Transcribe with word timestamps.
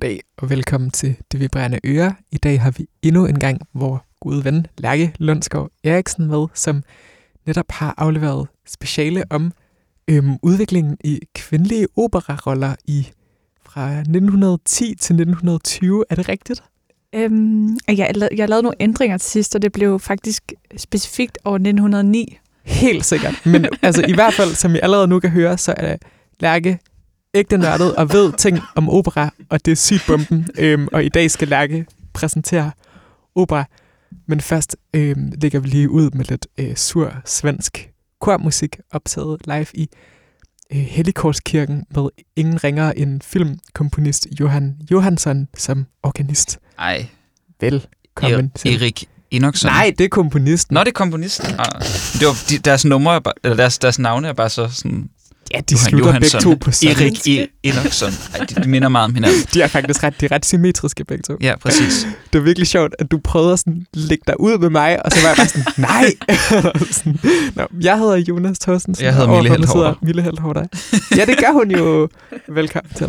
Goddag 0.00 0.20
og 0.36 0.50
velkommen 0.50 0.90
til 0.90 1.16
Det 1.32 1.40
Vibrerende 1.40 1.80
Øre. 1.84 2.14
I 2.32 2.36
dag 2.36 2.60
har 2.60 2.70
vi 2.70 2.86
endnu 3.02 3.26
en 3.26 3.38
gang 3.38 3.60
vores 3.74 4.02
gode 4.20 4.44
ven 4.44 4.66
Lærke 4.78 5.14
Lundsgaard 5.18 5.70
Eriksen 5.84 6.26
med, 6.26 6.46
som 6.54 6.82
netop 7.46 7.64
har 7.70 7.94
afleveret 7.98 8.48
speciale 8.66 9.24
om 9.30 9.52
øhm, 10.08 10.36
udviklingen 10.42 10.96
i 11.04 11.20
kvindelige 11.34 11.86
operaroller 11.96 12.74
i 12.86 13.08
fra 13.64 13.90
1910 13.98 14.84
til 14.84 14.94
1920. 14.94 16.04
Er 16.10 16.14
det 16.14 16.28
rigtigt? 16.28 16.62
Øhm, 17.14 17.78
jeg, 17.88 18.14
jeg 18.36 18.48
lavede 18.48 18.62
nogle 18.62 18.76
ændringer 18.80 19.18
til 19.18 19.30
sidst, 19.30 19.54
og 19.54 19.62
det 19.62 19.72
blev 19.72 19.98
faktisk 19.98 20.52
specifikt 20.76 21.38
over 21.44 21.56
1909. 21.56 22.38
Helt 22.64 23.04
sikkert. 23.04 23.42
Men 23.46 23.66
altså, 23.82 24.04
i 24.08 24.12
hvert 24.12 24.34
fald, 24.34 24.54
som 24.54 24.74
I 24.74 24.78
allerede 24.82 25.08
nu 25.08 25.20
kan 25.20 25.30
høre, 25.30 25.58
så 25.58 25.74
er 25.76 25.96
Lærke 26.40 26.78
ægte 27.34 27.58
nørdet 27.58 27.96
og 27.96 28.12
ved 28.12 28.32
ting 28.32 28.58
om 28.74 28.88
opera, 28.88 29.30
og 29.48 29.64
det 29.64 29.72
er 29.72 29.76
sygt 29.76 30.04
bomben. 30.06 30.48
Øhm, 30.58 30.88
og 30.92 31.04
i 31.04 31.08
dag 31.08 31.30
skal 31.30 31.48
Lærke 31.48 31.86
præsentere 32.12 32.70
opera. 33.34 33.64
Men 34.26 34.40
først 34.40 34.76
øhm, 34.94 35.32
lægger 35.42 35.60
vi 35.60 35.68
lige 35.68 35.90
ud 35.90 36.10
med 36.10 36.24
lidt 36.24 36.46
øh, 36.58 36.76
sur 36.76 37.12
svensk 37.24 37.90
kormusik, 38.20 38.76
optaget 38.92 39.40
live 39.46 39.66
i 39.74 39.88
øh, 40.72 40.78
Helligkorskirken 40.78 41.84
med 41.94 42.08
ingen 42.36 42.64
ringere 42.64 42.98
end 42.98 43.20
filmkomponist 43.20 44.26
Johan 44.40 44.76
Johansson 44.90 45.48
som 45.56 45.86
organist. 46.02 46.58
Ej, 46.78 47.06
Velkommen 47.60 48.50
til. 48.50 48.74
Erik 48.74 49.08
Enoksson. 49.30 49.70
Nej, 49.70 49.92
det 49.98 50.04
er 50.04 50.08
komponisten. 50.08 50.74
Nå, 50.74 50.80
det 50.80 50.88
er 50.88 50.92
komponisten. 50.92 51.46
Ah, 51.46 51.82
det 52.20 52.26
var, 52.26 52.44
de, 52.48 52.58
deres 52.58 52.84
numre, 52.84 53.14
er 53.14 53.20
bare, 53.20 53.34
eller 53.44 53.56
deres, 53.56 53.78
deres 53.78 53.98
navne 53.98 54.28
er 54.28 54.32
bare 54.32 54.50
så 54.50 54.68
sådan... 54.68 55.10
Ja, 55.54 55.60
de 55.60 55.78
slutter 55.78 56.12
begge 56.12 56.38
to 56.40 56.54
på 56.60 56.70
sådan. 56.72 56.96
Erik 56.96 57.28
E. 57.28 57.46
Enoksson. 57.62 58.12
Ej, 58.34 58.46
de, 58.46 58.62
de 58.62 58.68
minder 58.68 58.88
meget 58.88 59.04
om 59.04 59.14
hinanden. 59.14 59.40
De 59.54 59.62
er 59.62 59.66
faktisk 59.66 60.02
ret, 60.02 60.20
de 60.20 60.26
er 60.26 60.32
ret 60.32 60.46
symmetriske 60.46 61.04
begge 61.04 61.22
to. 61.22 61.36
Ja, 61.40 61.56
præcis. 61.56 62.06
Det 62.32 62.38
var 62.38 62.44
virkelig 62.44 62.66
sjovt, 62.68 62.94
at 62.98 63.10
du 63.10 63.18
prøvede 63.24 63.52
at 63.52 63.58
sådan, 63.58 63.86
lægge 63.94 64.24
dig 64.26 64.40
ud 64.40 64.58
med 64.58 64.70
mig, 64.70 65.04
og 65.06 65.12
så 65.12 65.20
var 65.20 65.28
jeg 65.28 65.36
bare 65.36 65.46
sådan, 65.46 65.64
nej! 65.90 66.14
sådan, 66.98 67.18
Nå, 67.54 67.66
jeg 67.80 67.98
hedder 67.98 68.16
Jonas 68.16 68.58
Thorstensen. 68.58 69.04
Jeg 69.04 69.14
hedder 69.14 69.42
Mille 69.42 69.66
sidder 69.66 69.94
Mille 70.02 70.22
Helthorter. 70.22 70.64
Ja, 71.16 71.24
det 71.24 71.38
gør 71.38 71.52
hun 71.52 71.70
jo. 71.70 72.08
Velkommen 72.48 72.92
til. 72.96 73.06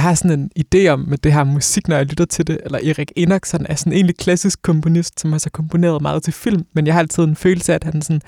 Jeg 0.00 0.08
har 0.08 0.14
sådan 0.14 0.40
en 0.40 0.50
idé 0.58 0.88
om 0.88 1.00
med 1.00 1.18
det 1.18 1.32
her 1.32 1.44
musik, 1.44 1.88
når 1.88 1.96
jeg 1.96 2.06
lytter 2.06 2.24
til 2.24 2.46
det, 2.46 2.60
eller 2.64 2.78
Erik 2.78 3.12
Enoksson 3.16 3.66
er 3.68 3.74
sådan 3.74 3.92
en 3.92 3.96
egentlig 3.96 4.16
klassisk 4.16 4.62
komponist, 4.62 5.20
som 5.20 5.32
har 5.32 5.38
så 5.38 5.50
komponeret 5.50 6.02
meget 6.02 6.22
til 6.22 6.32
film, 6.32 6.66
men 6.72 6.86
jeg 6.86 6.94
har 6.94 7.00
altid 7.00 7.22
en 7.24 7.36
følelse 7.36 7.72
af, 7.72 7.76
at 7.76 7.84
han 7.84 8.02
sådan, 8.02 8.22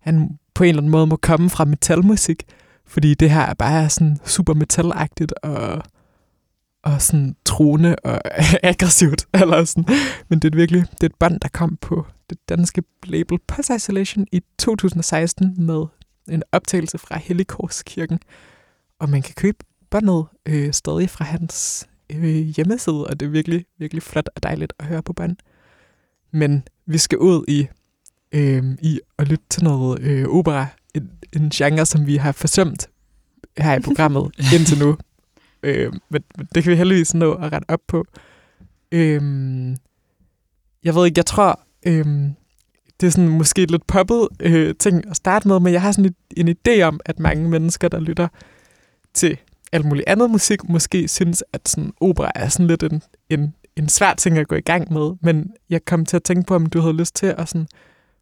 han 0.00 0.38
på 0.54 0.64
en 0.64 0.68
eller 0.68 0.80
anden 0.80 0.90
måde 0.90 1.06
må 1.06 1.16
komme 1.16 1.50
fra 1.50 1.64
metalmusik, 1.64 2.42
fordi 2.86 3.14
det 3.14 3.30
her 3.30 3.40
er 3.40 3.54
bare 3.54 3.90
sådan 3.90 4.18
super 4.24 4.54
metalagtigt 4.54 5.32
og, 5.42 5.82
og 6.82 7.02
sådan 7.02 7.36
truende 7.44 7.96
og 7.96 8.20
aggressivt. 8.70 9.26
Eller 9.40 9.64
sådan. 9.64 9.84
Men 10.28 10.38
det 10.38 10.52
er 10.52 10.56
virkelig 10.56 10.80
det 10.90 11.02
er 11.02 11.06
et 11.06 11.14
bånd, 11.14 11.40
der 11.40 11.48
kom 11.48 11.76
på 11.76 12.06
det 12.30 12.38
danske 12.48 12.82
label 13.06 13.38
Pulse 13.48 13.74
Isolation 13.74 14.26
i 14.32 14.40
2016 14.58 15.54
med 15.56 15.84
en 16.28 16.42
optagelse 16.52 16.98
fra 16.98 17.18
Helligkorskirken. 17.18 18.18
Og 19.00 19.10
man 19.10 19.22
kan 19.22 19.34
købe 19.34 19.58
båndet 19.94 20.26
øh, 20.46 20.72
stadig 20.72 21.10
fra 21.10 21.24
hans 21.24 21.86
øh, 22.12 22.24
hjemmeside, 22.24 23.06
og 23.06 23.20
det 23.20 23.26
er 23.26 23.30
virkelig, 23.30 23.64
virkelig 23.78 24.02
flot 24.02 24.28
og 24.36 24.42
dejligt 24.42 24.72
at 24.78 24.86
høre 24.86 25.02
på 25.02 25.12
bånd. 25.12 25.36
Men 26.30 26.62
vi 26.86 26.98
skal 26.98 27.18
ud 27.18 27.44
i, 27.48 27.66
øh, 28.32 28.64
i 28.82 29.00
at 29.18 29.28
lytte 29.28 29.44
til 29.50 29.64
noget 29.64 30.00
øh, 30.00 30.28
opera, 30.28 30.66
en, 30.94 31.10
en 31.32 31.50
genre, 31.50 31.86
som 31.86 32.06
vi 32.06 32.16
har 32.16 32.32
forsømt 32.32 32.88
her 33.58 33.76
i 33.76 33.80
programmet 33.88 34.34
indtil 34.54 34.78
nu. 34.78 34.96
Øh, 35.62 35.92
men, 36.08 36.22
men 36.36 36.48
det 36.54 36.62
kan 36.62 36.70
vi 36.72 36.76
heldigvis 36.76 37.14
nå 37.14 37.32
at 37.32 37.52
rette 37.52 37.70
op 37.70 37.80
på. 37.88 38.04
Øh, 38.92 39.22
jeg 40.84 40.94
ved 40.94 41.06
ikke, 41.06 41.18
jeg 41.18 41.26
tror, 41.26 41.60
øh, 41.86 42.06
det 43.00 43.06
er 43.06 43.10
sådan 43.10 43.28
måske 43.28 43.62
et 43.62 43.70
lidt 43.70 43.86
poppet 43.86 44.28
øh, 44.40 44.74
ting 44.78 45.10
at 45.10 45.16
starte 45.16 45.48
med, 45.48 45.60
men 45.60 45.72
jeg 45.72 45.82
har 45.82 45.92
sådan 45.92 46.14
en 46.36 46.48
idé 46.48 46.82
om, 46.82 47.00
at 47.04 47.18
mange 47.18 47.48
mennesker, 47.48 47.88
der 47.88 48.00
lytter 48.00 48.28
til 49.14 49.38
alt 49.72 49.84
muligt 49.84 50.08
andet 50.08 50.30
musik, 50.30 50.68
måske 50.68 51.08
synes, 51.08 51.44
at 51.52 51.68
sådan 51.68 51.92
opera 52.00 52.30
er 52.34 52.48
sådan 52.48 52.66
lidt 52.66 52.82
en, 52.82 53.02
en, 53.30 53.54
en 53.76 53.88
svær 53.88 54.14
ting 54.14 54.38
at 54.38 54.48
gå 54.48 54.54
i 54.54 54.60
gang 54.60 54.92
med. 54.92 55.12
Men 55.22 55.52
jeg 55.70 55.84
kom 55.84 56.06
til 56.06 56.16
at 56.16 56.22
tænke 56.22 56.46
på, 56.46 56.54
om 56.54 56.66
du 56.66 56.80
havde 56.80 56.96
lyst 56.96 57.14
til 57.14 57.26
at 57.26 57.48
sådan 57.48 57.66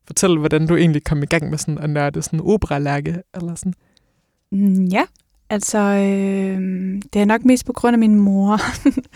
fortælle, 0.06 0.38
hvordan 0.38 0.66
du 0.66 0.76
egentlig 0.76 1.04
kom 1.04 1.22
i 1.22 1.26
gang 1.26 1.50
med 1.50 1.58
sådan 1.58 1.78
at 1.78 1.90
nørde 1.90 2.22
sådan 2.22 2.40
opera-lærke, 2.40 3.22
eller 3.34 3.54
sådan. 3.54 3.74
Mm, 4.52 4.84
ja, 4.84 5.04
altså, 5.50 5.78
øh, 5.78 6.60
det 7.12 7.20
er 7.20 7.24
nok 7.24 7.44
mest 7.44 7.66
på 7.66 7.72
grund 7.72 7.94
af 7.94 7.98
min 7.98 8.20
mor. 8.20 8.60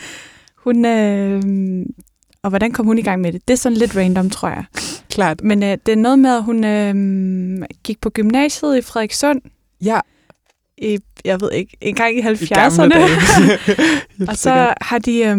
hun, 0.65 0.85
øh, 0.85 1.43
og 2.43 2.51
hvordan 2.51 2.73
kom 2.73 2.87
hun 2.87 2.99
i 2.99 3.03
gang 3.03 3.21
med 3.21 3.33
det? 3.33 3.49
Det 3.49 3.55
er 3.55 3.59
sådan 3.59 3.79
lidt 3.79 3.97
random, 3.97 4.31
tror 4.31 4.49
jeg. 4.49 4.65
Klart. 5.11 5.43
Men 5.43 5.63
øh, 5.63 5.79
det 5.87 5.93
er 5.93 5.97
noget 5.97 6.19
med, 6.19 6.37
at 6.37 6.45
hun 6.45 6.65
øh, 6.65 7.67
gik 7.85 8.01
på 8.01 8.11
gymnasiet 8.11 8.79
i 8.79 8.83
Frederikssund. 8.83 9.41
Ja. 9.85 10.01
I, 10.79 10.99
jeg 11.25 11.41
ved 11.41 11.53
ikke, 11.53 11.77
en 11.81 11.95
gang 11.95 12.15
i 12.17 12.19
I 12.19 12.23
gamle 12.23 12.37
70'erne. 12.37 12.89
dage. 12.89 13.09
Helt 14.19 14.31
og 14.31 14.37
så 14.37 14.75
har 14.81 14.99
de, 14.99 15.19
øh, 15.19 15.37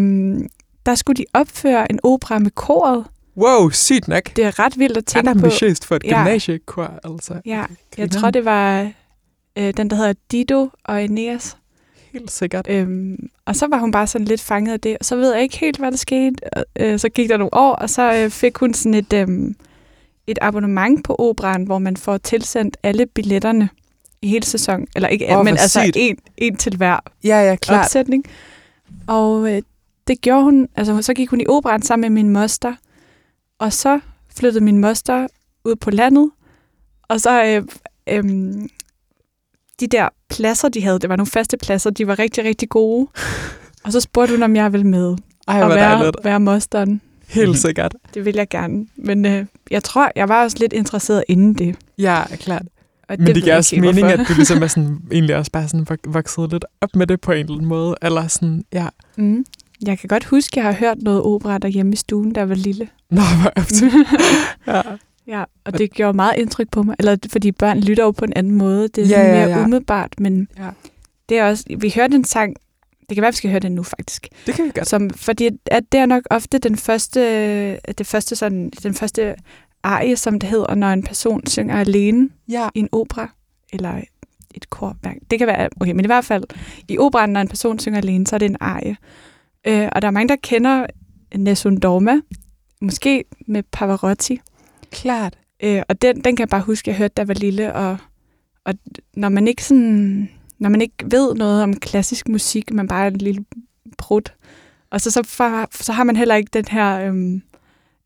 der 0.86 0.94
skulle 0.94 1.16
de 1.16 1.24
opføre 1.34 1.92
en 1.92 2.00
opera 2.02 2.38
med 2.38 2.50
koret. 2.50 3.04
Wow, 3.36 3.70
sygt 3.70 4.08
nok. 4.08 4.22
Det 4.36 4.44
er 4.44 4.58
ret 4.58 4.78
vildt 4.78 4.96
at 4.96 5.04
tænke 5.06 5.24
på. 5.26 5.30
ambitiøst 5.30 5.84
for 5.86 5.96
et 5.96 6.04
Ja. 6.04 6.18
gymnasiekor, 6.18 6.92
altså. 7.04 7.34
Ja, 7.46 7.64
jeg 7.98 8.10
tror, 8.10 8.30
det 8.30 8.44
var 8.44 8.90
øh, 9.58 9.72
den, 9.76 9.90
der 9.90 9.96
hedder 9.96 10.12
Dido 10.32 10.68
og 10.84 11.00
Aeneas. 11.00 11.56
Helt 12.12 12.30
sikkert. 12.30 12.66
Øhm, 12.70 13.16
og 13.46 13.56
så 13.56 13.66
var 13.70 13.78
hun 13.78 13.92
bare 13.92 14.06
sådan 14.06 14.24
lidt 14.24 14.40
fanget 14.40 14.72
af 14.72 14.80
det. 14.80 14.96
Og 15.00 15.04
så 15.04 15.16
ved 15.16 15.32
jeg 15.32 15.42
ikke 15.42 15.58
helt, 15.58 15.78
hvad 15.78 15.90
der 15.90 15.96
skete. 15.96 16.34
Øh, 16.78 16.98
så 16.98 17.08
gik 17.08 17.28
der 17.28 17.36
nogle 17.36 17.54
år, 17.54 17.72
og 17.74 17.90
så 17.90 18.14
øh, 18.14 18.30
fik 18.30 18.56
hun 18.58 18.74
sådan 18.74 18.94
et, 18.94 19.12
øh, 19.12 19.28
et 20.26 20.38
abonnement 20.40 21.04
på 21.04 21.16
operan, 21.18 21.62
hvor 21.64 21.78
man 21.78 21.96
får 21.96 22.18
tilsendt 22.18 22.76
alle 22.82 23.06
billetterne 23.06 23.68
i 24.22 24.28
hele 24.28 24.46
sæsonen. 24.46 24.86
Eller 24.96 25.08
ikke, 25.08 25.36
oh, 25.36 25.44
men 25.44 25.56
altså 25.56 25.92
en, 25.96 26.18
en 26.36 26.56
til 26.56 26.76
hver 26.76 26.98
Ja, 27.24 27.40
ja, 27.42 27.56
klart. 27.56 27.84
opsætning. 27.84 28.24
Og 29.06 29.52
øh, 29.54 29.62
det 30.08 30.20
gjorde 30.20 30.42
hun, 30.44 30.68
altså 30.76 31.02
så 31.02 31.14
gik 31.14 31.30
hun 31.30 31.40
i 31.40 31.46
operan 31.46 31.82
sammen 31.82 32.12
med 32.12 32.22
min 32.22 32.32
moster. 32.32 32.74
Og 33.58 33.72
så 33.72 34.00
flyttede 34.36 34.64
min 34.64 34.78
moster 34.78 35.26
ud 35.64 35.76
på 35.76 35.90
landet. 35.90 36.30
Og 37.08 37.20
så 37.20 37.44
øh, 37.44 37.62
øh, 38.08 38.24
de 39.80 39.86
der 39.86 40.08
pladser, 40.30 40.68
de 40.68 40.82
havde, 40.82 40.98
det 40.98 41.08
var 41.10 41.16
nogle 41.16 41.30
faste 41.30 41.56
pladser, 41.56 41.90
de 41.90 42.06
var 42.06 42.18
rigtig, 42.18 42.44
rigtig 42.44 42.68
gode. 42.68 43.08
Og 43.84 43.92
så 43.92 44.00
spurgte 44.00 44.34
hun, 44.34 44.42
om 44.42 44.56
jeg 44.56 44.72
ville 44.72 44.86
med 44.86 45.16
Ej, 45.48 45.62
og 45.62 45.68
være, 45.70 45.94
dejligt. 45.98 46.16
være 46.24 46.40
mosteren. 46.40 47.00
Helt 47.28 47.58
sikkert. 47.58 47.94
Det 48.14 48.24
vil 48.24 48.34
jeg 48.34 48.48
gerne. 48.48 48.86
Men 48.96 49.26
øh, 49.26 49.46
jeg 49.70 49.84
tror, 49.84 50.10
jeg 50.16 50.28
var 50.28 50.42
også 50.42 50.56
lidt 50.60 50.72
interesseret 50.72 51.24
inden 51.28 51.54
det. 51.54 51.76
Ja, 51.98 52.22
klart. 52.36 52.62
Og 53.08 53.16
Men 53.18 53.26
det, 53.34 53.42
giver 53.42 53.56
også 53.56 53.76
mening, 53.76 54.06
hvorfor. 54.06 54.22
at 54.22 54.28
du 54.28 54.34
ligesom 54.34 54.62
er 54.62 54.66
sådan, 54.76 54.98
egentlig 55.12 55.36
også 55.36 55.50
bare 55.52 55.68
sådan 55.68 55.86
vok- 55.90 56.10
vokset 56.12 56.52
lidt 56.52 56.64
op 56.80 56.96
med 56.96 57.06
det 57.06 57.20
på 57.20 57.32
en 57.32 57.38
eller 57.38 57.54
anden 57.54 57.66
måde. 57.66 57.94
Eller 58.02 58.26
sådan, 58.28 58.64
ja. 58.72 58.86
Mm. 59.16 59.44
Jeg 59.86 59.98
kan 59.98 60.08
godt 60.08 60.24
huske, 60.24 60.52
at 60.52 60.56
jeg 60.56 60.64
har 60.64 60.72
hørt 60.80 61.02
noget 61.02 61.22
opera 61.22 61.58
derhjemme 61.58 61.92
i 61.92 61.96
stuen, 61.96 62.36
jeg 62.36 62.48
var 62.48 62.54
lille. 62.54 62.88
Nå, 63.10 63.20
hvor 63.42 63.52
ja. 64.74 64.82
Ja, 65.26 65.44
og 65.64 65.78
det 65.78 65.90
gjorde 65.92 66.16
meget 66.16 66.34
indtryk 66.38 66.70
på 66.72 66.82
mig. 66.82 66.96
Eller 66.98 67.16
fordi 67.32 67.52
børn 67.52 67.80
lytter 67.80 68.04
jo 68.04 68.10
på 68.10 68.24
en 68.24 68.32
anden 68.36 68.52
måde. 68.54 68.88
Det 68.88 69.12
er 69.12 69.22
ja, 69.26 69.32
mere 69.46 69.58
ja. 69.58 69.64
umiddelbart, 69.64 70.20
men 70.20 70.48
Ja. 70.58 70.68
det 71.28 71.38
er 71.38 71.44
også... 71.48 71.64
Vi 71.78 71.92
hørte 71.96 72.14
en 72.16 72.24
sang, 72.24 72.56
det 73.08 73.14
kan 73.16 73.22
være, 73.22 73.30
vi 73.32 73.36
skal 73.36 73.50
høre 73.50 73.60
den 73.60 73.72
nu 73.72 73.82
faktisk. 73.82 74.28
Det 74.46 74.54
kan 74.54 74.64
vi 74.64 74.70
godt. 74.74 74.88
Som, 74.88 75.10
fordi 75.10 75.48
at 75.66 75.82
det 75.92 76.00
er 76.00 76.06
nok 76.06 76.22
ofte 76.30 76.58
den 76.58 76.76
første, 76.76 77.20
det 77.76 78.06
første 78.06 78.36
sådan, 78.36 78.70
den 78.82 78.94
første 78.94 79.34
arie, 79.82 80.16
som 80.16 80.38
det 80.40 80.48
hedder, 80.48 80.74
når 80.74 80.88
en 80.88 81.02
person 81.02 81.46
synger 81.46 81.80
alene 81.80 82.28
Ja. 82.48 82.68
i 82.74 82.78
en 82.78 82.88
opera, 82.92 83.30
eller 83.72 84.00
et 84.54 84.70
korværk. 84.70 85.16
Det 85.30 85.38
kan 85.38 85.46
være, 85.48 85.68
okay, 85.80 85.92
men 85.92 86.04
i 86.04 86.06
hvert 86.06 86.24
fald, 86.24 86.44
i 86.88 86.98
operaen, 86.98 87.30
når 87.30 87.40
en 87.40 87.48
person 87.48 87.78
synger 87.78 87.98
alene, 87.98 88.26
så 88.26 88.36
er 88.36 88.38
det 88.38 88.46
en 88.50 88.56
arie. 88.60 88.96
Øh, 89.66 89.88
og 89.92 90.02
der 90.02 90.08
er 90.08 90.12
mange, 90.12 90.28
der 90.28 90.36
kender 90.42 90.86
Nessun 91.36 91.76
Dorma, 91.80 92.20
måske 92.80 93.24
med 93.46 93.62
Pavarotti. 93.62 94.40
Klart. 94.90 95.38
Øh, 95.62 95.82
og 95.88 96.02
den, 96.02 96.16
den 96.16 96.36
kan 96.36 96.38
jeg 96.38 96.48
bare 96.48 96.60
huske, 96.60 96.90
jeg 96.90 96.96
hørte, 96.98 97.14
da 97.16 97.20
jeg 97.20 97.28
var 97.28 97.34
lille, 97.34 97.74
og, 97.74 97.96
og 98.64 98.74
når 99.16 99.28
man 99.28 99.48
ikke 99.48 99.64
sådan, 99.64 100.30
når 100.58 100.68
man 100.68 100.80
ikke 100.80 100.94
ved 101.10 101.34
noget 101.34 101.62
om 101.62 101.80
klassisk 101.80 102.28
musik, 102.28 102.72
man 102.72 102.88
bare 102.88 103.04
er 103.04 103.10
en 103.10 103.16
lille 103.16 103.44
brud, 103.98 104.22
og 104.90 105.00
så, 105.00 105.10
så, 105.10 105.22
for, 105.22 105.82
så 105.82 105.92
har 105.92 106.04
man 106.04 106.16
heller 106.16 106.34
ikke 106.34 106.50
den 106.52 106.64
her, 106.70 107.00
øhm, 107.06 107.42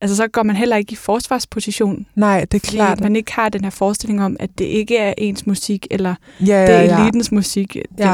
altså 0.02 0.16
så 0.16 0.28
går 0.28 0.42
man 0.42 0.56
heller 0.56 0.76
ikke 0.76 0.92
i 0.92 0.96
forsvarsposition, 0.96 2.06
Nej, 2.14 2.40
det 2.44 2.54
er 2.54 2.66
fordi 2.66 2.76
klart. 2.76 3.00
man 3.00 3.16
ikke 3.16 3.32
har 3.32 3.48
den 3.48 3.62
her 3.64 3.70
forestilling 3.70 4.22
om, 4.24 4.36
at 4.40 4.50
det 4.58 4.64
ikke 4.64 4.96
er 4.96 5.14
ens 5.18 5.46
musik, 5.46 5.86
eller 5.90 6.14
Ja, 6.40 6.44
det 6.44 6.48
ja, 6.50 6.56
er 6.58 6.82
ja. 6.82 7.02
elitens 7.02 7.32
musik. 7.32 7.72
Det, 7.98 8.06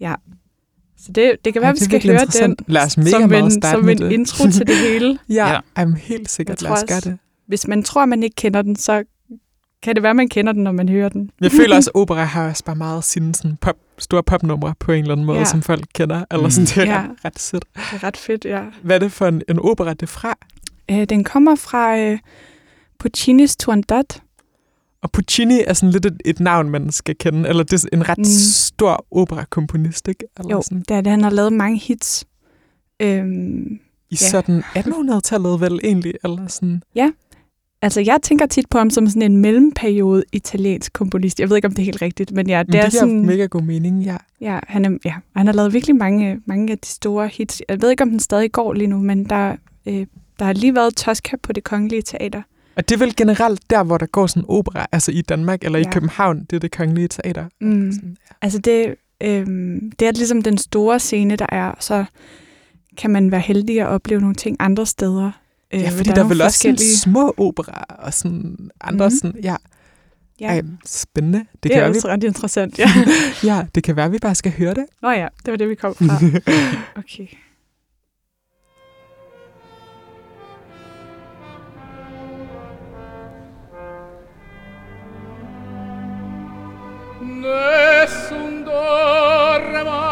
Ja. 0.00 0.14
Så 0.98 1.12
det, 1.12 1.32
det 1.44 1.52
kan 1.52 1.62
være, 1.62 1.72
det 1.72 1.80
vi 1.90 1.96
er 1.96 2.00
skal 2.00 2.10
høre 2.10 2.46
den. 2.46 2.56
Lad 2.66 2.82
os 2.82 2.96
mega 2.96 3.10
som 3.10 3.32
en, 3.32 3.62
som 3.62 3.88
en 3.88 3.98
det. 3.98 4.12
intro 4.12 4.44
til 4.56 4.66
det 4.66 4.76
hele. 4.76 5.18
Ja, 5.28 5.50
Ja. 5.52 5.60
I'm 5.78 5.94
helt 5.96 6.30
sikkert. 6.30 6.62
Jeg 6.62 6.70
Lad 6.70 6.76
os 6.78 6.84
gøre 6.88 7.00
det. 7.00 7.18
Hvis 7.46 7.66
man 7.68 7.82
tror, 7.82 8.06
man 8.06 8.22
ikke 8.22 8.34
kender 8.36 8.62
den, 8.62 8.76
så 8.76 9.02
kan 9.82 9.94
det 9.94 10.02
være, 10.02 10.14
man 10.14 10.28
kender 10.28 10.52
den, 10.52 10.62
når 10.64 10.72
man 10.72 10.88
hører 10.88 11.08
den. 11.08 11.30
Jeg 11.40 11.52
føler 11.52 11.76
også, 11.76 11.90
at 11.94 11.96
opera 12.00 12.24
har 12.24 12.48
også 12.48 12.64
bare 12.64 12.76
meget 12.76 13.04
sine 13.04 13.34
sådan 13.34 13.56
pop, 13.56 13.76
store 13.98 14.22
popnumre 14.22 14.74
på 14.80 14.92
en 14.92 15.00
eller 15.02 15.12
anden 15.12 15.26
måde, 15.26 15.38
Ja. 15.38 15.44
som 15.44 15.62
folk 15.62 15.84
kender. 15.94 16.24
Eller 16.30 16.44
Mm. 16.44 16.50
sådan, 16.50 16.66
det 16.66 16.76
er 16.76 16.84
Ja. 17.00 17.02
ret, 17.24 17.52
ret. 17.54 17.64
Det 17.74 18.02
er 18.02 18.04
ret 18.04 18.16
fedt, 18.16 18.44
ja. 18.44 18.62
Hvad 18.82 18.96
er 18.96 19.00
det 19.00 19.12
for 19.12 19.26
en, 19.26 19.42
en 19.48 19.58
opera, 19.58 19.90
det 19.90 20.02
er 20.02 20.06
fra? 20.06 20.38
Øh, 20.90 21.04
den 21.04 21.24
kommer 21.24 21.54
fra 21.54 21.98
øh, 21.98 22.18
Puccinis 22.98 23.56
Turandot. 23.56 24.20
Og 25.02 25.12
Puccini 25.12 25.60
er 25.66 25.72
sådan 25.72 25.90
lidt 25.92 26.06
et, 26.06 26.22
et 26.24 26.40
navn, 26.40 26.70
man 26.70 26.90
skal 26.92 27.16
kende. 27.16 27.48
Eller 27.48 27.62
det 27.64 27.84
er 27.84 27.88
en 27.92 28.08
ret 28.08 28.18
Mm. 28.18 28.24
stor 28.24 29.06
operakomponist, 29.10 30.08
ikke? 30.08 30.24
Eller 30.38 30.50
Jo, 30.56 30.62
sådan. 30.62 30.78
det 30.88 30.90
er 30.90 31.00
det. 31.00 31.10
Han 31.10 31.22
har 31.22 31.30
lavet 31.30 31.52
mange 31.52 31.78
hits. 31.78 32.24
Øhm, 33.02 33.78
I 34.10 34.16
ja. 34.20 34.26
sådan 34.28 34.62
1800-tallet 34.76 35.60
vel 35.60 35.80
egentlig? 35.84 36.14
Eller 36.24 36.46
sådan. 36.48 36.82
altså, 37.82 38.00
jeg 38.00 38.18
tænker 38.22 38.46
tit 38.46 38.68
på 38.70 38.78
ham 38.78 38.90
som 38.90 39.08
sådan 39.08 39.22
en 39.22 39.36
mellemperiode 39.36 40.24
italiensk 40.32 40.92
komponist. 40.92 41.40
Jeg 41.40 41.48
ved 41.48 41.56
ikke, 41.56 41.68
om 41.68 41.74
det 41.74 41.82
er 41.82 41.84
helt 41.84 42.02
rigtigt, 42.02 42.32
men 42.32 42.48
ja, 42.48 42.58
det, 42.58 42.68
Men 42.68 42.72
det 42.72 42.84
er 42.84 42.90
sådan... 42.90 43.26
mega 43.26 43.46
god 43.46 43.62
mening, 43.62 44.02
ja. 44.02 44.16
Ja, 44.40 44.58
han, 44.68 44.84
er, 44.84 44.98
ja, 45.04 45.14
han 45.36 45.46
har 45.46 45.54
lavet 45.54 45.72
virkelig 45.72 45.96
mange, 45.96 46.40
mange 46.46 46.72
af 46.72 46.78
de 46.78 46.88
store 46.88 47.28
hits. 47.28 47.62
Jeg 47.68 47.82
ved 47.82 47.90
ikke, 47.90 48.02
om 48.02 48.10
den 48.10 48.20
stadig 48.20 48.52
går 48.52 48.72
lige 48.72 48.86
nu, 48.86 48.98
men 48.98 49.24
der, 49.24 49.56
øh, 49.86 50.06
der 50.38 50.44
har 50.44 50.52
lige 50.52 50.74
været 50.74 50.96
Tosca 50.96 51.36
på 51.42 51.52
det 51.52 51.64
kongelige 51.64 52.02
teater. 52.02 52.42
Og 52.76 52.88
det 52.88 52.94
er 52.94 52.98
vel 52.98 53.16
generelt 53.16 53.70
der, 53.70 53.82
hvor 53.82 53.98
der 53.98 54.06
går 54.06 54.26
sådan 54.26 54.44
opera, 54.48 54.86
altså 54.92 55.12
i 55.12 55.20
Danmark 55.22 55.64
eller 55.64 55.78
ja. 55.78 55.88
I 55.88 55.92
København, 55.92 56.44
det 56.44 56.56
er 56.56 56.60
det 56.60 56.76
kongelige 56.76 57.08
teater. 57.08 57.44
Mm. 57.60 57.92
Sådan, 57.92 58.16
ja. 58.30 58.34
Altså 58.42 58.58
det, 58.58 58.94
øh, 59.20 59.46
det 59.98 60.08
er 60.08 60.12
ligesom 60.12 60.42
den 60.42 60.58
store 60.58 61.00
scene, 61.00 61.36
der 61.36 61.46
er, 61.48 61.72
så 61.80 62.04
kan 62.96 63.10
man 63.10 63.30
være 63.30 63.40
heldig 63.40 63.80
at 63.80 63.86
opleve 63.86 64.20
nogle 64.20 64.34
ting 64.34 64.56
andre 64.60 64.86
steder. 64.86 65.30
Øh, 65.74 65.80
Ja, 65.80 65.88
fordi 65.90 66.02
der, 66.02 66.10
er 66.10 66.14
der 66.14 66.24
er 66.24 66.28
vel 66.28 66.42
også 66.42 66.58
sådan 66.58 66.72
forskellige- 66.76 66.98
små 66.98 67.34
operaer 67.36 67.84
og 67.98 68.14
sådan 68.14 68.70
andre 68.80 69.08
Mhm. 69.08 69.16
sådan, 69.16 69.40
ja. 69.42 69.56
Ja, 70.40 70.46
Ej, 70.46 70.62
spændende. 70.86 71.38
Det, 71.38 71.46
det, 71.52 71.62
det 71.62 71.70
er 71.70 71.74
kan 71.74 71.80
være, 71.80 71.90
også 71.90 72.08
ret 72.08 72.24
interessant. 72.24 72.78
Ja. 72.78 72.88
vi, 73.42 73.46
ja, 73.48 73.66
det 73.74 73.82
kan 73.82 73.96
være, 73.96 74.10
vi 74.10 74.18
bare 74.18 74.34
skal 74.34 74.52
høre 74.52 74.74
det. 74.74 74.84
Nå 75.02 75.10
ja, 75.10 75.28
det 75.44 75.50
var 75.52 75.56
det, 75.58 75.68
vi 75.68 75.74
kom 75.74 75.94
fra. 75.94 76.18
Okay. 77.02 77.26
nessun 87.44 88.64
dorma 88.64 90.04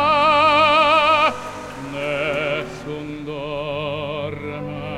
nessun 1.92 3.08
dorma 3.24 4.92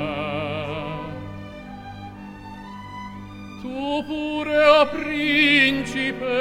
tu 3.62 4.02
pure 4.08 4.62
o 4.66 4.86
principessa 4.86 6.32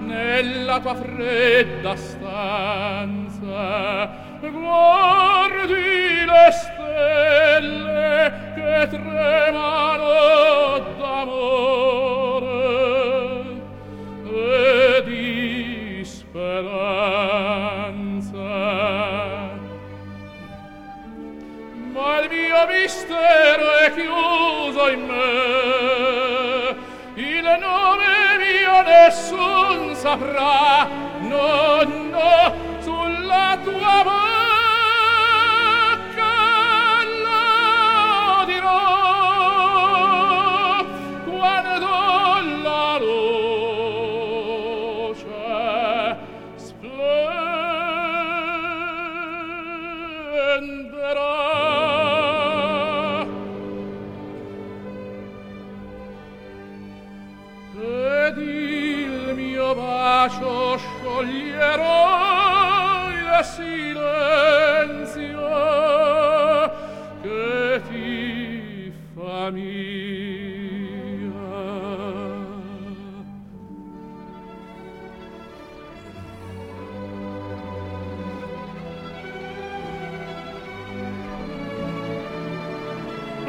nella 0.00 0.76
tua 0.80 0.94
fredda 0.94 1.96
stanza 1.96 3.56
guardi 4.40 6.24
le 6.24 6.50
stelle 6.52 8.32
che 8.54 8.88
tremano 8.90 10.78
d'amore 10.98 12.95
e 14.38 15.02
di 15.04 16.04
speranza 16.04 17.36
ma 21.96 22.20
il 22.20 22.28
mio 22.28 22.66
mistero 22.68 23.72
è 23.84 23.92
chiuso 23.94 24.88
in 24.90 25.06
me. 25.06 26.76
Il 27.14 27.56
nome 27.58 28.36
mio 28.38 28.82
nessun 28.82 29.94
saprà. 29.94 30.86
No 31.20 31.82
no 31.84 32.54
sulla 32.80 33.58
tua 33.64 34.02
voce 34.04 34.45
bacio 60.26 60.76
scioglierò 60.76 61.98
il 63.10 63.44
silenzio 63.44 63.94
che 67.22 67.82
ti 67.88 68.92
fa 69.14 69.50
mia. 69.50 69.84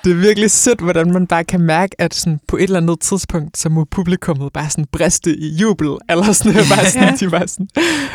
Det 0.07 0.15
er 0.15 0.19
virkelig 0.21 0.51
sødt, 0.51 0.79
hvordan 0.79 1.11
man 1.13 1.27
bare 1.27 1.43
kan 1.43 1.61
mærke, 1.61 2.01
at 2.01 2.13
sådan 2.13 2.39
på 2.47 2.57
et 2.57 2.63
eller 2.63 2.77
andet 2.79 2.99
tidspunkt, 2.99 3.57
så 3.57 3.69
må 3.69 3.83
publikummet 3.83 4.53
bare 4.53 4.69
sådan 4.69 4.85
briste 4.91 5.35
i 5.37 5.47
jubel, 5.55 5.87
eller 6.09 6.31
sådan, 6.31 6.53
bare 6.53 6.85
sådan, 6.85 7.07
Ja. 7.09 7.15
de 7.19 7.31
var 7.31 7.45
sådan, 7.45 7.67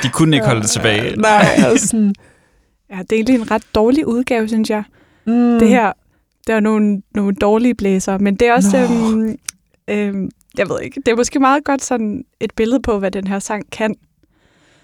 De 0.02 0.08
kunne 0.08 0.36
ikke 0.36 0.46
holde 0.46 0.62
det 0.62 0.70
tilbage. 0.70 1.16
nej, 1.16 1.46
og 1.72 1.78
sådan, 1.88 2.14
Ja, 2.90 2.98
det 2.98 3.12
er 3.12 3.16
egentlig 3.16 3.34
en 3.36 3.50
ret 3.50 3.62
dårlig 3.74 4.06
udgave, 4.06 4.48
synes 4.48 4.70
jeg. 4.70 4.82
mm, 5.26 5.58
Det 5.58 5.68
her, 5.68 5.92
der 6.46 6.54
er 6.54 6.60
nogle, 6.60 7.02
nogle 7.14 7.34
dårlige 7.34 7.74
blæser, 7.74 8.18
men 8.18 8.34
det 8.36 8.48
er 8.48 8.52
også... 8.54 8.78
Øhm, 8.78 9.36
øhm, 9.90 10.30
jeg 10.58 10.68
ved 10.68 10.80
ikke, 10.82 11.00
det 11.06 11.12
er 11.12 11.16
måske 11.16 11.38
meget 11.40 11.64
godt 11.64 11.84
sådan 11.84 12.24
et 12.40 12.52
billede 12.56 12.80
på, 12.82 12.98
hvad 12.98 13.10
den 13.10 13.26
her 13.26 13.38
sang 13.38 13.70
kan. 13.72 13.94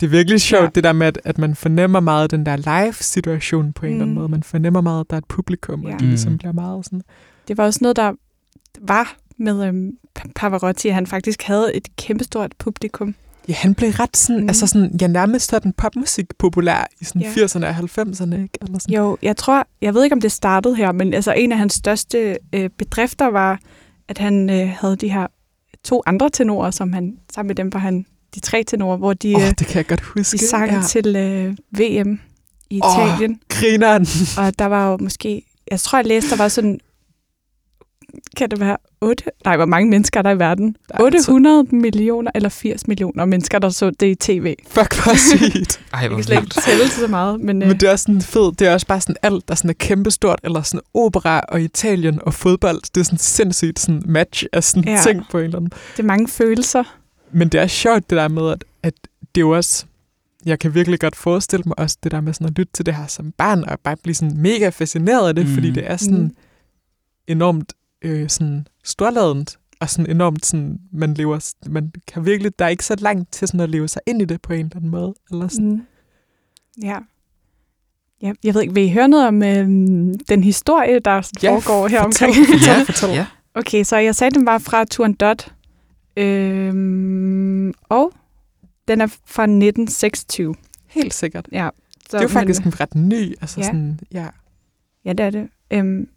Det 0.01 0.07
er 0.07 0.11
virkelig 0.11 0.41
sjovt, 0.41 0.63
Ja. 0.65 0.69
det 0.75 0.85
der 0.85 0.93
med, 0.93 1.07
at, 1.07 1.21
at 1.25 1.39
man 1.39 1.55
fornemmer 1.55 2.01
meget 2.01 2.31
den 2.31 2.47
der 2.47 2.57
live-situation 2.57 3.73
på 3.73 3.87
en 3.87 3.93
mm. 3.93 3.95
eller 3.95 4.03
anden 4.05 4.15
Mm. 4.15 4.21
måde. 4.21 4.29
Man 4.29 4.43
fornemmer 4.43 4.81
meget, 4.81 5.01
at 5.01 5.07
der 5.11 5.17
er 5.17 5.21
et 5.21 5.29
publikum, 5.29 5.83
ja. 5.83 5.95
Og 5.95 6.01
det 6.01 6.09
ligesom 6.09 6.33
Mm. 6.33 6.39
bliver 6.39 6.53
meget 6.53 6.85
sådan... 6.85 7.03
Det 7.49 7.59
var 7.59 7.65
også 7.65 7.79
noget, 7.83 7.97
der 7.97 8.13
var 8.81 9.17
med 9.39 9.67
øhm, 9.67 9.91
Pa- 10.19 10.33
Pavarotti, 10.35 10.89
at 10.89 10.95
han 10.95 11.07
faktisk 11.07 11.43
havde 11.43 11.75
et 11.77 11.97
kæmpestort 11.97 12.53
publikum. 12.59 13.15
Ja, 13.49 13.53
han 13.55 13.75
blev 13.75 13.91
ret 13.91 14.17
sådan, 14.17 14.43
Mm. 14.43 14.49
altså 14.49 14.67
sådan, 14.67 14.97
ja, 15.01 15.07
nærmest 15.07 15.51
sådan 15.51 15.73
popmusik 15.73 16.27
populær 16.39 16.87
i 17.01 17.05
sådan 17.05 17.23
ja. 17.23 17.29
80'erne 17.29 17.67
og 17.67 17.71
90'erne, 17.77 18.43
ikke? 18.43 18.59
Eller 18.63 18.79
sådan. 18.79 18.95
Jo, 18.95 19.17
jeg 19.23 19.37
tror, 19.37 19.67
jeg 19.83 19.95
ved 19.95 20.05
ikke, 20.05 20.15
om 20.15 20.21
det 20.21 20.33
startede 20.33 20.77
her, 20.77 20.93
men 20.93 21.15
altså 21.15 21.33
en 21.33 21.53
af 21.53 21.59
hans 21.59 21.73
største 21.75 22.39
øh, 22.55 22.71
bedrifter 22.79 23.27
var, 23.27 23.61
at 24.09 24.19
han 24.19 24.51
øh, 24.51 24.69
havde 24.81 24.97
de 24.97 25.09
her 25.13 25.27
to 25.85 26.03
andre 26.07 26.31
tenorer, 26.31 26.71
som 26.71 26.93
han, 26.93 27.17
sammen 27.35 27.49
med 27.49 27.55
dem 27.55 27.73
var 27.73 27.81
han 27.81 28.07
de 28.35 28.41
tre 28.41 28.65
tenorer, 28.65 28.97
hvor 28.97 29.15
de, 29.15 29.35
Åh, 29.37 29.43
øh, 29.43 29.47
oh, 29.49 29.53
det 29.59 29.67
kan 29.67 29.77
jeg 29.77 29.87
godt 29.87 30.01
huske. 30.01 30.33
de 30.37 30.49
sang 30.49 30.73
ja. 30.73 30.83
til 30.89 31.17
øh, 31.17 31.57
VM 31.79 32.21
i. 32.71 32.77
Italien. 32.77 33.41
Grineren. 33.49 34.07
Og 34.39 34.59
der 34.59 34.65
var 34.67 34.91
jo 34.91 34.97
måske, 35.01 35.43
jeg 35.71 35.81
tror, 35.81 35.99
jeg 35.99 36.07
læste, 36.07 36.31
der 36.31 36.37
var 36.37 36.49
sådan, 36.49 36.81
kan 38.37 38.51
det 38.51 38.61
være 38.61 38.77
8? 39.01 39.25
Nej, 39.45 39.57
hvor 39.57 39.65
mange 39.67 39.91
mennesker 39.91 40.21
er 40.21 40.23
der 40.23 40.31
i 40.31 40.39
verden? 40.39 40.77
Der 40.89 40.95
er 40.99 41.03
800 41.03 41.65
millioner 41.71 42.31
eller 42.35 42.49
80 42.49 42.87
millioner 42.89 43.25
mennesker, 43.25 43.59
der 43.59 43.69
så 43.69 43.91
det 43.91 44.07
i 44.07 44.15
tv. 44.15 44.55
Fuck, 44.69 45.05
hvor 45.05 45.15
sygt. 45.37 45.81
Ej, 45.93 46.01
Jeg 46.01 46.09
hvor 46.09 46.17
kan 46.17 46.25
slet 46.25 46.41
ikke 46.41 46.55
tælle 46.61 46.89
så 46.89 47.07
meget, 47.07 47.41
men, 47.41 47.63
øh, 47.63 47.69
Men 47.69 47.81
det 47.81 47.89
er 47.89 47.93
også 47.93 48.03
sådan 48.03 48.23
fedt. 48.23 48.59
Det 48.59 48.69
er 48.69 48.73
også 48.73 48.87
bare 48.87 49.01
sådan 49.01 49.17
alt, 49.23 49.49
der 49.49 49.55
sådan 49.55 49.71
er 49.71 49.75
kæmpestort, 49.75 50.41
eller 50.45 50.63
sådan 50.63 50.81
opera 50.95 51.41
og 51.49 51.63
Italien 51.63 52.21
og 52.23 52.35
fodbold. 52.35 52.81
Det 52.95 53.01
er 53.01 53.05
sådan 53.05 53.19
sindssygt 53.19 53.79
sådan 53.79 54.03
match 54.07 54.45
af 54.53 54.65
sådan 54.65 54.85
ja. 54.89 55.01
ting 55.07 55.23
på 55.31 55.39
en 55.39 55.45
eller 55.45 55.57
anden. 55.57 55.71
det 55.97 56.03
er 56.03 56.07
mange 56.07 56.29
følelser. 56.29 56.98
Men 57.33 57.49
det 57.49 57.61
er 57.61 57.67
sjovt 57.67 58.11
det 58.11 58.17
der 58.17 58.29
med, 58.29 58.51
at, 58.53 58.65
at 58.83 58.95
det 59.35 59.41
er 59.41 59.45
jo 59.47 59.51
også... 59.51 59.87
Jeg 60.47 60.59
kan 60.59 60.75
virkelig 60.75 61.01
godt 61.01 61.17
forestille 61.17 61.63
mig 61.67 61.79
også 61.79 61.99
det 62.03 62.13
der 62.13 62.21
med 62.21 62.33
sådan 62.33 62.47
at 62.47 62.59
lytte 62.59 62.73
til 62.73 62.87
det 62.87 62.95
her 62.95 63.07
som 63.07 63.33
barn, 63.33 63.65
og 63.65 63.81
bare 63.81 63.97
blive 63.97 64.15
sådan 64.15 64.37
mega 64.37 64.69
fascineret 64.69 65.29
af 65.29 65.35
det, 65.35 65.47
Mm. 65.47 65.55
fordi 65.55 65.71
det 65.71 65.91
er 65.91 65.97
sådan 65.97 66.19
Mm. 66.23 66.37
enormt 67.27 67.73
øh, 68.03 68.29
sådan 68.29 68.67
storladent, 68.85 69.59
og 69.81 69.91
sådan 69.91 70.11
enormt 70.11 70.47
sådan, 70.47 70.79
man 70.93 71.15
lever, 71.15 71.53
man 71.67 71.93
kan 72.07 72.25
virkelig, 72.27 72.59
der 72.59 72.65
er 72.65 72.69
ikke 72.69 72.85
så 72.85 72.97
langt 72.99 73.33
til 73.33 73.49
sådan 73.49 73.61
at 73.61 73.71
leve 73.71 73.89
sig 73.89 74.03
ind 74.07 74.23
i 74.23 74.25
det 74.25 74.43
på 74.43 74.53
en 74.53 74.59
eller 74.67 74.77
anden 74.77 74.91
måde. 74.91 75.15
Eller 75.31 75.49
sådan. 75.49 75.71
Mm. 75.71 75.83
Ja. 76.83 76.99
ja. 78.23 78.33
Jeg 78.45 78.55
ved 78.55 78.63
ikke, 78.63 78.75
vil 78.75 78.83
I 78.85 78.91
høre 78.93 79.09
noget 79.09 79.27
om 79.29 79.43
øh, 79.43 79.67
den 80.29 80.45
historie, 80.45 80.99
der 80.99 81.31
ja, 81.43 81.51
foregår 81.53 81.89
her 81.89 82.03
fortæl, 82.03 82.29
omkring? 82.29 82.47
Ja, 82.67 82.83
fortæl. 82.83 83.11
Ja. 83.11 83.27
Okay, 83.55 83.85
så 83.85 83.97
jeg 83.97 84.15
sagde, 84.15 84.35
den 84.35 84.47
var 84.47 84.59
fra 84.59 84.85
Turandot. 84.85 85.53
Øhm, 86.19 87.73
og 87.89 88.13
den 88.89 89.01
er 89.01 89.07
fra 89.07 89.43
1926. 89.43 90.55
Helt 90.87 91.15
sikkert. 91.15 91.49
Ja, 91.53 91.69
så, 92.01 92.17
det 92.17 92.19
er 92.19 92.23
jo 92.23 92.29
faktisk 92.29 92.63
en 92.65 92.81
ret 92.81 92.95
ny, 92.95 93.35
altså 93.41 93.61
Ja. 93.61 93.67
sådan, 93.67 94.01
ja. 94.13 94.27
Ja, 95.05 95.13
det 95.13 95.27
er 95.27 95.31
det. 95.31 95.49
Øhm, 95.71 96.09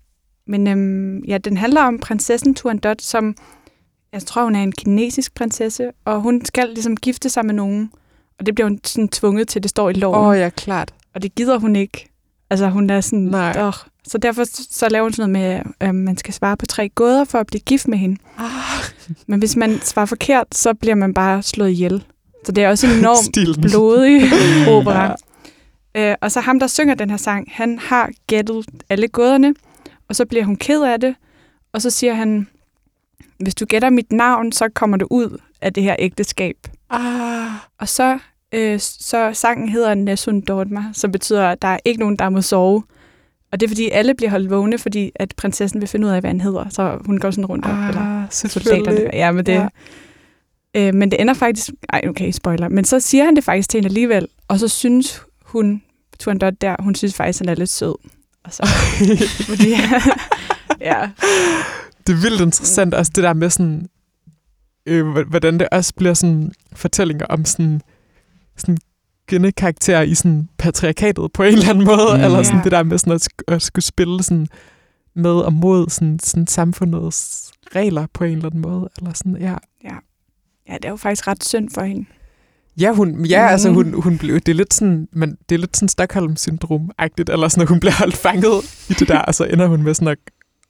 men 0.47 0.67
øhm, 0.67 1.19
ja, 1.27 1.37
den 1.37 1.57
handler 1.57 1.81
om 1.81 1.99
prinsessen 1.99 2.55
Turandot, 2.55 3.01
som 3.01 3.35
jeg 4.13 4.21
tror, 4.21 4.43
hun 4.43 4.55
er 4.55 4.63
en 4.63 4.71
kinesisk 4.71 5.33
prinsesse, 5.33 5.91
og 6.05 6.21
hun 6.21 6.45
skal 6.45 6.69
ligesom 6.69 6.97
gifte 6.97 7.29
sig 7.29 7.45
med 7.45 7.53
nogen. 7.53 7.91
Og 8.39 8.45
det 8.45 8.55
bliver 8.55 8.67
hun 8.67 8.79
sådan 8.83 9.07
tvunget 9.09 9.47
til, 9.47 9.63
det 9.63 9.69
står 9.69 9.89
i 9.89 9.93
loven. 9.93 10.19
Åh, 10.19 10.27
oh, 10.27 10.37
ja, 10.37 10.49
klart. 10.49 10.93
Og 11.15 11.21
det 11.21 11.35
gider 11.35 11.59
hun 11.59 11.75
ikke. 11.75 12.09
Altså, 12.49 12.69
hun 12.69 12.89
er 12.89 13.01
sådan... 13.01 13.19
Nej. 13.19 13.53
Åh. 13.57 13.73
Så 14.07 14.17
derfor 14.17 14.43
så 14.73 14.89
laver 14.89 15.03
hun 15.03 15.13
sådan 15.13 15.31
noget 15.31 15.63
med, 15.65 15.71
at 15.79 15.87
øh, 15.87 15.95
man 15.95 16.17
skal 16.17 16.33
svare 16.33 16.57
på 16.57 16.65
tre 16.65 16.89
gåder 16.89 17.23
for 17.25 17.37
at 17.39 17.47
blive 17.47 17.61
gift 17.61 17.87
med 17.87 17.97
hende. 17.97 18.17
Ah, 18.37 18.47
Men 19.27 19.39
hvis 19.39 19.55
man 19.55 19.79
svarer 19.81 20.05
forkert, 20.05 20.47
så 20.55 20.73
bliver 20.73 20.95
man 20.95 21.13
bare 21.13 21.41
slået 21.41 21.69
ihjel. 21.69 22.03
Så 22.45 22.51
det 22.51 22.63
er 22.63 22.69
også 22.69 22.87
en 22.87 22.93
enormt 22.93 23.61
blodig 23.71 24.21
opera. 24.77 25.15
Øh, 25.95 26.15
og 26.21 26.31
så 26.31 26.39
ham, 26.39 26.59
der 26.59 26.67
synger 26.67 26.95
den 26.95 27.09
her 27.09 27.17
sang, 27.17 27.47
han 27.51 27.79
har 27.79 28.09
gættet 28.27 28.65
alle 28.89 29.07
gåderne, 29.07 29.53
og 30.09 30.15
så 30.15 30.25
bliver 30.25 30.43
hun 30.45 30.55
ked 30.55 30.81
af 30.83 30.99
det, 30.99 31.15
og 31.73 31.81
så 31.81 31.89
siger 31.89 32.13
han, 32.13 32.47
hvis 33.39 33.55
du 33.55 33.65
gætter 33.65 33.89
mit 33.89 34.11
navn, 34.11 34.51
så 34.51 34.69
kommer 34.69 34.97
det 34.97 35.07
ud 35.11 35.37
af 35.61 35.73
det 35.73 35.83
her 35.83 35.95
ægteskab. 35.99 36.55
Ah, 36.89 37.51
Og 37.79 37.89
så, 37.89 38.19
øh, 38.51 38.79
så 38.79 39.31
sangen 39.33 39.69
hedder 39.69 39.93
Nessun 39.93 40.41
Dorma, 40.41 40.83
som 40.93 41.11
betyder, 41.11 41.47
at 41.47 41.61
der 41.61 41.67
er 41.67 41.77
ikke 41.85 41.99
nogen, 41.99 42.15
der 42.15 42.29
må 42.29 42.41
sove. 42.41 42.83
Og 43.51 43.59
det 43.59 43.65
er, 43.65 43.69
fordi 43.69 43.89
alle 43.89 44.13
bliver 44.13 44.29
holdt 44.29 44.49
vågne, 44.49 44.77
fordi 44.77 45.11
at 45.15 45.33
prinsessen 45.37 45.81
vil 45.81 45.87
finde 45.89 46.07
ud 46.07 46.11
af, 46.11 46.19
hvad 46.21 46.29
han 46.29 46.41
hedder. 46.41 46.69
Så 46.69 46.97
hun 47.05 47.17
går 47.19 47.31
sådan 47.31 47.45
rundt 47.45 47.65
op. 47.65 47.71
eller 47.71 48.01
ah 48.01 48.27
soldaterne. 48.31 48.85
selvfølgelig. 48.85 49.09
Ja, 49.13 49.31
men 49.31 49.45
det, 49.45 49.53
Ja. 49.53 49.67
øh, 50.87 50.93
men 50.95 51.11
det 51.11 51.21
ender 51.21 51.33
faktisk... 51.33 51.69
Ej, 51.93 52.01
okay, 52.09 52.31
spoiler. 52.31 52.69
Men 52.69 52.85
så 52.85 52.99
siger 52.99 53.25
han 53.25 53.35
det 53.35 53.43
faktisk 53.43 53.69
til 53.69 53.77
hende 53.77 53.87
alligevel, 53.87 54.27
og 54.47 54.59
så 54.59 54.67
synes 54.67 55.21
hun, 55.43 55.81
Turandot 56.19 56.53
der, 56.61 56.75
hun 56.79 56.95
synes 56.95 57.13
faktisk, 57.15 57.39
han 57.39 57.49
er 57.49 57.55
lidt 57.55 57.69
sød. 57.69 57.95
Og 58.43 58.53
så, 58.53 58.67
fordi, 59.49 59.69
ja, 60.89 61.09
Det 62.07 62.13
er 62.13 62.21
vildt 62.21 62.41
interessant 62.41 62.93
også 62.93 63.11
det 63.15 63.23
der 63.23 63.33
med 63.33 63.49
sådan, 63.49 63.89
øh, 64.85 65.07
hvordan 65.07 65.59
det 65.59 65.67
også 65.71 65.93
bliver 65.97 66.13
sådan 66.13 66.51
fortællinger 66.73 67.25
om 67.25 67.45
sådan, 67.45 67.81
sådan 68.57 68.77
kvindekarakterer 69.31 70.01
i 70.01 70.15
sådan 70.15 70.49
patriarkatet 70.57 71.31
på 71.33 71.43
en 71.43 71.53
eller 71.53 71.69
anden 71.69 71.85
måde, 71.85 72.07
Mm. 72.13 72.17
mm. 72.17 72.23
eller 72.23 72.43
sådan 72.43 72.57
Ja. 72.59 72.63
det 72.63 72.71
der 72.71 72.83
med 72.83 72.97
sådan 72.97 73.13
at, 73.13 73.27
at 73.47 73.61
skulle 73.61 73.85
spille 73.85 74.23
sådan 74.23 74.47
med 75.15 75.31
og 75.31 75.53
mod 75.53 75.89
sådan, 75.89 76.19
sådan 76.19 76.47
samfundets 76.47 77.51
regler 77.75 78.07
på 78.13 78.23
en 78.23 78.31
eller 78.31 78.45
anden 78.45 78.61
måde, 78.61 78.89
eller 78.97 79.13
sådan, 79.13 79.37
ja. 79.39 79.55
ja, 80.69 80.73
det 80.75 80.85
er 80.85 80.89
jo 80.89 80.95
faktisk 80.95 81.27
ret 81.27 81.43
synd 81.43 81.69
for 81.73 81.81
hende. 81.81 82.05
Ja, 82.79 82.91
hun, 82.93 83.25
ja 83.25 83.41
Mhm. 83.41 83.51
altså 83.51 83.69
hun, 83.69 83.93
hun 84.01 84.17
blev, 84.17 84.35
det 84.39 84.49
er 84.49 84.53
lidt 84.55 84.73
sådan, 84.73 85.07
men 85.13 85.37
det 85.49 85.55
er 85.55 85.59
lidt 85.59 85.77
sådan 85.77 85.89
Stockholm-syndrom-agtigt, 85.89 87.29
eller 87.31 87.47
sådan, 87.47 87.61
at 87.61 87.69
hun 87.69 87.79
bliver 87.79 87.93
holdt 87.93 88.15
fanget 88.17 88.87
i 88.89 88.93
det 88.93 89.07
der, 89.07 89.19
og 89.19 89.35
så 89.35 89.43
ender 89.45 89.67
hun 89.67 89.83
med 89.83 89.93
sådan 89.93 90.07
at, 90.07 90.17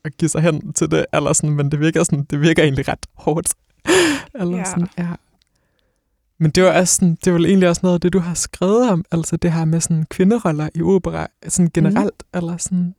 at 0.06 0.18
give 0.18 0.30
sig 0.30 0.42
hen 0.42 0.74
til 0.74 0.92
det, 0.92 1.06
eller 1.14 1.34
sådan, 1.34 1.50
men 1.56 1.72
det 1.72 1.80
virker 1.80 2.04
sådan, 2.04 2.24
det 2.30 2.42
virker 2.42 2.64
egentlig 2.64 2.88
ret 2.88 3.06
hårdt. 3.16 3.54
eller 4.40 4.58
Ja. 4.58 4.64
sådan, 4.66 4.88
ja. 4.98 5.08
Men 6.42 6.52
det 6.52 6.64
var 6.64 6.80
også 6.80 6.96
sådan, 6.96 7.18
det 7.26 7.34
var 7.34 7.40
vel 7.40 7.46
egentlig 7.46 7.70
også 7.70 7.80
noget 7.84 7.94
af 7.96 8.02
det, 8.02 8.14
du 8.14 8.20
har 8.20 8.34
skrevet 8.34 8.90
om, 8.90 9.06
altså 9.12 9.38
det 9.38 9.52
her 9.52 9.66
med 9.66 9.82
sådan 9.82 10.06
kvinderoller 10.10 10.70
i 10.76 10.82
opera, 10.82 11.28
sådan 11.48 11.72
generelt, 11.74 12.24
mm. 12.34 12.38
eller 12.38 12.58
sådan, 12.58 12.96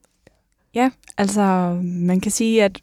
Altså, 1.18 1.78
man 1.82 2.20
kan 2.20 2.32
sige, 2.32 2.64
at 2.64 2.80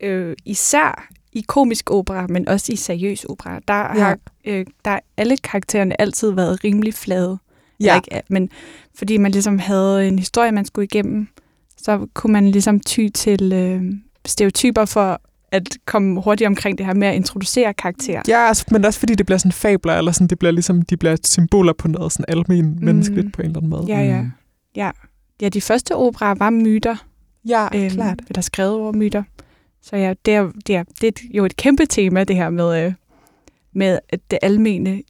øh, 0.00 0.36
især 0.44 1.08
i 1.32 1.44
komisk 1.48 1.90
opera, 1.90 2.26
men 2.26 2.48
også 2.48 2.72
i 2.72 2.76
seriøs 2.76 3.24
opera, 3.24 3.60
der, 3.68 3.74
Ja. 3.74 3.94
ja. 3.94 4.04
har 4.04 4.18
øh, 4.44 4.66
der 4.84 4.98
alle 5.16 5.36
karaktererne 5.36 6.00
altid 6.00 6.30
været 6.30 6.64
rimelig 6.64 6.94
flade. 6.94 7.38
Ja. 7.80 7.84
Eller 7.84 7.94
Ikke, 7.94 8.22
men 8.28 8.50
fordi 8.94 9.16
man 9.16 9.32
ligesom 9.32 9.58
havde 9.58 10.08
en 10.08 10.18
historie, 10.18 10.52
man 10.52 10.64
skulle 10.64 10.84
igennem, 10.84 11.28
så 11.76 12.06
kunne 12.14 12.32
man 12.32 12.50
ligesom 12.50 12.80
ty 12.80 13.08
til 13.14 13.52
øh, 13.52 13.82
stereotyper 14.26 14.84
for 14.84 15.20
at 15.52 15.76
komme 15.84 16.20
hurtigt 16.22 16.46
omkring 16.46 16.78
det 16.78 16.86
her 16.86 16.94
med 16.94 17.08
at 17.08 17.14
introducere 17.14 17.74
karakterer. 17.74 18.22
Ja, 18.28 18.38
altså, 18.48 18.64
men 18.70 18.84
også 18.84 18.98
fordi 19.00 19.14
det 19.14 19.26
bliver 19.26 19.38
sådan 19.38 19.52
fabler, 19.52 19.94
eller 19.94 20.12
sådan, 20.12 20.26
det 20.26 20.38
bliver 20.38 20.52
ligesom, 20.52 20.82
de 20.82 20.96
bliver 20.96 21.16
symboler 21.24 21.72
på 21.72 21.88
noget 21.88 22.12
sådan 22.12 22.24
almen 22.28 22.66
mm. 22.66 22.84
menneskeligt 22.84 23.32
på 23.32 23.42
en 23.42 23.46
eller 23.46 23.58
anden 23.58 23.70
måde. 23.70 23.84
Ja, 23.88 24.00
ja. 24.00 24.20
Mm. 24.22 24.30
Ja, 25.40 25.48
de 25.48 25.60
første 25.60 25.96
operer 25.96 26.34
var 26.34 26.50
myter, 26.50 26.96
Ja, 27.48 27.68
øhm, 27.74 27.90
klart. 27.90 28.20
eller 28.28 28.40
skrevet 28.40 28.74
over 28.74 28.92
myter. 28.92 29.22
Så 29.82 29.96
ja, 29.96 30.14
det 30.24 30.34
er, 30.34 30.50
det 30.66 30.76
er, 30.76 30.82
det 31.00 31.08
er 31.08 31.28
jo 31.34 31.44
et 31.44 31.56
kæmpe 31.56 31.86
tema, 31.86 32.24
det 32.24 32.36
her 32.36 32.50
med, 32.50 32.84
øh, 32.86 32.92
med 33.72 33.98
at 34.08 34.20
det 34.30 34.38
almene 34.42 35.02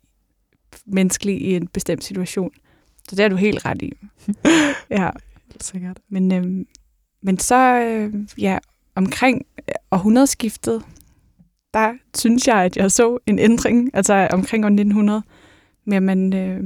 menneskelige 0.87 1.39
i 1.39 1.57
en 1.57 1.67
bestemt 1.67 2.05
situation. 2.05 2.51
Så 3.09 3.17
det 3.17 3.25
er 3.25 3.29
du 3.29 3.37
helt 3.37 3.65
ret 3.65 3.83
i. 3.83 3.93
ja, 4.91 5.11
Helt 5.53 5.65
sikkert. 5.65 5.99
men, 6.09 6.33
øh, 6.33 6.67
men 7.23 7.39
så, 7.39 7.81
øh, 7.81 8.15
ja, 8.39 8.59
omkring 9.01 9.47
øh, 9.69 9.75
århundredeskiftet, 9.91 10.83
der 11.75 11.93
synes 12.17 12.49
jeg, 12.49 12.57
at 12.57 12.77
jeg 12.77 12.91
så 12.93 13.19
en 13.27 13.39
ændring, 13.39 13.91
altså 13.95 14.29
omkring 14.33 14.65
år 14.65 14.69
1900, 14.69 15.23
med 15.87 15.97
at 15.97 16.03
man 16.03 16.35
øh, 16.35 16.61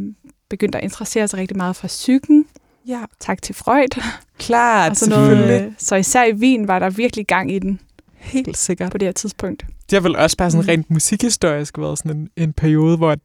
begyndte 0.50 0.78
at 0.78 0.84
interessere 0.84 1.28
sig 1.28 1.38
rigtig 1.38 1.56
meget 1.56 1.76
for 1.76 1.86
psyken. 1.86 2.46
Ja, 2.88 3.00
Tak 3.20 3.42
til 3.42 3.54
Freud. 3.54 4.00
klart, 4.38 4.90
og 4.90 4.96
sådan 4.96 5.18
noget. 5.18 5.62
øh, 5.66 5.72
Så 5.78 5.96
især 5.96 6.24
i 6.24 6.32
Wien 6.32 6.68
var 6.68 6.78
der 6.78 6.90
virkelig 6.90 7.26
gang 7.26 7.52
i 7.52 7.58
den 7.58 7.80
Helt 8.14 8.56
sikkert. 8.56 8.92
på 8.92 8.98
det 8.98 9.06
her 9.06 9.12
tidspunkt. 9.12 9.64
Det 9.90 9.96
har 9.96 10.00
vel 10.00 10.16
også 10.16 10.36
bare 10.36 10.50
sådan 10.50 10.64
Mm. 10.64 10.68
rent 10.68 10.90
musikhistorisk 10.90 11.78
været 11.78 11.98
sådan 11.98 12.16
en, 12.16 12.28
en 12.36 12.52
periode, 12.52 12.96
hvor 12.96 13.16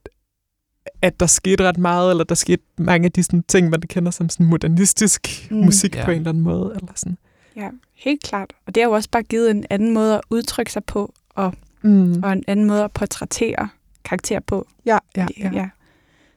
at, 1.02 1.20
der 1.20 1.26
skete 1.26 1.64
ret 1.64 1.78
meget, 1.78 2.12
eller 2.12 2.24
der 2.24 2.36
skete 2.36 2.64
mange 2.78 3.06
af 3.06 3.12
de 3.12 3.24
sådan, 3.24 3.44
ting, 3.48 3.70
man 3.70 3.82
kender 3.82 4.12
som 4.12 4.30
sådan 4.30 4.46
modernistisk 4.46 5.48
mm. 5.52 5.58
musik 5.58 5.96
Ja. 5.96 6.06
på 6.06 6.12
en 6.12 6.18
eller 6.18 6.30
anden 6.30 6.44
måde. 6.44 6.72
Eller 6.76 6.92
sådan. 6.96 7.18
Ja, 7.56 7.70
helt 7.94 8.24
klart. 8.24 8.54
Og 8.66 8.76
det 8.76 8.84
har 8.84 8.90
jo 8.90 8.96
også 8.96 9.10
bare 9.12 9.24
givet 9.24 9.52
en 9.52 9.66
anden 9.70 9.94
måde 9.94 10.16
at 10.16 10.22
udtrykke 10.30 10.72
sig 10.72 10.84
på, 10.84 11.14
og, 11.30 11.54
Mm. 11.82 12.24
og 12.24 12.34
en 12.34 12.44
anden 12.48 12.66
måde 12.66 12.84
at 12.84 12.92
portrættere 12.92 13.70
karakter 14.04 14.40
på. 14.40 14.68
Ja, 14.86 14.98
ja, 15.18 15.26
Det- 15.26 15.38
ja. 15.38 15.52
ja. 15.54 15.70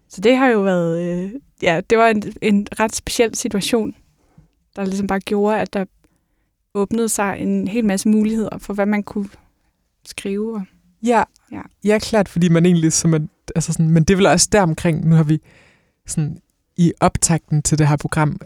Så 0.09 0.20
det 0.20 0.37
har 0.37 0.46
jo 0.48 0.61
været, 0.61 1.03
øh, 1.25 1.31
ja, 1.62 1.81
det 1.90 1.98
var 1.98 2.09
en, 2.09 2.22
en 2.42 2.66
ret 2.81 2.94
speciel 2.94 3.35
situation, 3.35 3.94
der 4.77 4.85
ligesom 4.85 5.07
bare 5.07 5.20
gjorde, 5.20 5.61
at 5.61 5.72
der 5.72 5.85
åbnede 6.75 7.09
sig 7.09 7.37
en 7.38 7.68
hel 7.68 7.85
masse 7.85 8.09
muligheder 8.09 8.59
for, 8.59 8.75
hvad 8.75 8.87
man 8.87 9.03
kunne 9.03 9.29
skrive. 10.07 10.55
Og, 10.55 10.62
Ja, 11.05 11.22
Ja. 11.53 11.61
ja 11.85 11.98
klart, 11.98 12.29
fordi 12.29 12.48
man 12.48 12.66
egentlig 12.66 12.92
som 12.92 13.14
en, 13.14 13.31
altså 13.57 13.72
sådan, 13.72 13.90
men 13.90 14.05
det 14.05 14.14
er 14.14 14.16
vel 14.16 14.27
også 14.27 14.48
der 14.53 14.62
omkring, 14.62 15.09
nu 15.09 15.14
har 15.14 15.22
vi 15.22 15.40
sådan 16.07 16.38
i 16.77 16.92
optakten 17.01 17.62
til 17.62 17.79
det 17.79 17.88
her 17.88 17.96
program 17.96 18.40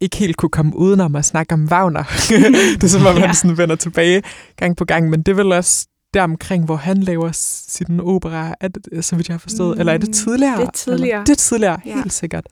ikke 0.00 0.16
helt 0.16 0.36
kunne 0.36 0.50
komme 0.50 0.76
udenom 0.76 1.16
at 1.16 1.24
snakke 1.24 1.54
om 1.54 1.64
Wagner. 1.70 2.02
det 2.74 2.84
er 2.84 2.88
som 2.88 3.06
om, 3.06 3.14
ja. 3.14 3.20
Ja. 3.20 3.26
han 3.26 3.34
sådan 3.34 3.58
vender 3.58 3.76
tilbage 3.76 4.22
gang 4.56 4.76
på 4.76 4.84
gang, 4.84 5.10
men 5.10 5.22
det 5.22 5.32
er 5.32 5.36
vel 5.36 5.52
også 5.52 5.86
der 6.14 6.22
omkring, 6.22 6.64
hvor 6.64 6.76
han 6.76 6.96
laver 7.02 7.30
sin 7.32 8.00
opera, 8.00 8.54
er 8.60 8.68
det, 8.68 9.04
så 9.04 9.16
vidt 9.16 9.28
jeg 9.28 9.34
har 9.34 9.38
forstået, 9.38 9.76
Mm, 9.76 9.80
eller 9.80 9.92
er 9.92 9.98
det 9.98 10.14
tidligere? 10.14 10.56
det 10.60 10.66
er 10.66 10.70
tidligere. 10.70 11.08
Eller? 11.12 11.24
Det 11.24 11.32
er 11.32 11.36
tidligere, 11.36 11.78
Ja. 11.86 11.94
helt 11.94 12.12
sikkert. 12.12 12.46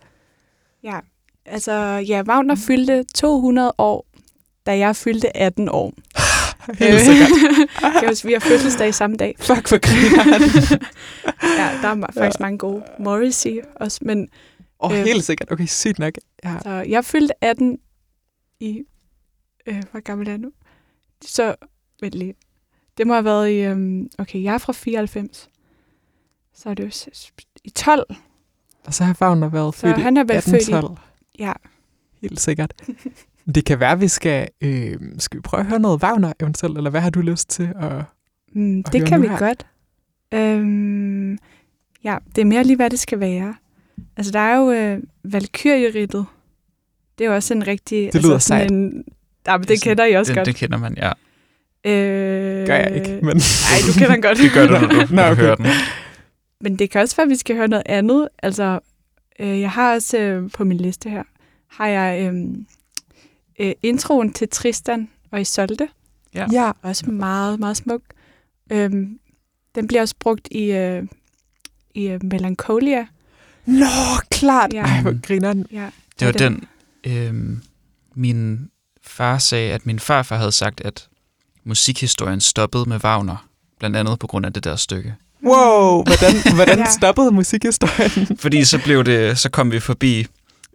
ja, 0.84 0.98
altså, 1.46 1.72
ja, 2.08 2.22
Wagner 2.28 2.54
fyldte 2.54 3.04
200 3.14 3.72
år, 3.78 4.06
da 4.66 4.78
jeg 4.78 4.96
fyldte 4.96 5.36
18 5.36 5.68
år. 5.68 5.92
Helt 6.78 7.00
sikkert. 7.00 7.28
kan 8.00 8.16
vi 8.24 8.32
har 8.32 8.40
fødselsdag 8.40 8.94
samme 8.94 9.16
dag. 9.16 9.34
Fuck, 9.40 9.68
for 9.68 9.78
grineren. 9.78 10.42
Ja, 11.58 11.68
der 11.82 11.88
er 11.88 12.12
faktisk 12.18 12.40
mange 12.40 12.58
gode. 12.58 12.82
Morrissey 12.98 13.60
også, 13.76 13.98
men 14.02 14.28
Åh, 14.80 14.90
oh, 14.90 14.98
Øh. 14.98 15.04
helt 15.04 15.24
sikkert. 15.24 15.52
Okay, 15.52 15.66
sygt 15.66 15.98
nok. 15.98 16.14
Ja. 16.44 16.58
så 16.62 16.70
jeg 16.70 17.04
fyldte 17.04 17.44
18 17.44 17.78
i... 18.60 18.82
Øh, 19.66 19.82
hvor 19.90 20.00
gammel 20.00 20.26
er 20.26 20.32
jeg 20.32 20.38
nu? 20.38 20.52
Så, 21.24 21.54
vent 22.00 22.14
lige. 22.14 22.34
Det 22.98 23.06
må 23.06 23.12
have 23.14 23.24
været 23.24 23.50
i... 23.50 23.54
Øhm, 23.60 24.08
okay, 24.18 24.42
jeg 24.42 24.54
er 24.54 24.58
fra 24.58 24.72
94. 24.72 25.50
Så 26.54 26.70
er 26.70 26.74
det 26.74 26.84
jo 26.84 27.20
i 27.64 27.70
12. 27.70 28.06
Og 28.86 28.94
så 28.94 29.04
har 29.04 29.16
Wagner 29.20 29.48
været 29.48 29.74
Så 29.74 29.80
født 29.80 29.98
i 29.98 30.00
han 30.00 30.16
vel 30.16 30.28
født 30.28 30.46
i... 30.46 30.56
1812. 30.56 30.98
Ja, 31.38 31.52
Helt 32.22 32.40
sikkert. 32.40 32.74
Det 33.54 33.64
kan 33.64 33.80
være, 33.80 33.98
vi 33.98 34.08
skal... 34.08 34.48
Øh, 34.60 34.98
skal 35.18 35.36
vi 35.36 35.40
prøve 35.42 35.60
at 35.60 35.66
høre 35.66 35.78
noget 35.78 36.02
Wagner 36.02 36.32
eventuelt, 36.40 36.76
eller 36.76 36.90
hvad 36.90 37.00
har 37.00 37.10
du 37.10 37.20
lyst 37.20 37.48
til? 37.50 37.72
at 37.80 38.04
mm, 38.52 38.82
Og 38.86 38.92
det 38.92 39.06
kan 39.06 39.22
vi 39.22 39.28
her. 39.28 39.38
godt. 39.38 39.66
Øhm, 40.34 41.38
ja, 42.04 42.18
det 42.36 42.40
er 42.40 42.44
mere 42.44 42.64
lige, 42.64 42.76
hvad 42.76 42.90
det 42.90 42.98
skal 42.98 43.20
være. 43.20 43.54
Altså, 44.16 44.32
der 44.32 44.38
er 44.38 44.56
jo 44.56 44.70
øh, 44.70 45.02
Valkyrierittet. 45.24 46.26
Det 47.18 47.24
er 47.24 47.28
jo 47.28 47.34
også 47.34 47.54
en 47.54 47.66
rigtig... 47.66 47.98
Det 47.98 48.14
altså, 48.14 48.28
lyder 48.28 48.38
sådan 48.38 48.60
sejt. 48.60 48.70
En, 48.70 49.04
ja, 49.46 49.58
men 49.58 49.68
det 49.68 49.82
kender 49.82 50.04
I 50.04 50.12
også 50.12 50.32
det, 50.32 50.36
godt. 50.36 50.46
det 50.46 50.56
kender 50.56 50.78
man, 50.78 50.96
ja. 50.96 51.12
Øh, 51.84 52.66
gør 52.66 52.74
jeg 52.74 52.96
ikke, 52.96 53.18
men... 53.22 53.36
Nej, 53.70 53.78
du 53.86 53.92
kender 53.92 54.12
den 54.12 54.22
godt. 54.22 54.38
Det 54.38 54.52
gør 54.52 54.66
du, 54.66 54.72
når 54.86 54.88
du, 54.88 55.14
Nå, 55.14 55.22
okay. 55.22 55.34
hører 55.34 55.54
den. 55.54 55.66
Men 56.60 56.78
det 56.78 56.90
kan 56.90 57.00
også 57.00 57.16
være, 57.16 57.24
at 57.24 57.30
vi 57.30 57.36
skal 57.36 57.56
høre 57.56 57.68
noget 57.68 57.82
andet. 57.86 58.28
Altså, 58.42 58.80
øh, 59.38 59.60
jeg 59.60 59.70
har 59.70 59.94
også 59.94 60.18
øh, 60.18 60.50
på 60.50 60.64
min 60.64 60.76
liste 60.76 61.10
her, 61.10 61.22
har 61.68 61.86
jeg 61.86 62.22
øh, 62.22 62.34
øh, 63.58 63.72
introen 63.82 64.32
til 64.32 64.48
Tristan 64.48 65.08
og 65.30 65.40
Isolde. 65.40 65.88
ja, 66.52 66.72
Også 66.82 67.10
meget, 67.10 67.60
meget 67.60 67.76
smuk. 67.76 68.02
Øh, 68.72 68.90
den 69.74 69.86
bliver 69.86 70.00
også 70.00 70.14
brugt 70.20 70.48
i, 70.50 70.72
øh, 70.72 71.02
i 71.94 72.08
øh, 72.08 72.24
Melancholia. 72.24 73.06
Nå, 73.68 73.86
klart. 74.30 74.72
Ja. 74.72 74.82
Ej, 74.82 75.02
hvor 75.02 75.20
griner 75.26 75.52
den. 75.52 75.66
Ja, 75.72 75.86
Det 76.20 76.26
var 76.26 76.32
og 76.32 76.38
den, 76.38 76.64
øhm, 77.04 77.62
min 78.14 78.68
far 79.02 79.38
sagde, 79.38 79.72
at 79.72 79.86
min 79.86 79.98
farfar 79.98 80.36
havde 80.36 80.52
sagt, 80.52 80.80
at 80.80 81.08
musikhistorien 81.64 82.40
stoppede 82.40 82.88
med 82.88 83.04
Wagner, 83.04 83.48
blandt 83.78 83.96
andet 83.96 84.18
på 84.18 84.26
grund 84.26 84.46
af 84.46 84.52
det 84.52 84.64
der 84.64 84.76
stykke. 84.76 85.14
Wow, 85.44 86.02
hvordan, 86.04 86.54
hvordan 86.54 86.78
Ja. 86.78 86.90
stoppede 86.90 87.30
musikhistorien? 87.30 88.38
Fordi 88.38 88.64
så 88.64 88.78
blev 88.84 89.04
det, 89.04 89.38
så 89.38 89.50
kom 89.50 89.72
vi 89.72 89.80
forbi 89.80 90.26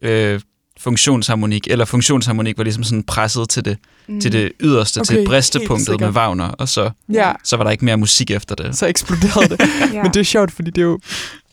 øh, 0.02 0.42
funktionsharmonik, 0.84 1.68
eller 1.68 1.86
funktionsharmonik 1.86 2.58
var 2.58 2.64
ligesom 2.64 2.84
sådan 2.84 3.04
presset 3.04 3.50
til 3.50 3.66
det, 3.66 3.78
Mm. 4.08 4.22
til 4.22 4.32
det 4.32 4.52
yderste, 4.62 4.98
Okay, 5.02 5.16
til 5.16 5.26
bristepunktet 5.26 6.00
med. 6.00 6.10
Wagner, 6.10 6.46
og 6.48 6.70
så, 6.70 6.92
ja, 7.14 7.32
så 7.44 7.58
var 7.58 7.64
der 7.64 7.72
ikke 7.72 7.86
mere 7.86 7.98
musik 7.98 8.32
efter 8.32 8.56
det. 8.56 8.76
så 8.78 8.86
eksploderede 8.88 9.50
det. 9.50 9.60
Ja. 9.94 10.04
Men 10.04 10.12
det 10.14 10.20
er 10.20 10.24
sjovt, 10.24 10.52
fordi 10.52 10.72
det 10.72 10.82
er 10.82 10.86
jo, 10.86 11.00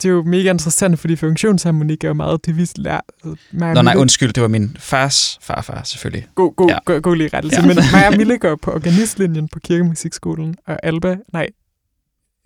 det 0.03 0.09
er 0.09 0.13
jo 0.13 0.23
mega 0.23 0.51
interessant, 0.51 0.99
fordi 1.01 1.17
funktionsharmonik 1.17 2.05
er 2.05 2.09
jo 2.09 2.15
meget 2.15 2.47
det, 2.47 2.57
vi 2.57 2.67
lærer. 2.77 3.01
Altså, 3.25 3.45
Maja 3.53 3.75
Nå 3.75 3.83
nej, 3.83 3.95
undskyld, 3.97 4.33
det 4.33 4.43
var 4.43 4.49
min 4.49 4.77
fars 4.81 5.39
farfar 5.43 5.83
selvfølgelig. 5.85 6.27
God, 6.35 6.55
god, 6.57 6.69
Ja. 6.69 6.79
god, 6.85 7.01
god 7.01 7.17
lige 7.17 7.31
rettelse. 7.35 7.61
Ja. 7.61 7.67
Men 7.67 7.77
Maja 7.93 8.11
Mille 8.21 8.39
går 8.39 8.57
på 8.63 8.71
organistlinjen 8.71 9.49
på 9.53 9.59
kirkemusikskolen, 9.65 10.57
og 10.67 10.79
Alba, 10.87 11.17
nej, 11.33 11.47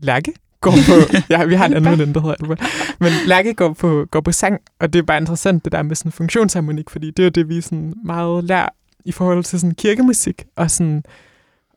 Lærke 0.02 0.32
går 0.64 0.70
på... 0.88 1.16
ja, 1.34 1.44
vi 1.44 1.54
har 1.54 1.66
en 1.66 1.74
anden 1.74 1.92
veninde, 1.92 2.14
der 2.14 2.20
hedder 2.20 2.36
Alba. 2.40 2.56
Men 3.00 3.12
Lærke 3.26 3.54
går 3.54 3.72
på, 3.72 4.06
går 4.10 4.20
på 4.20 4.32
sang, 4.32 4.60
og 4.80 4.92
det 4.92 4.98
er 4.98 5.02
bare 5.02 5.18
interessant, 5.18 5.64
det 5.64 5.72
der 5.72 5.82
med 5.82 5.96
sådan 5.96 6.12
funktionsharmonik, 6.12 6.90
fordi 6.90 7.10
det 7.10 7.18
er 7.18 7.24
jo 7.24 7.30
det, 7.30 7.48
vi 7.48 7.60
sådan 7.60 7.94
meget 8.04 8.44
lærer 8.44 8.68
i 9.04 9.12
forhold 9.12 9.44
til 9.44 9.60
sådan 9.60 9.74
kirkemusik, 9.74 10.44
og 10.56 10.70
sådan, 10.70 11.04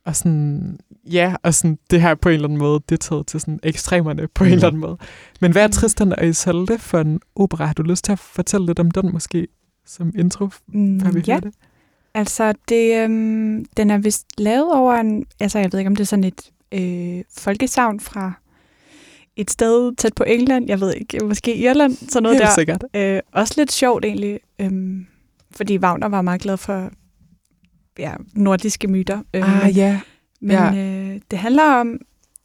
og 0.06 0.16
sådan, 0.16 0.80
ja, 1.12 1.36
og 1.44 1.54
sådan 1.54 1.78
det 1.92 2.02
her 2.02 2.16
på 2.16 2.30
en 2.30 2.36
eller 2.36 2.48
anden 2.48 2.60
måde, 2.60 2.80
det 2.90 2.96
er 2.96 3.10
taget 3.10 3.28
til 3.28 3.40
sådan 3.40 3.60
ekstremerne 3.64 4.28
på 4.28 4.44
mm. 4.44 4.48
en 4.48 4.54
eller 4.54 4.68
anden 4.68 4.82
måde. 4.82 4.98
Men 5.42 5.52
hvad 5.52 5.64
er 5.64 5.68
Tristan 5.68 6.20
og 6.20 6.28
Isolde 6.28 6.78
for 6.80 7.00
en 7.00 7.20
opera? 7.36 7.66
Har 7.66 7.74
du 7.74 7.84
lyst 7.84 8.06
til 8.06 8.12
at 8.12 8.20
fortælle 8.20 8.66
lidt 8.66 8.80
om 8.80 8.92
den 8.92 9.12
måske, 9.14 9.48
som 9.86 10.12
intro, 10.18 10.50
Mm, 10.68 11.02
før 11.02 11.12
vi 11.12 11.24
ja, 11.28 11.40
det? 11.44 11.54
altså 12.14 12.54
det, 12.70 13.04
øhm, 13.04 13.66
den 13.78 13.92
er 13.92 13.98
vist 13.98 14.26
lavet 14.38 14.74
over 14.74 14.94
en, 14.94 15.26
altså 15.40 15.60
jeg 15.60 15.72
ved 15.72 15.80
ikke, 15.80 15.90
om 15.90 15.96
det 15.96 16.04
er 16.04 16.08
sådan 16.08 16.24
et 16.24 16.52
øh, 16.72 17.24
folkesavn 17.38 18.00
fra 18.00 18.34
et 19.38 19.52
sted 19.52 19.96
tæt 19.96 20.14
på 20.16 20.24
England, 20.24 20.68
jeg 20.68 20.80
ved 20.80 20.94
ikke, 20.94 21.20
måske 21.26 21.56
Irland, 21.58 21.94
sådan 21.94 22.24
noget 22.24 22.38
Helt 22.38 22.48
der. 22.48 22.54
sikkert. 22.56 22.84
Øh, 22.94 23.20
også 23.32 23.54
lidt 23.58 23.72
sjovt 23.72 24.06
egentlig, 24.06 24.40
øhm, 24.60 25.06
fordi 25.52 25.78
Wagner 25.78 26.08
var 26.08 26.22
meget 26.22 26.42
glad 26.42 26.58
for 26.58 26.92
ja, 28.00 28.14
nordiske 28.34 28.88
myter. 28.88 29.20
Øh, 29.34 29.66
Ah, 29.66 29.78
ja. 29.78 30.00
Men 30.42 30.52
Ja. 30.52 30.76
øh, 30.76 31.22
det 31.32 31.40
handler 31.40 31.64
om, 31.64 31.98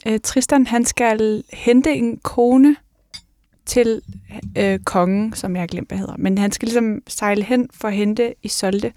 øh, 0.07 0.19
Tristan 0.23 0.67
han 0.67 0.85
skal 0.85 1.43
hente 1.53 1.93
en 1.95 2.17
kone 2.17 2.75
til 3.65 4.01
øh, 4.57 4.79
kongen, 4.79 5.33
som 5.33 5.55
jeg 5.55 5.61
har 5.61 5.67
glemt, 5.67 5.87
hvad 5.89 5.97
hedder. 5.97 6.15
Men 6.17 6.37
han 6.37 6.51
skal 6.51 6.65
ligesom 6.67 7.01
sejle 7.07 7.43
hen 7.43 7.69
for 7.73 7.87
at 7.87 7.93
hente 7.93 8.33
Isolde. 8.43 8.91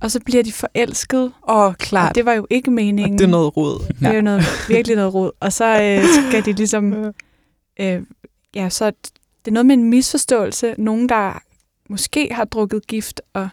Og 0.00 0.10
så 0.10 0.20
bliver 0.24 0.42
de 0.42 0.52
forelsket. 0.52 1.32
Og 1.42 1.78
klart. 1.78 2.14
det 2.14 2.24
var 2.24 2.32
jo 2.32 2.46
ikke 2.50 2.70
meningen. 2.70 3.12
Og 3.14 3.18
det 3.18 3.24
er 3.24 3.30
noget 3.30 3.56
råd. 3.56 3.80
det 4.00 4.06
er 4.06 4.12
jo 4.14 4.20
noget, 4.20 4.42
virkelig 4.68 4.96
noget 4.96 5.14
rod. 5.14 5.30
Og 5.40 5.52
så 5.52 5.64
øh, 5.82 6.04
skal 6.28 6.44
de 6.44 6.52
ligesom... 6.52 6.94
Øh, 7.80 8.02
ja, 8.54 8.68
så 8.68 8.86
det 9.44 9.48
er 9.48 9.50
noget 9.50 9.66
med 9.66 9.74
en 9.74 9.84
misforståelse. 9.84 10.74
Nogen, 10.78 11.08
der 11.08 11.42
måske 11.88 12.28
har 12.34 12.44
drukket 12.44 12.86
gift, 12.86 13.20
og, 13.34 13.48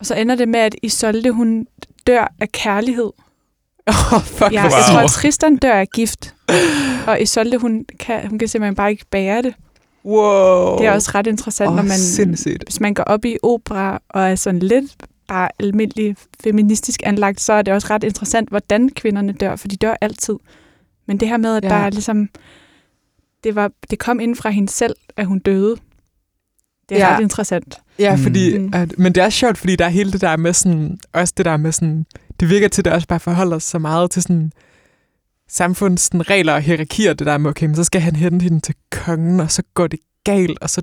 og 0.00 0.06
så 0.06 0.14
ender 0.14 0.34
det 0.34 0.48
med, 0.48 0.60
at 0.60 0.74
Isolde, 0.82 1.30
hun 1.30 1.66
dør 2.06 2.34
af 2.40 2.52
kærlighed. 2.52 3.10
Oh, 3.86 4.22
fuck. 4.22 4.52
Ja, 4.52 4.60
hvor 4.60 4.70
jeg 4.70 4.84
Wow. 4.88 4.92
tror, 4.94 5.00
at 5.00 5.10
Tristan 5.10 5.56
dør 5.56 5.72
af 5.74 5.88
gift. 5.88 6.34
Og 7.08 7.22
Isolde, 7.22 7.58
hun 7.58 7.84
kan, 8.00 8.28
hun 8.28 8.38
kan 8.38 8.48
simpelthen 8.48 8.74
bare 8.74 8.90
ikke 8.90 9.04
bære 9.10 9.42
det. 9.42 9.54
Wow. 10.04 10.78
Det 10.78 10.86
er 10.86 10.92
også 10.92 11.10
ret 11.14 11.26
interessant, 11.26 11.70
Åh, 11.70 11.76
når 11.76 11.82
man, 11.82 11.90
sindssygt. 11.98 12.64
hvis 12.64 12.80
man 12.80 12.94
går 12.94 13.02
op 13.04 13.24
i 13.24 13.36
opera 13.42 14.02
og 14.08 14.22
er 14.30 14.34
sådan 14.34 14.60
lidt 14.60 14.92
bare 15.28 15.48
almindelig 15.58 16.16
feministisk 16.44 17.00
anlagt, 17.04 17.40
så 17.40 17.52
er 17.52 17.62
det 17.62 17.74
også 17.74 17.86
ret 17.90 18.04
interessant, 18.04 18.48
hvordan 18.48 18.88
kvinderne 18.88 19.32
dør, 19.32 19.56
for 19.56 19.68
de 19.68 19.76
dør 19.76 19.94
altid. 20.00 20.34
Men 21.06 21.20
det 21.20 21.28
her 21.28 21.36
med, 21.36 21.56
at 21.56 21.64
Ja. 21.64 21.68
der 21.68 21.74
er 21.74 21.90
ligesom, 21.90 22.28
det, 23.44 23.54
var, 23.54 23.70
det 23.90 23.98
kom 23.98 24.20
ind 24.20 24.36
fra 24.36 24.50
hende 24.50 24.68
selv, 24.72 24.96
at 25.16 25.26
hun 25.26 25.38
døde. 25.38 25.76
Det 26.88 27.00
er 27.00 27.06
Ja. 27.06 27.16
ret 27.16 27.22
interessant. 27.22 27.78
Ja, 27.98 28.16
Mm. 28.16 28.22
fordi, 28.22 28.58
Mm. 28.58 28.70
at, 28.74 28.98
men 28.98 29.14
det 29.14 29.22
er 29.22 29.30
sjovt, 29.30 29.58
fordi 29.58 29.76
der 29.76 29.84
er 29.84 29.88
hele 29.88 30.12
det 30.12 30.20
der 30.20 30.36
med 30.36 30.52
sådan, 30.52 30.98
også 31.12 31.34
det 31.36 31.44
der 31.44 31.56
med 31.56 31.72
sådan, 31.72 32.06
det 32.40 32.48
virker 32.50 32.68
til, 32.68 32.80
at 32.80 32.84
det 32.84 32.92
også 32.92 33.08
bare 33.08 33.20
forholder 33.20 33.58
sig 33.58 33.70
så 33.70 33.78
meget 33.78 34.10
til 34.10 34.22
sådan, 34.22 34.52
samfunds 35.48 36.00
sådan, 36.00 36.30
regler 36.30 36.52
og 36.54 36.60
hierarkier, 36.62 37.12
det 37.14 37.26
der 37.26 37.38
med, 37.38 37.50
okay, 37.50 37.66
men 37.66 37.76
så 37.76 37.84
skal 37.84 38.00
han 38.00 38.16
hente 38.16 38.42
hende 38.42 38.60
til 38.60 38.74
kongen, 38.90 39.40
og 39.40 39.50
så 39.50 39.62
går 39.74 39.86
det 39.86 39.98
galt, 40.24 40.58
og 40.60 40.70
så 40.70 40.82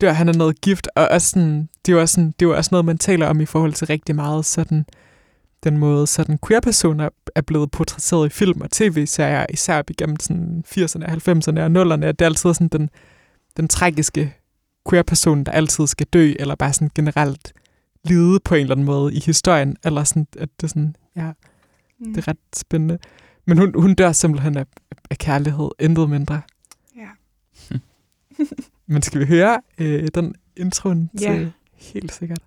dør 0.00 0.12
han 0.12 0.28
af 0.28 0.34
noget 0.34 0.60
gift, 0.60 0.88
og 0.94 1.08
også 1.08 1.30
sådan, 1.30 1.68
det 1.86 1.92
er 1.92 1.96
jo 1.96 2.00
også, 2.00 2.14
sådan, 2.14 2.26
det 2.26 2.46
er 2.46 2.50
jo 2.50 2.56
også 2.56 2.68
noget, 2.72 2.84
man 2.84 2.98
taler 2.98 3.26
om 3.26 3.40
i 3.40 3.46
forhold 3.46 3.72
til 3.72 3.86
rigtig 3.86 4.14
meget 4.14 4.44
sådan, 4.44 4.86
den 5.64 5.78
måde, 5.78 6.06
sådan 6.06 6.38
queer-personer 6.46 7.08
er 7.34 7.40
blevet 7.40 7.70
portrætteret 7.70 8.26
i 8.26 8.30
film 8.30 8.60
og 8.60 8.70
tv-serier, 8.70 9.46
især 9.50 9.82
igennem 9.88 10.20
sådan 10.20 10.64
80'erne, 10.66 11.04
90'erne 11.04 11.60
og 11.60 11.94
0'erne, 11.94 12.04
at 12.04 12.18
det 12.18 12.24
er 12.24 12.26
altid 12.28 12.54
sådan 12.54 12.68
den, 12.68 12.90
den 13.56 13.68
tragiske 13.68 14.34
queer-person, 14.90 15.44
der 15.44 15.52
altid 15.52 15.86
skal 15.86 16.06
dø, 16.06 16.32
eller 16.38 16.54
bare 16.54 16.72
sådan 16.72 16.90
generelt 16.94 17.52
lide 18.04 18.40
på 18.44 18.54
en 18.54 18.60
eller 18.60 18.74
anden 18.74 18.86
måde 18.86 19.14
i 19.14 19.20
historien, 19.20 19.76
eller 19.84 20.04
sådan, 20.04 20.26
at 20.38 20.48
det 20.60 20.62
er 20.64 20.68
sådan, 20.68 20.96
ja, 21.16 21.32
Mm. 22.00 22.14
det 22.14 22.22
er 22.26 22.28
ret 22.28 22.38
spændende. 22.56 22.98
Men 23.46 23.58
hun, 23.58 23.74
hun 23.80 23.94
dør 23.94 24.12
simpelthen 24.12 24.56
af, 24.56 24.66
af 25.10 25.18
kærlighed, 25.18 25.68
intet 25.80 26.10
mindre. 26.10 26.40
Ja. 26.96 27.08
Men 28.88 29.02
skal 29.02 29.20
vi 29.20 29.26
høre 29.26 29.60
øh, 29.78 30.08
den 30.14 30.34
introen 30.56 31.10
Ja. 31.20 31.32
til 31.34 31.52
helt 31.74 32.12
sikkert? 32.12 32.38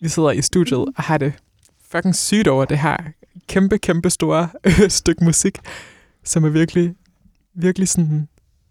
Vi 0.00 0.08
sidder 0.08 0.30
i 0.30 0.42
studiet 0.42 0.78
og 0.78 1.02
har 1.02 1.18
det 1.18 1.32
fucking 1.90 2.16
sygt 2.16 2.48
over 2.48 2.64
det 2.64 2.78
her 2.78 2.96
kæmpe, 3.48 3.78
kæmpe 3.78 4.10
store 4.10 4.48
øh, 4.64 4.90
stykke 4.90 5.24
musik, 5.24 5.58
som 6.24 6.44
er 6.44 6.48
virkelig, 6.48 6.94
virkelig 7.54 7.88
sådan 7.88 8.28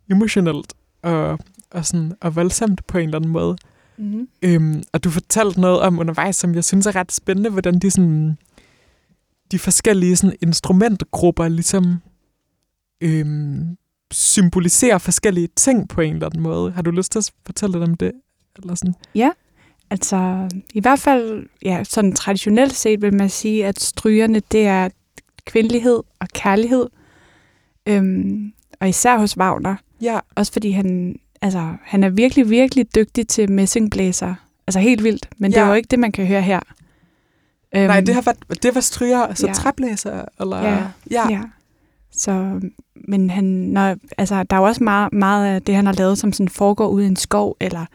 emotionelt 0.09 0.73
og, 1.01 1.39
og, 1.71 1.85
sådan, 1.85 2.13
og 2.21 2.35
voldsomt 2.35 2.87
på 2.87 2.97
en 2.97 3.03
eller 3.03 3.17
anden 3.17 3.31
måde. 3.31 3.57
Mm. 3.97 4.27
Øhm, 4.41 4.83
og 4.93 5.03
du 5.03 5.09
fortalte 5.09 5.61
noget 5.61 5.79
om 5.79 5.99
undervejs, 5.99 6.35
som 6.35 6.55
jeg 6.55 6.63
synes 6.63 6.85
er 6.85 6.95
ret 6.95 7.11
spændende, 7.11 7.49
hvordan 7.49 7.79
de, 7.79 7.91
sådan, 7.91 8.37
de 9.51 9.59
forskellige 9.59 10.15
sådan, 10.15 10.35
instrumentgrupper 10.41 11.47
ligesom 11.47 12.01
øhm, 13.01 13.77
symboliserer 14.11 14.97
forskellige 14.97 15.49
ting 15.55 15.89
på 15.89 16.01
en 16.01 16.13
eller 16.13 16.25
anden 16.25 16.41
måde. 16.41 16.71
Har 16.71 16.81
du 16.81 16.91
lyst 16.91 17.11
til 17.11 17.19
at 17.19 17.31
fortælle 17.45 17.73
lidt 17.73 17.89
om 17.89 17.97
det? 17.97 18.11
Eller 18.55 18.75
sådan? 18.75 18.95
Altså, 19.91 20.49
i 20.73 20.80
hvert 20.80 20.99
fald, 20.99 21.45
ja, 21.65 21.84
sådan 21.84 22.13
traditionelt 22.13 22.73
set 22.73 23.02
vil 23.02 23.13
man 23.13 23.30
sige, 23.30 23.65
at 23.65 23.80
strygerne, 23.80 24.41
det 24.52 24.65
er 24.65 24.89
kvindelighed 25.45 26.04
og 26.19 26.28
kærlighed. 26.34 26.88
Øhm, 27.86 28.54
og 28.80 28.89
især 28.89 29.17
hos 29.17 29.38
Wagner. 29.38 29.75
Ja. 30.02 30.19
Også 30.36 30.54
fordi 30.54 30.71
han, 30.71 31.19
altså, 31.41 31.73
han 31.84 32.04
er 32.04 32.10
virkelig, 32.10 32.49
virkelig 32.49 32.95
dygtig 32.95 33.28
til 33.28 33.52
messingblæser. 33.52 34.36
Altså 34.67 34.80
helt 34.80 35.04
vildt, 35.04 35.30
men 35.38 35.52
ja. 35.52 35.58
det 35.58 35.63
er 35.63 35.67
jo 35.67 35.73
ikke 35.73 35.88
det, 35.88 35.99
man 35.99 36.12
kan 36.12 36.25
høre 36.25 36.41
her. 36.41 36.60
Øhm, 37.75 37.88
Nej, 37.88 38.02
det, 38.02 38.15
har 38.15 38.21
været, 38.21 38.63
det 38.63 38.75
var 38.75 38.82
stryger, 38.82 39.19
altså 39.19 39.47
ja. 39.47 39.54
træblæser, 39.54 40.25
eller... 40.39 40.63
Ja. 40.63 40.84
ja. 41.12 41.30
Ja. 41.30 41.41
Så, 42.12 42.60
men 42.95 43.30
han, 43.30 43.43
når, 43.43 43.95
altså, 44.17 44.43
der 44.43 44.56
er 44.56 44.60
jo 44.60 44.65
også 44.65 44.83
meget, 44.83 45.13
meget 45.13 45.56
af 45.56 45.62
det, 45.62 45.75
han 45.75 45.85
har 45.85 45.94
lavet, 45.94 46.17
som 46.17 46.33
sådan 46.33 46.50
foregår 46.50 46.87
ude 46.87 47.04
i 47.04 47.08
en 47.08 47.15
skov, 47.15 47.58
eller 47.60 47.85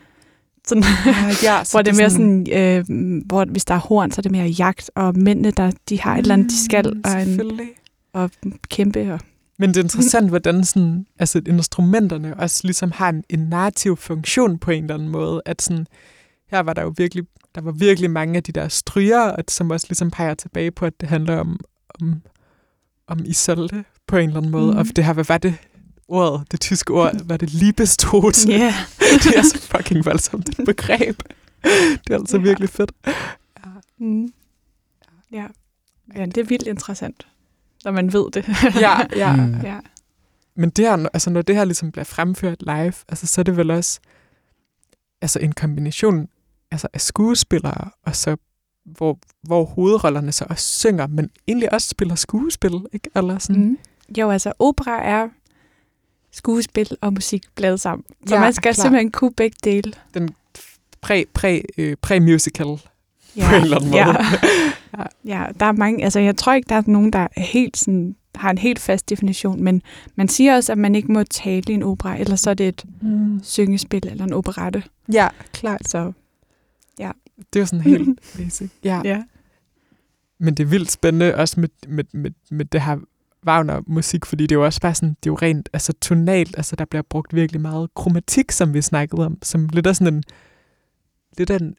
sådan, 0.67 0.85
Ah, 1.07 1.35
ja 1.43 1.61
så 1.65 1.73
hvor 1.73 1.83
det 1.83 1.93
er 1.93 1.97
mere 1.97 2.11
sådan, 2.11 2.47
øh, 2.53 2.85
hvor 3.27 3.45
hvis 3.45 3.65
der 3.65 3.75
er 3.75 3.79
horn, 3.79 4.11
så 4.11 4.21
er 4.21 4.23
det 4.23 4.33
mere 4.33 4.47
jagt, 4.47 4.91
og 4.95 5.19
mændene, 5.19 5.51
der, 5.51 5.71
de 5.89 6.01
har 6.01 6.15
et 6.15 6.19
eller 6.19 6.35
andet, 6.35 6.51
de 6.51 6.65
skal, 6.65 6.95
Mm, 6.95 7.03
og, 7.05 7.23
en, 7.23 7.41
og 8.13 8.31
kæmpe. 8.71 9.13
Og, 9.13 9.21
Men 9.59 9.69
det 9.69 9.77
er 9.77 9.83
interessant, 9.83 10.29
hvordan 10.29 10.65
sådan, 10.65 11.07
altså, 11.19 11.43
instrumenterne 11.47 12.37
også 12.37 12.61
ligesom 12.65 12.91
har 12.95 13.09
en, 13.09 13.25
en 13.31 13.39
narrativ 13.39 13.97
funktion 13.97 14.59
på 14.59 14.71
en 14.71 14.85
eller 14.85 14.95
anden 14.95 15.09
måde. 15.09 15.43
At 15.47 15.63
sådan, 15.63 15.87
her 16.51 16.61
var 16.61 16.73
der 16.73 16.83
jo 16.83 16.95
virkelig, 16.97 17.25
der 17.55 17.61
var 17.61 17.73
virkelig 17.73 18.11
mange 18.11 18.37
af 18.37 18.43
de 18.43 18.53
der 18.53 18.69
stryger, 18.69 19.37
som 19.49 19.71
også 19.71 19.87
ligesom 19.89 20.11
peger 20.11 20.35
tilbage 20.35 20.71
på, 20.71 20.87
at 20.87 21.01
det 21.01 21.09
handler 21.09 21.37
om, 21.37 21.61
om, 22.01 22.23
om 23.07 23.19
Isolde 23.25 23.85
på 24.07 24.17
en 24.17 24.29
eller 24.29 24.37
anden 24.41 24.53
måde. 24.53 24.73
Mm. 24.73 24.79
Og 24.79 24.87
det 24.97 25.05
her, 25.05 25.13
hvad 25.13 25.25
var 25.29 25.39
det 25.39 25.55
ordet, 26.09 26.53
det 26.53 26.61
tyske 26.61 26.93
ord, 26.93 27.13
var 27.29 27.37
det 27.37 27.51
Liebestod? 27.51 28.49
yeah. 28.51 28.73
det 29.25 29.37
er 29.37 29.43
så 29.43 29.59
fucking 29.61 30.05
voldsomt 30.05 30.49
et 30.49 30.67
begreb. 30.67 31.23
Det 31.65 32.11
er 32.11 32.15
altså 32.19 32.37
Ja. 32.37 32.43
ja. 32.43 32.49
virkelig 32.49 32.69
fedt. 32.69 32.93
Mm. 33.99 34.33
Ja. 35.33 35.47
ja, 36.17 36.25
det 36.27 36.39
er 36.39 36.45
vildt 36.45 36.67
interessant, 36.67 37.27
når 37.85 37.93
man 37.93 38.13
ved 38.13 38.31
det. 38.31 38.49
Ja, 38.81 38.97
ja. 39.27 39.37
Mm. 39.37 39.61
ja. 39.63 39.79
Men 40.57 40.71
det 40.71 40.85
her, 40.85 41.09
altså 41.13 41.31
når 41.31 41.43
det 41.43 41.55
her 41.57 41.65
ligesom 41.65 41.93
bliver 41.93 42.05
fremført 42.05 42.63
live, 42.63 42.93
altså 43.09 43.27
så 43.27 43.41
er 43.41 43.43
det 43.43 43.57
vel 43.57 43.71
også 43.71 44.01
altså 45.23 45.39
en 45.39 45.53
kombination 45.53 46.29
altså 46.71 46.89
af 46.93 47.01
skuespillere, 47.01 47.91
og 48.03 48.17
så 48.17 48.37
hvor, 48.85 49.19
hvor 49.43 49.65
hovedrollerne 49.65 50.33
så 50.33 50.47
også 50.51 50.79
synger, 50.79 51.07
men 51.07 51.31
egentlig 51.49 51.73
også 51.73 51.89
spiller 51.89 52.15
skuespil, 52.15 52.73
ikke? 52.93 53.11
Eller 53.17 53.39
sådan. 53.39 53.65
Mm. 53.65 53.79
Jo, 54.19 54.31
altså 54.31 54.53
opera 54.59 55.03
er 55.05 55.29
skuespil 56.35 56.97
og 57.01 57.13
musik 57.13 57.43
bladet 57.55 57.81
sammen. 57.81 58.05
Så 58.27 58.35
Ja, 58.35 58.41
man 58.41 58.53
skal 58.53 58.63
klart. 58.63 58.77
simpelthen 58.77 59.11
kunne 59.11 59.33
begge 59.33 59.57
dele. 59.65 59.93
Præ, 61.01 61.25
præ, 61.35 61.61
øh, 61.79 61.97
præ-musical 62.03 62.67
Ja. 63.37 63.49
på 63.51 63.57
en 63.57 63.63
eller 63.63 63.77
anden 63.77 63.91
måde. 63.91 64.01
Ja. 64.03 64.17
ja, 65.39 65.45
der 65.61 65.67
er 65.67 65.73
mange, 65.73 66.05
altså 66.05 66.21
jeg 66.21 66.37
tror 66.37 66.53
ikke, 66.53 66.69
der 66.69 66.75
er 66.75 66.83
nogen, 66.87 67.13
der 67.13 67.19
er 67.19 67.41
helt 67.41 67.77
sådan, 67.77 68.17
har 68.35 68.51
en 68.51 68.59
helt 68.59 68.79
fast 68.79 69.11
definition, 69.11 69.63
men 69.63 69.83
man 70.17 70.29
siger 70.29 70.57
også, 70.57 70.73
at 70.73 70.79
man 70.79 70.95
ikke 70.95 71.13
må 71.13 71.23
tale 71.23 71.63
i 71.69 71.73
en 71.73 71.83
opera, 71.83 72.17
ellers 72.21 72.41
så 72.41 72.51
er 72.51 72.55
det 72.55 72.69
et 72.69 72.85
Mm. 73.01 73.41
syngespil 73.43 74.07
eller 74.11 74.25
en 74.25 74.33
operette. 74.33 74.83
Ja, 75.13 75.29
klart. 75.53 75.89
Så 75.89 76.13
Det 77.53 77.59
er 77.59 77.61
jo 77.61 77.67
sådan 77.67 77.81
helt 77.81 78.21
basic. 78.37 78.71
Ja. 78.85 79.01
ja. 79.05 79.23
Men 80.39 80.55
det 80.55 80.63
er 80.63 80.69
vildt 80.69 80.91
spændende 80.91 81.35
også 81.35 81.61
med, 81.61 81.69
med, 81.89 82.05
med, 82.13 82.31
med 82.51 82.65
det 82.65 82.83
her 82.83 82.97
Wagner-musik, 83.47 84.27
fordi 84.27 84.43
det 84.43 84.53
er 84.53 84.59
jo 84.59 84.65
også 84.65 84.81
bare 84.81 84.95
sådan, 84.95 85.09
det 85.09 85.27
er 85.27 85.31
jo 85.31 85.35
rent 85.35 85.69
altså, 85.73 85.93
tonalt, 85.93 86.57
altså 86.57 86.77
der 86.77 86.85
bliver 86.85 87.03
brugt 87.03 87.35
virkelig 87.35 87.61
meget 87.61 87.95
kromatik, 87.95 88.53
som 88.53 88.75
vi 88.75 88.83
snakkede 88.83 89.27
om, 89.27 89.39
som 89.43 89.69
lidt 89.73 89.87
er 89.87 89.93
sådan 89.93 90.15
en, 90.15 90.23
lidt 91.39 91.51
af 91.51 91.59
en, 91.59 91.75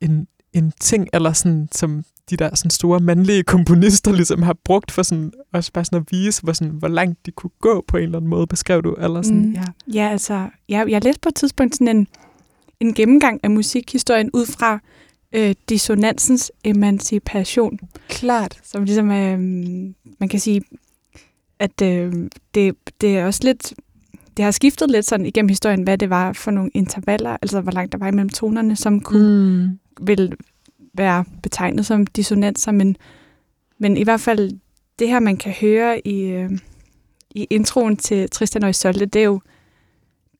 en, 0.00 0.26
en 0.52 0.72
ting, 0.80 1.08
eller 1.12 1.32
sådan, 1.32 1.68
som 1.72 2.04
de 2.30 2.36
der 2.36 2.54
sådan 2.54 2.70
store 2.70 3.00
mandlige 3.00 3.42
komponister 3.42 4.12
ligesom 4.12 4.42
har 4.42 4.56
brugt 4.64 4.90
for 4.90 5.02
sådan, 5.02 5.32
også 5.52 5.72
bare 5.72 5.84
sådan 5.84 5.98
at 5.98 6.06
vise, 6.10 6.42
hvor, 6.42 6.52
sådan, 6.52 6.72
hvor 6.72 6.88
langt 6.88 7.26
de 7.26 7.30
kunne 7.30 7.50
gå 7.60 7.84
på 7.88 7.96
en 7.96 8.02
eller 8.02 8.18
anden 8.18 8.30
måde, 8.30 8.46
beskrev 8.46 8.82
du, 8.82 8.94
eller 8.94 9.22
sådan, 9.22 9.46
mm. 9.46 9.52
ja. 9.52 9.64
Ja, 9.94 10.08
altså, 10.08 10.48
jeg, 10.68 10.88
jeg 10.88 11.04
læste 11.04 11.20
på 11.20 11.28
et 11.28 11.34
tidspunkt 11.34 11.74
sådan 11.74 11.96
en, 11.96 12.06
en 12.80 12.94
gennemgang 12.94 13.40
af 13.42 13.50
musikhistorien 13.50 14.30
ud 14.34 14.46
fra 14.46 14.80
øh, 15.34 15.54
dissonansens 15.68 16.52
emancipation, 16.64 17.78
Klart. 18.08 18.58
som 18.64 18.84
ligesom 18.84 19.10
øh, 19.10 19.38
man 20.20 20.28
kan 20.28 20.40
sige, 20.40 20.62
at 21.58 21.82
øh, 21.82 22.12
det, 22.54 22.74
det 23.00 23.18
er 23.18 23.26
også 23.26 23.40
lidt, 23.44 23.74
det 24.36 24.44
har 24.44 24.52
skiftet 24.52 24.90
lidt 24.90 25.06
sådan 25.06 25.26
igennem 25.26 25.48
historien, 25.48 25.82
hvad 25.82 25.98
det 25.98 26.10
var 26.10 26.32
for 26.32 26.50
nogle 26.50 26.70
intervaller, 26.74 27.36
altså 27.42 27.60
hvor 27.60 27.72
langt 27.72 27.92
der 27.92 27.98
var 27.98 28.08
imellem 28.08 28.28
tonerne, 28.28 28.76
som 28.76 29.00
kunne 29.00 29.56
Mm. 29.66 29.78
vil 30.06 30.32
være 30.94 31.24
betegnet 31.42 31.86
som 31.86 32.06
dissonanser, 32.06 32.72
men, 32.72 32.96
men 33.78 33.96
i 33.96 34.02
hvert 34.02 34.20
fald 34.20 34.50
det 34.98 35.08
her, 35.08 35.20
man 35.20 35.36
kan 35.36 35.52
høre 35.60 36.06
i, 36.06 36.20
øh, 36.22 36.50
i 37.30 37.44
introen 37.50 37.96
til 37.96 38.30
Tristan 38.30 38.62
og 38.64 38.70
Isolde, 38.70 39.06
det 39.06 39.20
er 39.20 39.24
jo 39.26 39.40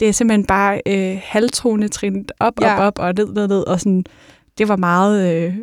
det 0.01 0.09
er 0.09 0.13
simpelthen 0.13 0.47
bare 0.47 0.81
øh, 0.87 1.19
halvtonetrin 1.25 2.27
op, 2.41 2.53
op, 2.59 2.63
Ja. 2.65 2.81
op 2.87 2.99
og 2.99 3.15
ned, 3.15 3.33
ned, 3.33 3.49
ned, 3.49 3.67
og 3.67 3.81
sådan, 3.81 4.05
det 4.61 4.69
var 4.69 4.77
meget, 4.77 5.45
øh, 5.47 5.57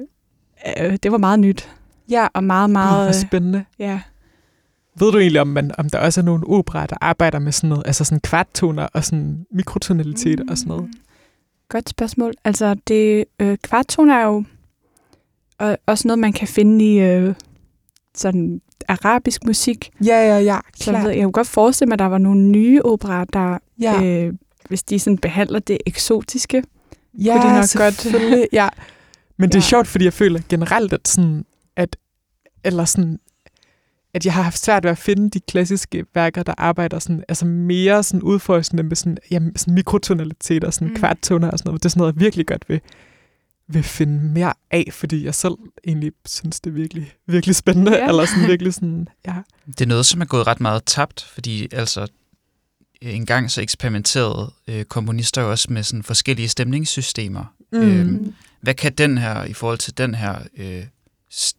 øh, 0.80 0.98
det 1.04 1.12
var 1.12 1.18
meget 1.18 1.40
nyt, 1.40 1.70
Ja, 2.10 2.28
og 2.34 2.44
meget, 2.44 2.70
meget, 2.70 3.06
hvor 3.06 3.12
spændende. 3.28 3.60
øh, 3.60 3.66
ja. 3.80 4.02
Ved 5.00 5.12
du 5.12 5.18
egentlig, 5.18 5.42
om, 5.42 5.48
man, 5.48 5.72
om 5.78 5.90
der 5.90 6.00
også 6.00 6.22
er 6.22 6.26
nogle 6.26 6.48
operer, 6.48 6.86
der 6.86 6.96
arbejder 7.02 7.40
med 7.40 7.52
sådan 7.52 7.70
noget, 7.70 7.88
altså 7.88 8.04
sådan 8.04 8.20
kvarttoner 8.20 8.88
og 8.94 9.04
sådan 9.04 9.46
mikrotonalitet 9.52 10.42
og 10.50 10.58
sådan 10.58 10.70
noget? 10.70 10.90
Godt 11.70 11.90
spørgsmål. 11.90 12.34
Altså, 12.44 12.76
det 12.88 13.26
øh, 13.40 13.58
kvarttoner 13.64 14.16
er 14.16 14.26
jo 14.26 14.44
og, 15.60 15.78
også 15.86 16.08
noget, 16.08 16.20
man 16.20 16.34
kan 16.34 16.48
finde 16.48 16.86
i 16.86 17.00
øh, 17.00 17.34
sådan 18.16 18.62
arabisk 18.88 19.46
musik. 19.46 19.90
Ja, 20.06 20.36
ja, 20.36 20.40
ja, 20.40 20.60
Så 20.76 20.92
jeg, 20.92 21.04
ved, 21.04 21.12
jeg 21.12 21.24
kunne 21.24 21.32
godt 21.32 21.48
forestille 21.48 21.88
mig, 21.90 21.94
at 21.96 22.00
der 22.00 22.06
var 22.06 22.18
nogle 22.18 22.42
nye 22.42 22.82
operer, 22.86 23.24
der, 23.26 23.58
ja. 23.82 24.04
øh, 24.04 24.34
hvis 24.70 24.84
de 24.84 25.00
sådan 25.00 25.18
behandler 25.18 25.60
det 25.60 25.78
eksotiske. 25.86 26.64
Ja 27.18 27.32
kunne 27.42 27.50
de 27.50 27.54
nok 27.60 27.66
godt- 27.76 27.94
selvfølgelig, 27.94 28.48
ja. 28.54 28.70
Men 29.40 29.50
det 29.50 29.56
er 29.56 29.60
Ja. 29.60 29.66
sjovt, 29.68 29.88
fordi 29.88 30.06
jeg 30.06 30.14
føler 30.14 30.40
generelt, 30.50 30.94
at 30.94 31.08
sådan, 31.08 31.46
at, 31.76 31.96
eller 32.64 32.86
sådan, 32.86 33.20
at 34.14 34.26
jeg 34.26 34.34
har 34.34 34.42
haft 34.42 34.60
svært 34.66 34.84
ved 34.84 34.92
at 34.92 34.98
finde 34.98 35.30
de 35.30 35.40
klassiske 35.40 36.06
værker, 36.16 36.44
der 36.44 36.54
arbejder 36.58 37.00
sådan, 37.00 37.24
altså 37.30 37.46
mere 37.46 38.04
sådan 38.04 38.22
udforskende 38.22 38.84
med 38.84 38.96
sådan, 38.96 39.18
jamen, 39.32 39.56
sådan 39.58 39.74
mikrotonalitet 39.74 40.64
og 40.64 40.74
sådan 40.74 40.88
Mm. 40.88 40.96
kvarttoner 40.96 41.52
og 41.52 41.60
sådan 41.60 41.70
noget. 41.70 41.84
Det 41.84 41.90
er 41.90 41.90
sådan 41.90 42.00
noget, 42.00 42.14
jeg 42.14 42.20
virkelig 42.20 42.48
godt 42.48 42.70
vil, 42.70 42.82
vil 43.68 43.84
finde 43.84 44.14
mere 44.14 44.54
af, 44.72 44.88
fordi 44.92 45.26
jeg 45.26 45.36
selv 45.36 45.54
egentlig 45.88 46.12
synes, 46.28 46.60
det 46.60 46.70
er 46.70 46.74
virkelig, 46.74 47.14
virkelig 47.28 47.56
spændende. 47.56 47.92
Ja. 47.98 48.08
Eller 48.08 48.26
sådan 48.26 48.48
virkelig 48.48 48.74
sådan, 48.74 49.08
ja. 49.28 49.36
Det 49.68 49.82
er 49.82 49.86
noget, 49.86 50.06
som 50.06 50.22
er 50.22 50.26
gået 50.26 50.48
ret 50.48 50.60
meget 50.62 50.84
tabt, 50.86 51.22
fordi 51.34 51.68
altså 51.72 52.08
en 53.02 53.26
gang 53.26 53.52
så 53.52 53.62
eksperimenterede 53.62 54.52
øh, 54.68 54.86
komponister 54.86 55.42
jo 55.42 55.52
også 55.52 55.74
med 55.74 55.84
sådan 55.84 56.04
forskellige 56.04 56.50
stemningssystemer. 56.50 57.54
Mm. 57.72 57.80
Øhm, 57.80 58.34
Hvad 58.62 58.74
kan 58.74 58.94
den 58.94 59.18
her 59.18 59.44
i 59.44 59.54
forhold 59.54 59.78
til 59.78 59.98
den 59.98 60.16
her 60.16 60.40
øh, 60.58 60.84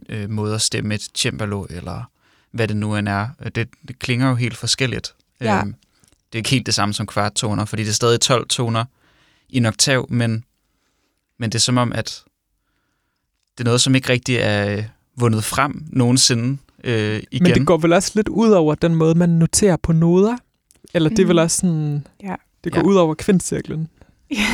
øh, 0.08 0.30
måde 0.30 0.54
at 0.54 0.62
stemme 0.62 0.94
et 0.94 1.08
cembalo, 1.18 1.66
eller 1.70 2.10
hvad 2.50 2.68
det 2.68 2.76
nu 2.76 2.96
end 2.96 3.08
er? 3.08 3.28
Øh, 3.42 3.50
Det, 3.54 3.68
det 3.88 3.98
klinger 3.98 4.28
jo 4.28 4.34
helt 4.34 4.56
forskelligt. 4.56 5.14
Ja. 5.40 5.58
Øhm, 5.60 5.74
det 6.32 6.34
er 6.34 6.38
ikke 6.38 6.50
helt 6.50 6.66
det 6.66 6.74
samme 6.74 6.94
som 6.94 7.06
kvarttoner, 7.06 7.64
fordi 7.64 7.82
det 7.82 7.88
er 7.88 7.94
stadig 7.94 8.20
12 8.20 8.48
toner 8.48 8.84
i 9.48 9.56
en 9.56 9.66
oktav, 9.66 10.06
men, 10.10 10.44
men 11.38 11.50
det 11.50 11.54
er 11.58 11.60
som 11.60 11.78
om, 11.78 11.92
at 11.92 12.22
det 13.58 13.64
er 13.64 13.64
noget, 13.64 13.80
som 13.80 13.94
ikke 13.94 14.08
rigtig 14.08 14.36
er 14.36 14.76
øh, 14.76 14.84
vundet 15.16 15.44
frem 15.44 15.84
nogensinde 15.92 16.58
øh, 16.84 17.22
igen. 17.30 17.42
Men 17.42 17.54
det 17.54 17.66
går 17.66 17.76
vel 17.76 17.92
også 17.92 18.12
lidt 18.14 18.28
ud 18.28 18.50
over 18.50 18.74
den 18.74 18.94
måde, 18.94 19.14
man 19.14 19.28
noterer 19.28 19.76
på 19.76 19.92
noder? 19.92 20.36
Eller 20.94 21.08
det 21.08 21.18
er 21.18 21.26
vel 21.26 21.36
Mm. 21.36 21.42
også 21.42 21.56
sådan... 21.56 22.06
Ja. 22.22 22.34
Det 22.64 22.72
går 22.72 22.80
Ja. 22.80 22.86
ud 22.86 22.94
over 22.96 23.14
kvintcirklen. 23.14 23.88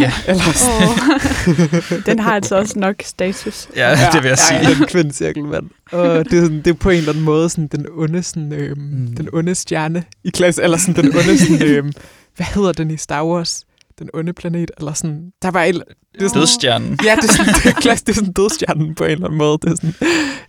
Ja. 0.00 0.12
Eller 0.28 0.42
sådan. 0.52 0.88
Oh. 0.88 2.00
Den 2.06 2.18
har 2.18 2.34
altså 2.34 2.56
også 2.56 2.78
nok 2.78 2.94
status. 3.02 3.68
Ja, 3.76 3.96
det 4.12 4.22
vil 4.22 4.28
jeg 4.28 4.38
sige. 4.38 4.60
Ja, 4.60 4.74
den 4.74 4.86
kvintcirkel, 4.86 5.44
mand. 5.44 5.70
Og 5.92 6.24
det 6.24 6.38
er, 6.38 6.42
sådan, 6.42 6.56
det 6.58 6.66
er 6.66 6.74
på 6.74 6.90
en 6.90 6.96
eller 6.96 7.10
anden 7.12 7.24
måde 7.24 7.48
sådan 7.50 7.66
den 7.66 7.86
onde, 7.92 8.22
sådan, 8.22 8.52
øhm, 8.52 8.78
Mm. 8.80 9.14
den 9.16 9.28
onde 9.32 9.54
stjerne 9.54 10.04
i 10.24 10.30
klasse, 10.30 10.62
eller 10.62 10.76
sådan 10.76 11.04
den 11.04 11.16
onde, 11.16 11.38
sådan, 11.38 11.62
øhm, 11.70 11.92
hvad 12.36 12.46
hedder 12.46 12.72
den 12.72 12.90
i 12.90 12.96
Star 12.96 13.24
Wars? 13.26 13.64
den 13.98 14.10
onde 14.14 14.32
planet, 14.32 14.70
eller 14.78 14.92
sådan, 14.92 15.32
der 15.42 15.50
var 15.50 15.64
et, 15.64 15.74
det 15.74 16.22
er 16.22 16.28
sådan, 16.28 16.40
Dødstjernen. 16.40 16.98
Ja, 17.04 17.16
det 17.22 17.30
er 17.30 17.32
sådan, 17.32 17.54
det 17.54 17.66
er, 17.66 17.80
klass, 17.80 18.02
det 18.02 18.12
er 18.12 18.14
sådan 18.16 18.32
dødstjernen 18.32 18.94
på 18.94 19.04
en 19.04 19.10
eller 19.10 19.26
anden 19.26 19.38
måde. 19.38 19.58
Det 19.62 19.70
er 19.70 19.76
sådan, 19.76 19.94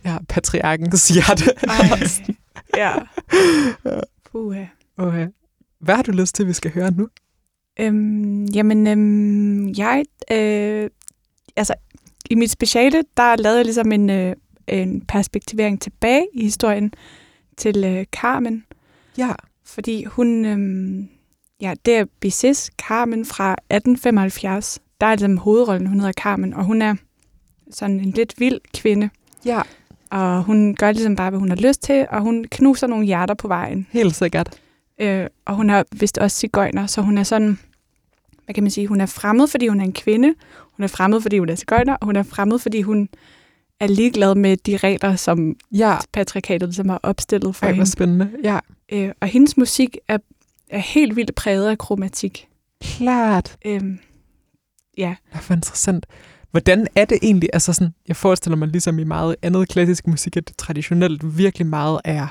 ja, 0.04 0.16
patriarkens 0.28 1.08
hjerte. 1.08 1.44
Ej. 1.68 2.00
Ja. 2.76 2.92
Puha. 4.32 4.64
Okay. 4.98 5.26
Hvad 5.78 5.94
har 5.94 6.02
du 6.02 6.12
lyst 6.12 6.34
til, 6.34 6.46
vi 6.46 6.52
skal 6.52 6.70
høre 6.70 6.90
nu? 6.90 7.08
Øhm, 7.80 8.44
jamen, 8.44 8.86
øhm, 8.86 9.68
jeg... 9.68 10.04
Øh, 10.32 10.90
altså, 11.56 11.74
i 12.30 12.34
mit 12.34 12.50
speciale, 12.50 13.02
der 13.16 13.36
lavede 13.36 13.58
jeg 13.58 13.64
ligesom 13.64 13.92
en, 13.92 14.10
øh, 14.10 14.36
en 14.66 15.00
perspektivering 15.00 15.80
tilbage 15.80 16.26
i 16.34 16.42
historien 16.42 16.92
til 17.56 17.84
øh, 17.84 18.04
Carmen. 18.04 18.64
Ja. 19.18 19.32
Fordi 19.64 20.04
hun... 20.04 20.44
Øhm, 20.44 21.08
ja, 21.60 21.74
det 21.84 21.96
er 21.96 22.04
Bizets 22.20 22.70
Carmen 22.78 23.24
fra 23.24 23.52
1875. 23.52 24.78
Der 25.00 25.06
er 25.06 25.14
ligesom 25.14 25.36
hovedrollen, 25.38 25.86
hun 25.86 26.00
hedder 26.00 26.12
Carmen, 26.12 26.54
og 26.54 26.64
hun 26.64 26.82
er 26.82 26.94
sådan 27.70 28.00
en 28.00 28.10
lidt 28.10 28.40
vild 28.40 28.60
kvinde. 28.74 29.10
Ja, 29.44 29.62
Og 30.10 30.42
hun 30.44 30.74
gør 30.74 30.92
ligesom 30.92 31.16
bare, 31.16 31.30
hvad 31.30 31.40
hun 31.40 31.48
har 31.48 31.56
lyst 31.56 31.82
til, 31.82 32.06
og 32.10 32.20
hun 32.20 32.44
knuser 32.50 32.86
nogle 32.86 33.06
hjerter 33.06 33.34
på 33.34 33.48
vejen. 33.48 33.86
helt 33.90 34.16
sikkert. 34.16 34.60
Øh, 35.00 35.26
og 35.44 35.54
hun 35.54 35.70
er 35.70 35.82
vist 35.92 36.18
også 36.18 36.36
cigøjner, 36.36 36.86
så 36.86 37.02
hun 37.02 37.18
er 37.18 37.22
sådan, 37.22 37.58
hvad 38.44 38.54
kan 38.54 38.64
man 38.64 38.70
sige, 38.70 38.86
hun 38.86 39.00
er 39.00 39.06
fremmed, 39.06 39.46
fordi 39.48 39.68
hun 39.68 39.80
er 39.80 39.84
en 39.84 39.92
kvinde, 39.92 40.34
hun 40.76 40.84
er 40.84 40.88
fremmed, 40.88 41.20
fordi 41.20 41.38
hun 41.38 41.48
er 41.48 41.54
cigøjner, 41.56 41.94
og 41.94 42.06
hun 42.06 42.16
er 42.16 42.22
fremmed, 42.22 42.58
fordi 42.58 42.82
hun 42.82 43.08
er 43.80 43.86
ligeglad 43.86 44.34
med 44.34 44.56
de 44.56 44.76
regler, 44.76 45.16
som 45.16 45.56
Ja, 45.72 45.96
patriarkatet 46.12 46.68
ligesom 46.68 46.88
har 46.88 47.00
opstillet 47.02 47.56
for 47.56 47.66
ej, 47.66 47.72
hende. 47.72 47.86
spændende. 47.90 48.30
Ja, 48.42 48.58
Øh, 48.92 49.10
og 49.20 49.28
hendes 49.28 49.56
musik 49.56 49.96
er, 50.08 50.18
er 50.70 50.78
helt 50.78 51.16
vildt 51.16 51.34
præget 51.34 51.68
af 51.68 51.78
kromatik. 51.78 52.48
klart. 52.82 53.56
Øh, 53.64 53.80
ja, 54.98 55.14
Det 55.32 55.36
er 55.36 55.40
for 55.40 55.54
interessant. 55.54 56.06
Hvordan 56.50 56.86
er 56.94 57.04
det 57.04 57.18
egentlig? 57.22 57.50
Altså 57.52 57.72
sådan, 57.72 57.94
jeg 58.08 58.16
forestiller 58.16 58.56
mig 58.56 58.68
ligesom 58.68 58.98
i 58.98 59.04
meget 59.04 59.36
andet 59.42 59.68
klassisk 59.68 60.06
musik, 60.06 60.36
at 60.36 60.48
det 60.48 60.56
traditionelt 60.56 61.38
virkelig 61.38 61.66
meget 61.66 62.00
er 62.04 62.26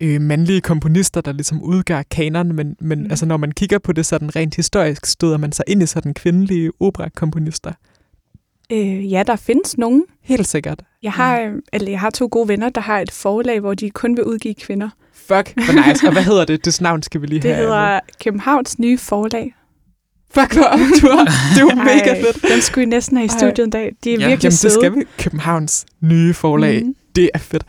øh, 0.00 0.20
mandlige 0.20 0.60
komponister, 0.60 1.20
der 1.20 1.32
ligesom 1.32 1.62
udgør 1.62 2.02
kanon, 2.10 2.52
men, 2.52 2.76
men 2.80 2.98
Mm. 2.98 3.04
mm. 3.04 3.10
altså, 3.10 3.26
når 3.26 3.36
man 3.36 3.52
kigger 3.52 3.78
på 3.78 3.92
det 3.92 4.06
sådan 4.06 4.36
rent 4.36 4.54
historisk, 4.56 5.06
støder 5.06 5.36
man 5.36 5.52
sig 5.52 5.64
ind 5.68 5.82
i 5.82 5.86
sådan 5.86 6.14
kvindelige 6.14 6.70
operakomponister. 6.80 7.72
øh, 8.72 9.12
ja, 9.12 9.22
der 9.26 9.36
findes 9.36 9.78
nogen. 9.78 10.04
Helt 10.22 10.46
sikkert. 10.46 10.82
Jeg 11.02 11.12
har, 11.12 11.40
øh, 11.40 11.52
eller 11.72 11.90
jeg 11.90 12.00
har 12.00 12.10
to 12.10 12.28
gode 12.30 12.48
venner, 12.48 12.68
der 12.68 12.80
har 12.80 12.98
et 13.00 13.10
forlag, 13.10 13.60
hvor 13.60 13.74
de 13.74 13.90
kun 13.90 14.16
vil 14.16 14.24
udgive 14.24 14.54
kvinder. 14.54 14.88
Fuck, 15.14 15.52
hvor 15.54 15.88
nice. 15.88 16.06
Og 16.06 16.12
hvad 16.12 16.22
hedder 16.22 16.44
det? 16.44 16.64
Det 16.64 16.80
navn 16.80 17.02
skal 17.02 17.20
vi 17.22 17.26
lige 17.26 17.42
Det 17.42 17.54
have. 17.54 17.66
hedder 17.66 18.00
Københavns 18.24 18.78
Nye 18.78 18.98
Forlag. 18.98 19.54
Fuck, 20.30 20.52
hvor 20.54 20.62
optur. 20.64 21.18
Det 21.54 21.56
er 21.56 21.60
jo 21.60 21.74
mega 21.74 22.22
fedt. 22.22 22.42
Den 22.52 22.60
skulle 22.60 22.82
I 22.82 22.88
næsten 22.88 23.16
have 23.16 23.24
i 23.24 23.28
studiet 23.28 23.64
en 23.64 23.70
dag. 23.70 23.92
De 24.04 24.14
er 24.14 24.18
Ja. 24.20 24.28
virkelig 24.28 24.42
Jamen, 24.44 24.52
søde. 24.52 24.72
det 24.74 24.80
skal 24.80 24.94
vi. 24.94 25.04
Københavns 25.18 25.86
nye 26.00 26.34
forlag. 26.34 26.82
Mm. 26.84 26.94
Det 27.16 27.30
er 27.34 27.38
fedt. 27.38 27.64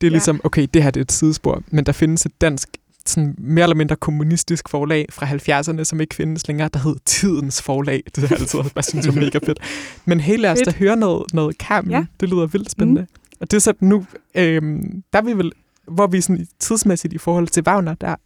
Det 0.00 0.06
er 0.06 0.10
Ja. 0.10 0.14
ligesom, 0.14 0.40
okay, 0.44 0.66
det 0.74 0.82
her 0.82 0.90
det 0.90 1.00
er 1.00 1.04
et 1.04 1.12
sidespor, 1.12 1.62
men 1.70 1.86
der 1.86 1.92
findes 1.92 2.26
et 2.26 2.40
dansk, 2.40 2.68
sådan 3.06 3.34
mere 3.38 3.62
eller 3.62 3.76
mindre 3.76 3.96
kommunistisk 3.96 4.68
forlag 4.68 5.06
fra 5.10 5.26
70'erne, 5.26 5.84
som 5.84 6.00
ikke 6.00 6.14
findes 6.14 6.48
længere, 6.48 6.68
der 6.72 6.78
hed 6.78 6.96
Tidens 7.04 7.62
Forlag. 7.62 8.02
Det 8.06 8.28
har 8.28 8.36
jeg 8.36 8.40
altid 8.40 8.58
bare 8.74 8.82
synes 8.82 9.06
er 9.06 9.12
mega 9.12 9.38
fedt. 9.38 9.58
Men 10.04 10.20
helt 10.20 10.40
lad 10.42 10.50
os 10.52 10.58
da 10.64 10.70
høre 10.70 10.96
noget, 10.96 11.34
noget 11.34 11.56
Carmen. 11.56 11.90
Ja. 11.90 12.04
Det 12.20 12.28
lyder 12.28 12.46
vildt 12.46 12.70
spændende. 12.70 13.00
Mm. 13.00 13.06
Og 13.40 13.50
det 13.50 13.56
er 13.56 13.60
sådan 13.60 13.88
nu, 13.88 14.06
øhm, 14.34 15.02
der 15.12 15.18
er 15.18 15.22
vi 15.22 15.32
vel, 15.32 15.52
hvor 15.88 16.06
vi 16.06 16.20
sådan 16.20 16.46
tidsmæssigt 16.58 17.12
i 17.14 17.18
forhold 17.18 17.48
til 17.48 17.62
Wagner, 17.66 17.94
der 17.94 18.16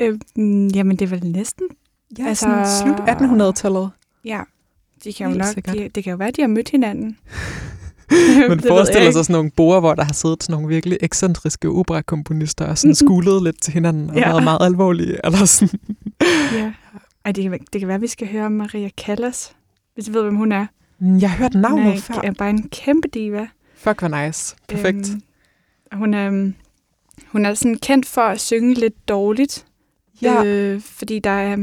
Øh, 0.00 0.18
jamen, 0.76 0.96
det 0.96 1.02
er 1.02 1.06
vel 1.06 1.26
næsten. 1.32 1.64
ja, 2.18 2.26
Altså- 2.26 2.44
sådan 2.46 2.96
slut 2.96 3.08
1800-tallet. 3.08 3.90
Ja, 4.24 4.40
de 5.04 5.12
kan 5.12 5.24
jo 5.24 5.28
Helt 5.30 5.38
nok, 5.38 5.54
sikkert. 5.54 5.74
de, 5.76 5.88
det 5.94 6.04
kan 6.04 6.10
jo 6.10 6.16
være, 6.16 6.30
de 6.30 6.40
har 6.40 6.48
mødt 6.48 6.68
hinanden. 6.70 7.16
Man 8.48 8.60
forestiller 8.60 9.10
sig 9.10 9.24
sådan 9.24 9.32
nogle 9.34 9.50
borer, 9.50 9.80
hvor 9.80 9.94
der 9.94 10.04
har 10.04 10.12
siddet 10.12 10.42
sådan 10.42 10.52
nogle 10.54 10.68
virkelig 10.68 10.98
ekscentriske 11.00 11.68
operakomponister 11.68 12.64
og 12.66 12.78
sådan 12.78 12.88
Mhm. 12.88 12.94
skulet 12.94 13.42
lidt 13.42 13.62
til 13.62 13.72
hinanden 13.72 14.10
og 14.10 14.16
Ja. 14.16 14.28
været 14.28 14.44
meget 14.44 14.58
alvorlige. 14.62 15.16
Eller 15.26 15.44
sådan. 15.44 15.80
Ja. 16.52 16.72
Ej, 17.24 17.32
det 17.32 17.42
kan, 17.44 17.52
det 17.72 17.80
kan 17.80 17.88
være, 17.88 18.00
vi 18.00 18.06
skal 18.06 18.28
høre 18.32 18.50
Maria 18.50 18.88
Callas, 18.88 19.52
hvis 19.94 20.04
du 20.04 20.12
ved, 20.12 20.22
hvem 20.22 20.36
hun 20.36 20.52
er. 20.52 20.66
Mm, 21.00 21.18
Jeg 21.18 21.30
har 21.30 21.36
hørt 21.38 21.52
Hun 21.54 21.62
navnet 21.62 21.94
er, 21.94 21.98
før. 22.00 22.20
er 22.24 22.32
bare 22.32 22.50
en 22.50 22.68
kæmpe 22.68 23.08
diva. 23.08 23.48
Fuck, 23.76 24.00
hvor 24.00 24.24
nice. 24.26 24.56
Perfekt. 24.68 25.08
Øhm, 25.10 25.22
hun 25.92 26.14
er, 26.14 26.26
øhm, 26.26 26.54
hun 27.26 27.46
er 27.46 27.54
sådan 27.54 27.74
kendt 27.78 28.06
for 28.06 28.20
at 28.20 28.40
synge 28.40 28.74
lidt 28.74 29.08
dårligt. 29.08 29.64
Ja. 30.22 30.44
Øh, 30.44 30.80
fordi 30.80 31.18
der 31.18 31.30
er, 31.30 31.56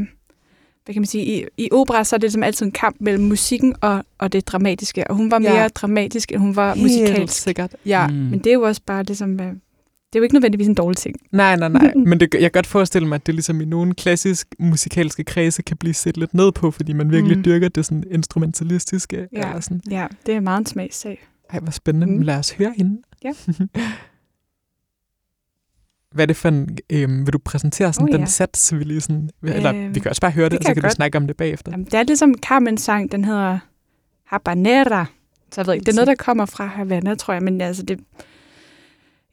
hvad 0.90 0.94
kan 0.94 1.02
man 1.02 1.08
sige, 1.08 1.26
i, 1.26 1.46
i 1.58 1.70
opera, 1.72 2.04
så 2.04 2.16
er 2.16 2.18
det 2.18 2.24
ligesom 2.24 2.44
altid 2.44 2.66
en 2.66 2.72
kamp 2.72 2.96
mellem 3.00 3.24
musikken 3.24 3.76
og, 3.82 4.04
og 4.18 4.34
det 4.34 4.48
dramatiske. 4.48 5.10
Og 5.10 5.16
hun 5.16 5.32
var 5.32 5.40
Ja. 5.44 5.54
mere 5.54 5.68
dramatisk, 5.68 6.32
end 6.32 6.40
hun 6.42 6.56
var 6.56 6.74
Helt 6.74 6.84
musikalsk. 6.84 7.42
sikkert. 7.42 7.76
Ja. 7.86 8.08
Mm. 8.08 8.14
Men 8.16 8.40
det 8.40 8.48
er 8.48 8.54
jo 8.54 8.62
også 8.62 8.82
bare 8.86 9.04
ligesom, 9.04 9.34
hvad- 9.34 9.46
det 9.46 10.16
er 10.16 10.20
jo 10.20 10.24
ikke 10.24 10.36
nødvendigvis 10.36 10.68
en 10.68 10.74
dårlig 10.76 10.98
ting. 10.98 11.16
Nej, 11.32 11.56
nej, 11.56 11.70
nej. 11.70 11.94
Men 12.10 12.20
det, 12.20 12.34
jeg 12.34 12.42
kan 12.42 12.52
godt 12.52 12.68
forestille 12.68 13.08
mig, 13.08 13.16
at 13.16 13.26
det 13.28 13.36
ligesom 13.36 13.62
i 13.62 13.66
nogle 13.66 13.94
klassisk 13.94 14.48
musikalske 14.60 15.24
kredse 15.24 15.62
kan 15.62 15.78
blive 15.78 15.94
set 15.94 16.18
lidt 16.18 16.34
ned 16.34 16.52
på, 16.52 16.72
fordi 16.72 16.94
man 16.94 17.12
virkelig 17.12 17.38
Mm. 17.38 17.44
dyrker 17.44 17.70
det 17.70 17.86
sådan 17.86 18.04
instrumentalistiske. 18.12 19.28
Ja. 19.34 19.48
Eller 19.50 19.60
sådan. 19.60 19.82
Ja, 19.92 20.08
det 20.26 20.36
er 20.36 20.40
meget 20.40 20.60
en 20.60 20.66
smagssag. 20.66 21.26
Ej, 21.50 21.60
hvor 21.60 21.72
spændende. 21.72 22.08
Mm. 22.08 22.22
Lad 22.22 22.36
os 22.36 22.52
høre 22.52 22.74
hende. 22.78 22.98
Ja. 23.24 23.32
Hvad 26.12 26.24
er 26.24 26.28
det 26.28 26.36
for 26.36 26.50
en... 26.50 26.78
Øhm, 26.90 27.26
vil 27.26 27.34
du 27.34 27.38
præsentere 27.38 27.94
sådan 27.94 28.10
Oh, 28.10 28.12
den 28.12 28.20
ja. 28.22 28.26
sats, 28.26 28.74
vi 28.76 28.84
lige 28.84 29.02
sådan... 29.02 29.30
Eller 29.44 29.74
Øhm, 29.74 29.96
vi 29.96 30.00
kan 30.00 30.10
også 30.10 30.22
bare 30.22 30.32
høre 30.32 30.46
det, 30.46 30.52
det 30.52 30.60
og 30.60 30.66
kan 30.66 30.70
så 30.70 30.74
kan 30.74 30.82
du 30.82 30.86
godt. 30.86 30.94
snakke 30.96 31.18
om 31.18 31.28
det 31.28 31.38
bagefter. 31.38 31.72
Jamen, 31.72 31.86
det 31.86 31.94
er 31.94 32.04
ligesom 32.04 32.34
Carmens 32.46 32.82
sang, 32.82 33.12
den 33.12 33.26
hedder 33.26 33.60
Habanera. 34.26 35.06
Så 35.52 35.62
jeg 35.62 35.68
ved 35.68 35.74
ikke, 35.74 35.84
det 35.86 35.92
er 35.92 35.96
noget, 35.96 36.08
der 36.08 36.16
kommer 36.16 36.46
fra 36.46 36.66
Havana, 36.66 37.16
tror 37.16 37.34
jeg, 37.34 37.44
men 37.44 37.62
altså 37.62 37.84
det... 37.84 38.00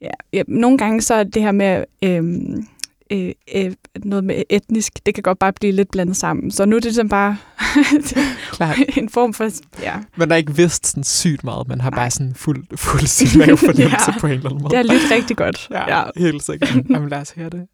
Ja, 0.01 0.11
ja, 0.33 0.43
nogle 0.49 0.79
gange 0.79 1.01
så 1.03 1.15
er 1.15 1.25
det 1.25 1.43
her 1.43 1.53
med 1.53 1.85
øhm, 2.03 2.67
øh, 3.13 3.33
øh, 3.55 3.73
noget 4.05 4.25
med 4.25 4.43
etnisk, 4.51 4.93
det 5.07 5.15
kan 5.15 5.23
godt 5.23 5.39
bare 5.39 5.53
blive 5.53 5.73
lidt 5.73 5.91
blandet 5.91 6.17
sammen. 6.17 6.51
Så 6.51 6.65
nu 6.65 6.77
er 6.77 6.81
det 6.81 6.85
ligesom 6.85 7.09
bare 7.09 7.37
Klart. 8.53 8.79
en 8.99 9.09
form 9.09 9.35
for... 9.35 9.51
Ja, 9.83 9.95
Man 10.17 10.31
har 10.31 10.37
ikke 10.37 10.57
vidst 10.57 10.87
sådan 10.87 11.05
sygt 11.05 11.45
meget. 11.45 11.69
Man 11.69 11.81
har 11.81 11.91
Nej. 11.91 11.99
bare 11.99 12.11
sådan 12.11 12.35
fuld, 12.35 12.65
fuld 12.77 13.07
sin 13.17 13.39
mavefornemmelse 13.39 14.13
Ja. 14.13 14.19
på 14.19 14.27
en 14.27 14.33
eller 14.33 14.51
anden 14.51 14.63
måde. 14.63 14.71
det 14.77 14.87
har 14.87 14.95
lyttet 14.95 15.11
rigtig 15.11 15.37
godt. 15.37 15.69
Ja, 15.71 15.97
ja. 15.99 16.05
helt 16.17 16.43
sikkert. 16.43 16.75
Jamen, 16.91 17.09
lad 17.09 17.19
os 17.21 17.31
høre 17.31 17.51
det. 17.51 17.67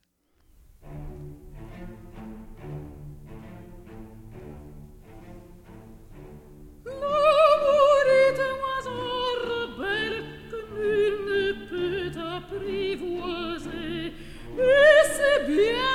Et 15.49 15.91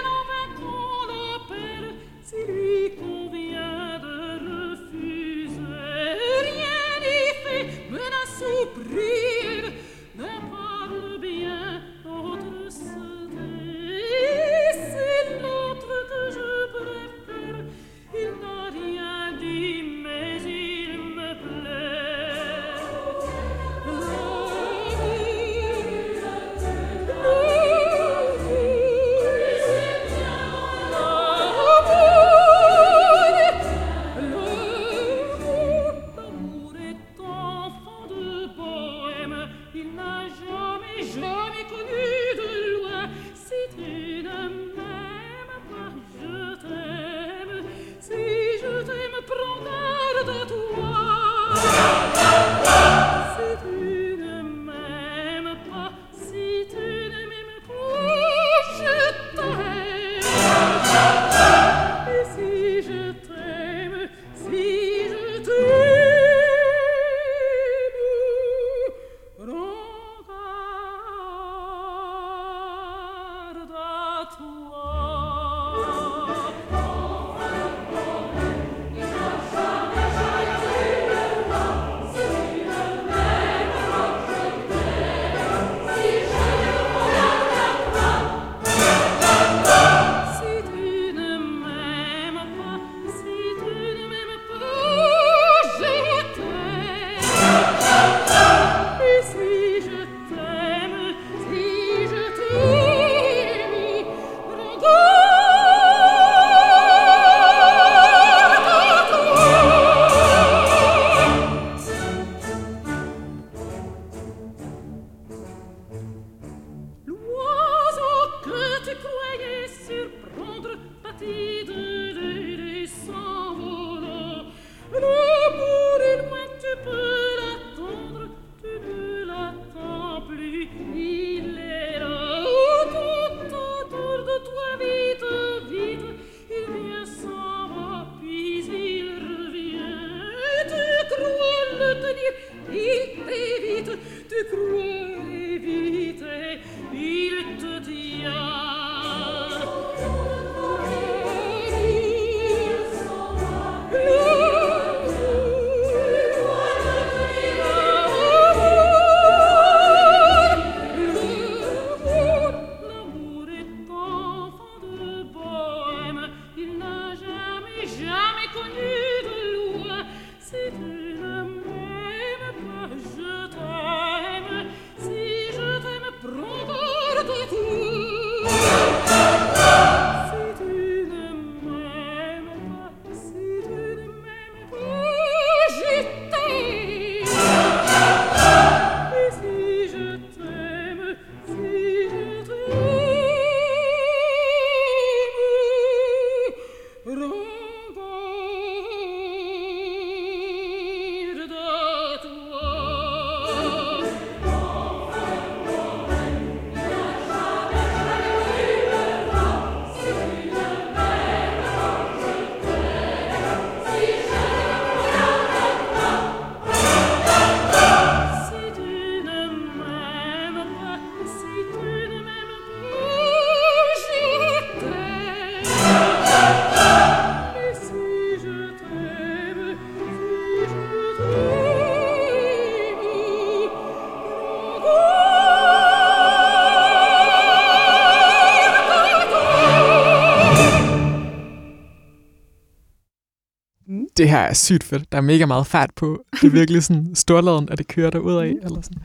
det 244.28 244.36
her 244.36 244.42
er 244.42 244.54
sygt 244.54 244.84
fedt. 244.84 245.12
Der 245.12 245.18
er 245.18 245.22
mega 245.22 245.46
meget 245.46 245.68
fart 245.68 245.90
på. 245.96 246.24
Det 246.42 246.48
er 246.48 246.52
virkelig 246.52 246.84
sådan 246.84 247.16
storladen, 247.16 247.70
at 247.72 247.78
det 247.78 247.88
kører 247.88 248.10
derud 248.10 248.34
af. 248.36 248.48
Eller 248.64 248.82
sådan. 248.82 249.02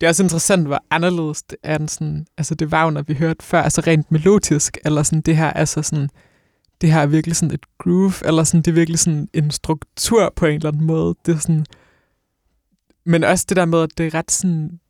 Det 0.00 0.06
er 0.06 0.08
også 0.08 0.22
interessant, 0.22 0.66
hvor 0.66 0.84
anderledes 0.90 1.42
det 1.42 1.58
er. 1.62 1.78
Den 1.78 1.88
sådan, 1.88 2.26
altså 2.38 2.54
det 2.54 2.68
Wagner, 2.68 3.02
vi 3.02 3.14
hørte 3.14 3.44
før, 3.44 3.62
altså 3.62 3.80
rent 3.86 4.12
melodisk, 4.12 4.78
eller 4.84 5.02
sådan 5.02 5.20
det 5.20 5.36
her, 5.36 5.50
altså 5.50 5.82
sådan, 5.82 6.08
det 6.80 6.92
her 6.92 7.00
er 7.00 7.06
virkelig 7.06 7.36
sådan 7.36 7.54
et 7.54 7.66
groove, 7.78 8.12
eller 8.24 8.44
sådan, 8.44 8.62
det 8.62 8.70
er 8.70 8.74
virkelig 8.74 8.98
sådan 8.98 9.28
en 9.34 9.50
struktur 9.50 10.32
på 10.36 10.46
en 10.46 10.54
eller 10.54 10.68
anden 10.68 10.86
måde. 10.86 11.14
Det 11.26 11.34
er 11.34 11.38
sådan, 11.38 11.66
men 13.06 13.24
også 13.24 13.46
det 13.48 13.56
der 13.56 13.64
med, 13.64 13.82
at 13.82 13.90
det 13.98 14.06
er 14.06 14.14
ret 14.14 14.30
sådan, 14.30 14.80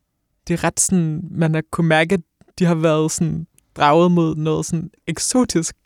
det 0.49 0.55
er 0.55 0.65
ret 0.65 0.81
sådan, 0.81 1.21
man 1.31 1.55
har 1.55 1.63
kunne 1.71 1.89
mærke, 1.89 2.15
at 2.15 2.21
de 2.59 2.65
har 2.65 2.75
været 2.75 3.11
sådan 3.13 3.47
draget 3.77 4.13
mod 4.13 4.37
noget 4.37 4.67
sådan 4.67 4.91
eksotisk 5.07 5.77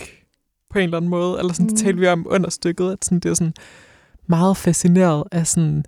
på 0.70 0.78
en 0.78 0.84
eller 0.84 0.96
anden 0.96 1.10
måde. 1.10 1.38
Eller 1.38 1.52
sådan, 1.52 1.64
mm. 1.64 1.68
det 1.68 1.80
Mm. 1.80 1.84
talte 1.84 2.00
vi 2.00 2.06
om 2.06 2.26
under 2.30 2.50
stykket, 2.50 2.92
at 2.92 3.04
sådan, 3.04 3.20
det 3.20 3.30
er 3.30 3.34
sådan 3.34 3.54
meget 4.26 4.56
fascineret 4.56 5.24
af 5.32 5.46
sådan, 5.46 5.84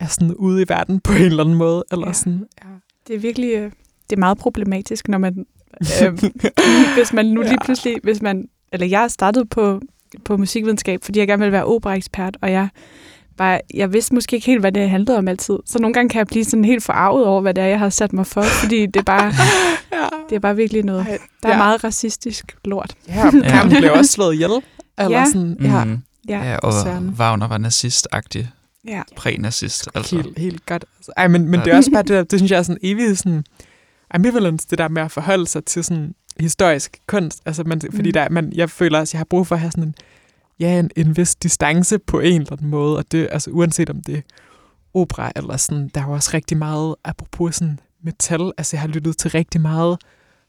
af 0.00 0.10
sådan 0.10 0.34
ude 0.34 0.62
i 0.62 0.64
verden 0.68 1.00
på 1.00 1.12
en 1.12 1.22
eller 1.22 1.44
anden 1.44 1.56
måde. 1.56 1.84
Eller 1.92 2.06
Ja. 2.06 2.12
sådan, 2.12 2.46
ja. 2.64 2.68
Det 3.06 3.14
er 3.16 3.18
virkelig 3.20 3.48
øh, 3.54 3.70
det 4.10 4.16
er 4.16 4.20
meget 4.20 4.38
problematisk, 4.38 5.08
når 5.08 5.18
man, 5.18 5.46
øh, 5.80 6.12
hvis 6.96 7.12
man 7.12 7.26
nu 7.26 7.40
lige 7.40 7.50
Ja. 7.52 7.64
pludselig, 7.64 7.96
hvis 8.02 8.22
man, 8.22 8.48
eller 8.72 8.86
jeg 8.86 9.10
startede 9.10 9.46
på, 9.46 9.80
på 10.24 10.36
musikvidenskab, 10.36 11.04
fordi 11.04 11.18
jeg 11.18 11.26
gerne 11.28 11.40
ville 11.40 11.52
være 11.52 11.64
operaekspert, 11.64 12.36
og 12.42 12.52
jeg 12.52 12.68
var, 13.38 13.60
jeg 13.74 13.92
vidste 13.92 14.14
måske 14.14 14.34
ikke 14.36 14.46
helt, 14.46 14.60
hvad 14.60 14.72
det 14.72 14.90
handlede 14.90 15.18
om 15.18 15.28
altid. 15.28 15.58
Så 15.66 15.78
nogle 15.78 15.94
gange 15.94 16.08
kan 16.08 16.18
jeg 16.18 16.26
blive 16.26 16.44
sådan 16.44 16.64
helt 16.64 16.82
forarvet 16.82 17.24
over, 17.26 17.40
hvad 17.40 17.54
det 17.54 17.62
er, 17.64 17.68
jeg 17.68 17.78
har 17.78 17.88
sat 17.88 18.12
mig 18.12 18.26
for, 18.26 18.42
fordi 18.42 18.86
det 18.86 18.96
er 18.96 19.02
bare, 19.04 19.24
ja. 19.92 20.06
det 20.28 20.36
er 20.36 20.40
bare 20.40 20.56
virkelig 20.56 20.84
noget. 20.84 21.06
Der 21.42 21.48
er 21.48 21.52
ja. 21.52 21.58
meget 21.58 21.84
racistisk 21.84 22.56
lort. 22.64 22.94
Ja, 23.08 23.30
Carmen 23.30 23.76
blev 23.76 23.92
også 23.92 24.12
slået 24.12 24.34
ihjel. 24.34 24.50
Eller 24.98 25.18
Ja. 25.18 25.24
sådan, 25.32 25.56
ja. 25.60 25.84
Mm. 25.84 25.98
Ja, 26.28 26.42
Ja, 26.50 26.56
og 26.56 26.72
Søren. 26.72 27.08
Wagner 27.18 27.48
var 27.48 27.58
nazist-agtig. 27.58 28.46
ja. 28.88 29.02
Præ-nazist, 29.16 29.88
altså. 29.94 30.16
Helt, 30.16 30.38
helt 30.38 30.66
godt. 30.66 30.84
Altså, 30.98 31.12
ej, 31.16 31.28
men, 31.28 31.48
men 31.48 31.60
det 31.60 31.72
er 31.72 31.76
også 31.76 31.90
bare 31.90 32.02
det 32.02 32.08
der, 32.10 32.24
det 32.24 32.38
synes 32.38 32.50
jeg 32.52 32.58
er 32.58 32.62
sådan 32.62 32.78
evig 32.82 33.18
sådan 33.18 33.44
ambivalence, 34.10 34.66
det 34.70 34.78
der 34.78 34.88
med 34.88 35.02
at 35.02 35.10
forholde 35.10 35.46
sig 35.46 35.64
til 35.64 35.84
sådan 35.84 36.14
historisk 36.40 36.98
kunst. 37.06 37.42
Altså, 37.46 37.64
man, 37.64 37.80
fordi 37.80 38.08
Mm. 38.08 38.12
der, 38.12 38.28
man, 38.28 38.52
jeg 38.54 38.70
føler 38.70 38.98
også, 38.98 39.16
jeg 39.16 39.20
har 39.20 39.24
brug 39.24 39.46
for 39.46 39.54
at 39.54 39.60
have 39.60 39.70
sådan 39.70 39.84
en, 39.84 39.94
ja, 40.60 40.78
en, 40.78 40.90
en 40.96 41.16
vis 41.16 41.34
distance 41.34 41.98
på 41.98 42.20
en 42.20 42.40
eller 42.40 42.52
anden 42.52 42.68
måde, 42.68 42.96
og 42.98 43.12
det, 43.12 43.28
altså 43.30 43.50
uanset 43.50 43.90
om 43.90 44.02
det 44.02 44.16
er 44.16 44.20
opera 44.94 45.32
eller 45.36 45.56
sådan, 45.56 45.88
der 45.94 46.00
er 46.00 46.06
jo 46.06 46.12
også 46.12 46.30
rigtig 46.34 46.56
meget, 46.56 46.94
apropos 47.04 47.54
sådan 47.54 47.80
metal, 48.02 48.52
altså 48.58 48.76
jeg 48.76 48.80
har 48.80 48.88
lyttet 48.88 49.18
til 49.18 49.30
rigtig 49.30 49.60
meget, 49.60 49.98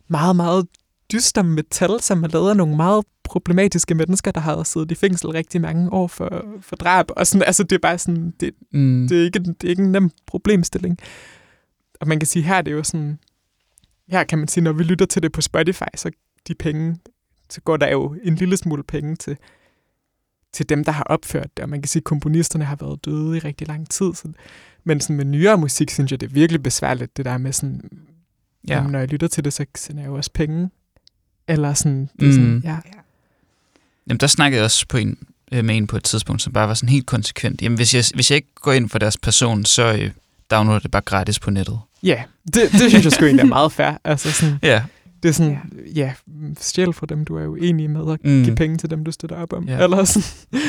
meget, 0.08 0.36
meget 0.36 0.68
dyster 1.14 1.42
metal, 1.44 2.00
som 2.02 2.24
er 2.24 2.28
lavet 2.28 2.58
nogle 2.58 2.76
meget 2.76 3.06
problematiske 3.24 3.96
mennesker, 3.96 4.32
der 4.32 4.40
har 4.42 4.64
siddet 4.64 4.92
i 4.92 4.96
fængsel 4.96 5.30
rigtig 5.30 5.62
mange 5.62 5.94
år 5.94 6.08
for, 6.08 6.46
for 6.62 6.76
drab, 6.76 7.06
og 7.10 7.28
sådan, 7.28 7.44
altså 7.48 7.64
det 7.64 7.72
er 7.76 7.80
bare 7.80 7.98
sådan, 7.98 8.34
det, 8.40 8.52
Mm. 8.72 9.08
det 9.10 9.20
er, 9.20 9.24
ikke, 9.26 9.40
det 9.40 9.64
er 9.64 9.70
ikke 9.70 9.84
en 9.84 9.92
nem 9.92 10.10
problemstilling. 10.28 10.98
Og 12.02 12.08
man 12.08 12.20
kan 12.20 12.28
sige, 12.28 12.44
her 12.44 12.56
er 12.56 12.62
det 12.62 12.72
jo 12.72 12.84
sådan, 12.84 13.20
her 14.10 14.24
kan 14.24 14.40
man 14.40 14.48
sige, 14.48 14.64
når 14.64 14.72
vi 14.74 14.84
lytter 14.84 15.06
til 15.06 15.24
det 15.24 15.32
på 15.32 15.42
Spotify, 15.42 15.84
så 15.96 16.12
de 16.48 16.56
penge, 16.56 16.98
så 17.50 17.62
går 17.62 17.78
der 17.78 17.92
jo 17.92 18.16
en 18.24 18.36
lille 18.36 18.58
smule 18.58 18.84
penge 18.84 19.16
til, 19.16 19.38
til 20.54 20.70
dem, 20.70 20.84
der 20.84 20.92
har 20.92 21.04
opført 21.04 21.58
det. 21.58 21.64
Og 21.64 21.70
man 21.70 21.82
kan 21.82 21.88
sige, 21.88 22.00
at 22.00 22.04
komponisterne 22.04 22.66
har 22.66 22.76
været 22.76 23.06
døde 23.06 23.38
i 23.38 23.40
rigtig 23.40 23.68
lang 23.68 23.90
tid. 23.90 24.14
Så, 24.14 24.28
men 24.84 25.00
sådan 25.00 25.16
med 25.16 25.26
nyere 25.26 25.58
musik, 25.58 25.90
synes 25.90 26.12
jeg, 26.12 26.22
det 26.22 26.28
er 26.30 26.34
virkelig 26.34 26.64
besværligt, 26.64 27.18
det 27.18 27.26
der 27.26 27.38
med 27.38 27.52
sådan. 27.54 27.82
Ja. 28.68 28.76
jamen, 28.76 28.92
når 28.92 29.00
jeg 29.00 29.08
lytter 29.08 29.28
til 29.28 29.44
det, 29.44 29.54
så 29.54 29.66
sender 29.76 30.02
jeg 30.02 30.10
jo 30.10 30.16
også 30.16 30.32
penge. 30.34 30.70
Eller 31.48 31.74
sådan, 31.74 32.10
det 32.20 32.28
er 32.28 32.32
sådan 32.32 32.48
Mm. 32.54 32.62
ja. 32.64 32.78
Jamen, 34.08 34.18
der 34.20 34.28
snakkede 34.28 34.58
jeg 34.58 34.66
også 34.66 34.86
på 34.90 34.98
en, 34.98 35.18
øh, 35.52 35.66
med 35.66 35.78
en 35.78 35.88
på 35.88 35.98
et 35.98 36.04
tidspunkt, 36.04 36.42
som 36.42 36.54
bare 36.54 36.68
var 36.68 36.74
sådan 36.74 36.90
helt 36.90 37.06
konsekvent. 37.06 37.62
Jamen, 37.62 37.76
hvis 37.76 37.94
jeg, 37.96 38.04
hvis 38.16 38.32
jeg 38.32 38.36
ikke 38.36 38.54
går 38.56 38.72
ind 38.72 38.90
for 38.90 39.00
deres 39.00 39.18
person, 39.18 39.66
så 39.66 39.94
øh, 40.02 40.12
downloader 40.52 40.80
det 40.80 40.92
bare 40.92 41.02
gratis 41.02 41.40
på 41.40 41.52
nettet. 41.52 41.80
Ja, 42.04 42.24
det, 42.46 42.56
det 42.72 42.80
synes 42.90 43.04
jeg 43.04 43.12
sgu 43.12 43.26
egentlig 43.26 43.44
er 43.44 43.48
meget 43.48 43.72
fair. 43.72 43.92
Altså 44.04 44.32
sådan, 44.32 44.60
Ja. 44.64 44.84
Det 45.24 45.30
er 45.30 45.34
sådan, 45.34 45.58
ja, 45.86 45.92
ja 45.96 46.14
stjæl 46.60 46.94
fra 46.94 47.06
dem, 47.06 47.26
du 47.26 47.36
er 47.38 47.48
uenig 47.48 47.90
med, 47.90 48.02
og 48.02 48.20
Mm. 48.24 48.44
give 48.44 48.56
penge 48.56 48.78
til 48.78 48.90
dem, 48.90 49.04
du 49.04 49.12
støtter 49.12 49.36
op 49.36 49.54
om. 49.54 49.68
Ja. 49.68 49.84
Eller 49.84 50.04
sådan. 50.04 50.60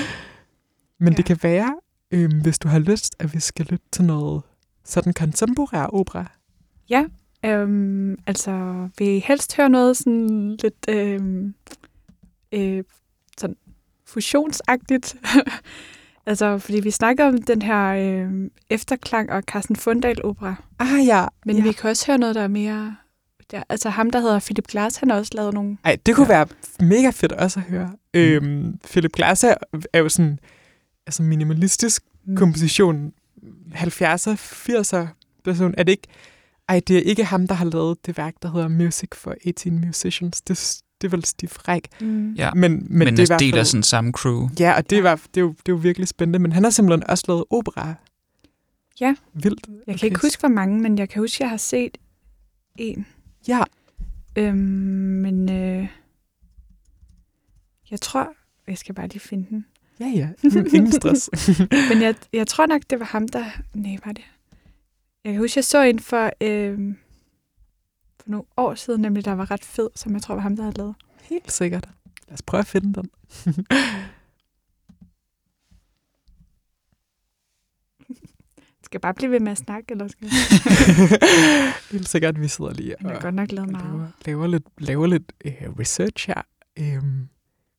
Men 1.01 1.13
Ja. 1.13 1.17
det 1.17 1.25
kan 1.25 1.39
være, 1.43 1.75
øhm, 2.11 2.41
hvis 2.41 2.59
du 2.59 2.69
har 2.69 2.79
lyst, 2.79 3.17
at 3.19 3.35
vi 3.35 3.41
skal 3.41 3.67
lytte 3.71 3.85
til 3.93 4.05
noget 4.05 4.43
sådan 4.85 5.13
kontemporær 5.13 5.85
opera. 5.87 6.33
Øhm, 7.45 8.19
altså, 8.27 8.89
vil 8.99 9.09
I 9.09 9.19
helst 9.19 9.57
høre 9.57 9.69
noget 9.69 9.97
sådan 9.97 10.57
lidt 10.63 10.87
øhm, 10.89 11.55
øh, 12.53 12.85
sådan 13.39 13.57
fusionsagtigt? 14.07 15.17
altså, 16.27 16.59
fordi 16.59 16.81
vi 16.81 16.91
snakker 16.91 17.27
om 17.27 17.43
den 17.43 17.63
her 17.63 17.87
øh, 17.89 18.51
efterklang 18.71 19.31
og 19.33 19.43
Carsten 19.43 19.77
Fundal 19.77 20.25
opera. 20.25 20.55
Ah 20.79 21.07
ja. 21.07 21.27
Men 21.47 21.57
ja. 21.57 21.63
vi 21.63 21.73
kan 21.73 21.91
også 21.91 22.07
høre 22.07 22.19
noget, 22.19 22.35
der 22.35 22.43
er 22.43 22.49
mere... 22.49 22.97
Der, 23.51 23.63
altså 23.69 23.89
ham, 23.91 24.11
der 24.11 24.21
hedder 24.21 24.41
Philip 24.41 24.67
Glass, 24.67 24.97
han 24.97 25.11
har 25.11 25.19
også 25.19 25.33
lavet 25.35 25.55
nogle... 25.55 25.77
Ej, 25.85 25.97
det 26.07 26.15
kunne 26.15 26.27
ja. 26.33 26.37
være 26.37 26.47
mega 26.81 27.11
fedt 27.11 27.33
også 27.33 27.61
at 27.61 27.67
høre. 27.67 27.87
Mm. 28.15 28.21
Øhm, 28.21 28.79
Philip 28.91 29.13
Glass 29.13 29.45
er, 29.45 29.55
er 29.93 29.99
jo 29.99 30.09
sådan 30.09 30.39
altså 31.07 31.23
minimalistisk 31.23 32.03
Mm. 32.27 32.37
komposition. 32.37 33.13
70'er, 33.75 34.35
80'er 34.69 35.07
person. 35.45 35.75
Er 35.79 35.83
det 35.83 35.93
ikke... 35.93 36.09
Ej, 36.69 36.81
det 36.89 36.97
er 36.97 37.01
ikke 37.03 37.25
ham, 37.25 37.47
der 37.47 37.55
har 37.55 37.65
lavet 37.65 38.07
det 38.07 38.19
værk, 38.19 38.35
der 38.43 38.51
hedder 38.53 38.69
Music 38.69 39.09
for 39.15 39.35
18 39.47 39.87
Musicians. 39.87 40.41
Det, 40.43 40.83
det 41.01 41.07
er 41.07 41.11
vel 41.11 41.25
Steve 41.25 41.51
Reich. 41.69 41.91
Mm. 42.01 42.33
Ja. 42.33 42.51
Men, 42.55 42.73
men, 42.73 42.99
Men, 42.99 43.17
det 43.17 43.31
er 43.31 43.39
deler 43.39 43.57
fald- 43.59 43.65
sådan 43.65 43.83
samme 43.83 44.13
crew. 44.13 44.49
Ja, 44.61 44.77
og 44.77 44.91
det, 44.91 44.97
Ja. 44.97 45.03
var, 45.03 45.15
det, 45.15 45.37
er 45.37 45.41
jo, 45.41 45.49
det 45.49 45.57
er 45.69 45.73
jo 45.73 45.77
virkelig 45.77 46.09
spændende. 46.09 46.39
Men 46.39 46.53
han 46.53 46.63
har 46.65 46.71
simpelthen 46.71 47.11
også 47.11 47.25
lavet 47.29 47.45
opera. 47.51 47.95
Ja. 49.01 49.15
Vildt. 49.35 49.67
Jeg 49.87 49.99
kan 49.99 50.07
ikke 50.07 50.21
huske, 50.23 50.41
hvor 50.41 50.49
mange, 50.49 50.81
men 50.81 50.99
jeg 50.99 51.09
kan 51.09 51.23
huske, 51.23 51.37
at 51.37 51.41
jeg 51.41 51.49
har 51.51 51.57
set 51.57 51.99
en. 52.77 53.07
Ja, 53.49 53.63
Øhm, 54.37 54.57
men 54.57 55.51
øh, 55.53 55.89
jeg 57.91 58.01
tror... 58.01 58.33
Jeg 58.69 58.79
skal 58.79 58.95
bare 58.95 59.07
lige 59.09 59.21
finde 59.21 59.47
den. 59.51 59.67
ja, 60.01 60.07
ja. 60.07 60.29
Ingen 60.75 60.93
stress. 60.93 61.31
Men 61.91 62.03
jeg, 62.03 62.15
jeg 62.33 62.47
tror 62.47 62.67
nok, 62.67 62.83
det 62.91 62.99
var 62.99 63.05
ham, 63.07 63.29
der... 63.29 63.45
Nej, 63.75 63.97
var 64.05 64.13
det? 64.13 64.25
Jeg 65.25 65.33
kan 65.33 65.41
huske, 65.41 65.59
jeg 65.59 65.65
så 65.65 65.83
en 65.83 66.01
for, 66.01 66.31
øh, 66.41 66.95
for 68.21 68.31
nogle 68.31 68.45
år 68.57 68.75
siden, 68.75 69.01
nemlig 69.01 69.25
der 69.25 69.33
var 69.33 69.51
ret 69.51 69.65
fed, 69.65 69.91
som 69.95 70.13
jeg 70.13 70.23
tror 70.23 70.35
var 70.35 70.43
ham, 70.43 70.57
der 70.57 70.63
havde 70.63 70.77
lavet. 70.77 70.95
Helt 71.23 71.53
sikkert. 71.53 71.89
Lad 72.29 72.35
os 72.35 72.43
prøve 72.43 72.59
at 72.59 72.67
finde 72.67 72.95
den. 72.95 73.11
Skal 78.85 79.01
bare 79.01 79.15
blive 79.15 79.31
ved 79.31 79.41
med 79.41 79.53
at 79.53 79.59
snakke, 79.59 79.93
eller 79.93 80.09
skal 80.09 80.29
Helt 81.93 82.09
sikkert, 82.09 82.41
vi 82.41 82.49
sidder 82.49 82.73
lige 82.73 82.95
jeg 83.01 83.15
og 83.15 83.23
godt 83.23 83.35
nok 83.35 83.53
lavet 83.53 83.71
laver, 83.73 83.87
meget. 83.87 84.13
laver 84.27 84.47
lidt, 84.47 84.65
laver 84.79 85.07
lidt 85.07 85.33
uh, 85.45 85.79
research 85.79 86.27
her. 86.27 86.43
Um, 86.81 87.29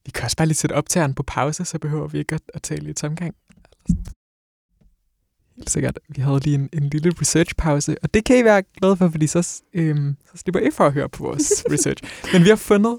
vi 0.05 0.11
kan 0.11 0.23
også 0.23 0.37
bare 0.37 0.47
lige 0.47 0.55
sætte 0.55 0.73
optageren 0.73 1.13
på 1.13 1.23
pause, 1.23 1.65
så 1.65 1.79
behøver 1.79 2.07
vi 2.07 2.17
ikke 2.17 2.35
at, 2.35 2.41
at 2.53 2.61
tale 2.61 2.89
i 2.89 2.93
tomgang. 2.93 3.35
Helt 5.55 5.69
sikkert. 5.69 5.99
Vi 6.09 6.21
havde 6.21 6.39
lige 6.39 6.55
en, 6.55 6.69
en 6.73 6.89
lille 6.89 7.13
researchpause, 7.21 7.95
og 8.03 8.13
det 8.13 8.23
kan 8.23 8.37
I 8.37 8.43
være 8.43 8.63
glade 8.77 8.97
for, 8.97 9.09
fordi 9.09 9.27
så, 9.27 9.61
øhm, 9.73 10.15
så 10.25 10.37
slipper 10.37 10.59
I 10.59 10.71
for 10.71 10.85
at 10.85 10.93
høre 10.93 11.09
på 11.09 11.23
vores 11.23 11.63
research. 11.73 12.03
Men 12.33 12.43
vi 12.43 12.49
har 12.49 12.55
fundet 12.55 12.97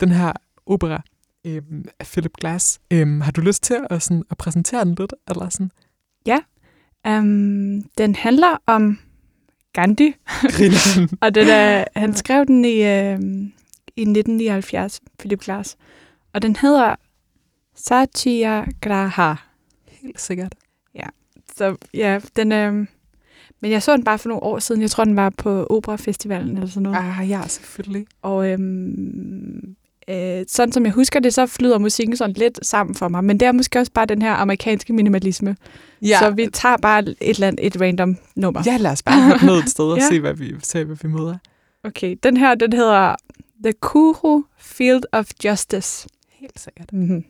den 0.00 0.08
her 0.08 0.32
opera 0.66 1.02
øhm, 1.46 1.84
af 2.00 2.06
Philip 2.06 2.32
Glass. 2.40 2.80
Øhm, 2.90 3.20
har 3.20 3.32
du 3.32 3.40
lyst 3.40 3.62
til 3.62 3.86
at, 3.90 4.02
sådan, 4.02 4.22
at 4.30 4.36
præsentere 4.36 4.84
den 4.84 4.94
lidt? 4.94 5.14
Eller 5.28 5.48
sådan? 5.48 5.70
Um, 7.08 7.82
den 7.98 8.14
handler 8.14 8.62
om 8.66 8.98
Gandhi, 9.72 10.14
og 11.22 11.34
den 11.34 11.48
er, 11.48 11.84
han 11.96 12.14
skrev 12.14 12.46
den 12.46 12.64
i, 12.64 12.82
øh, 12.82 13.20
i 13.96 14.02
1979, 14.02 15.00
Philip 15.18 15.40
Glass. 15.40 15.76
Og 16.32 16.42
den 16.42 16.56
hedder 16.56 16.94
Satyagraha. 17.74 19.34
Helt 19.88 20.20
sikkert. 20.20 20.54
Så 21.56 21.76
ja, 21.94 22.20
den... 22.36 22.52
Øh, 22.52 22.86
men 23.60 23.70
jeg 23.70 23.82
så 23.82 23.96
den 23.96 24.04
bare 24.04 24.18
for 24.18 24.28
nogle 24.28 24.42
år 24.42 24.58
siden. 24.58 24.82
Jeg 24.82 24.90
tror, 24.90 25.04
den 25.04 25.16
var 25.16 25.30
på 25.30 25.66
Operafestivalen 25.70 26.56
eller 26.56 26.68
sådan 26.68 26.82
noget. 26.82 26.98
Ah, 27.20 27.30
ja, 27.30 27.42
selvfølgelig. 27.48 28.06
Og 28.22 28.48
øhm, 28.50 29.76
øh, 30.08 30.44
sådan 30.48 30.72
som 30.72 30.84
jeg 30.84 30.92
husker 30.92 31.20
det, 31.20 31.34
så 31.34 31.46
flyder 31.46 31.78
musikken 31.78 32.16
sådan 32.16 32.34
lidt 32.34 32.66
sammen 32.66 32.94
for 32.94 33.08
mig. 33.08 33.24
Men 33.24 33.40
det 33.40 33.46
er 33.48 33.52
måske 33.52 33.78
også 33.78 33.92
bare 33.92 34.06
den 34.06 34.22
her 34.22 34.32
amerikanske 34.32 34.92
minimalisme. 34.92 35.56
Ja, 36.02 36.18
Så 36.18 36.30
vi 36.30 36.46
tager 36.52 36.76
bare 36.76 37.00
et 37.00 37.16
eller 37.20 37.48
andet, 37.48 37.66
et 37.66 37.80
random 37.80 38.16
nummer. 38.36 38.62
ja 38.66 38.76
lad 38.76 38.90
os 38.92 39.02
bare 39.02 39.22
hoppe 39.30 39.46
ned 39.46 39.54
et 39.58 39.68
sted 39.70 39.84
og 39.84 39.98
Ja. 40.00 40.08
se, 40.08 40.20
hvad 40.20 40.34
vi, 40.34 40.54
se, 40.62 40.84
hvad 40.84 40.96
vi 41.02 41.08
møder. 41.08 41.36
Okay, 41.84 42.16
den 42.22 42.36
her, 42.36 42.54
den 42.54 42.72
hedder 42.72 43.14
The 43.64 43.72
Kuru 43.72 44.42
Field 44.58 45.02
of 45.12 45.30
Justice. 45.44 46.08
Helt 46.28 46.60
sikkert. 46.60 46.92
Mm-hmm. 46.92 47.24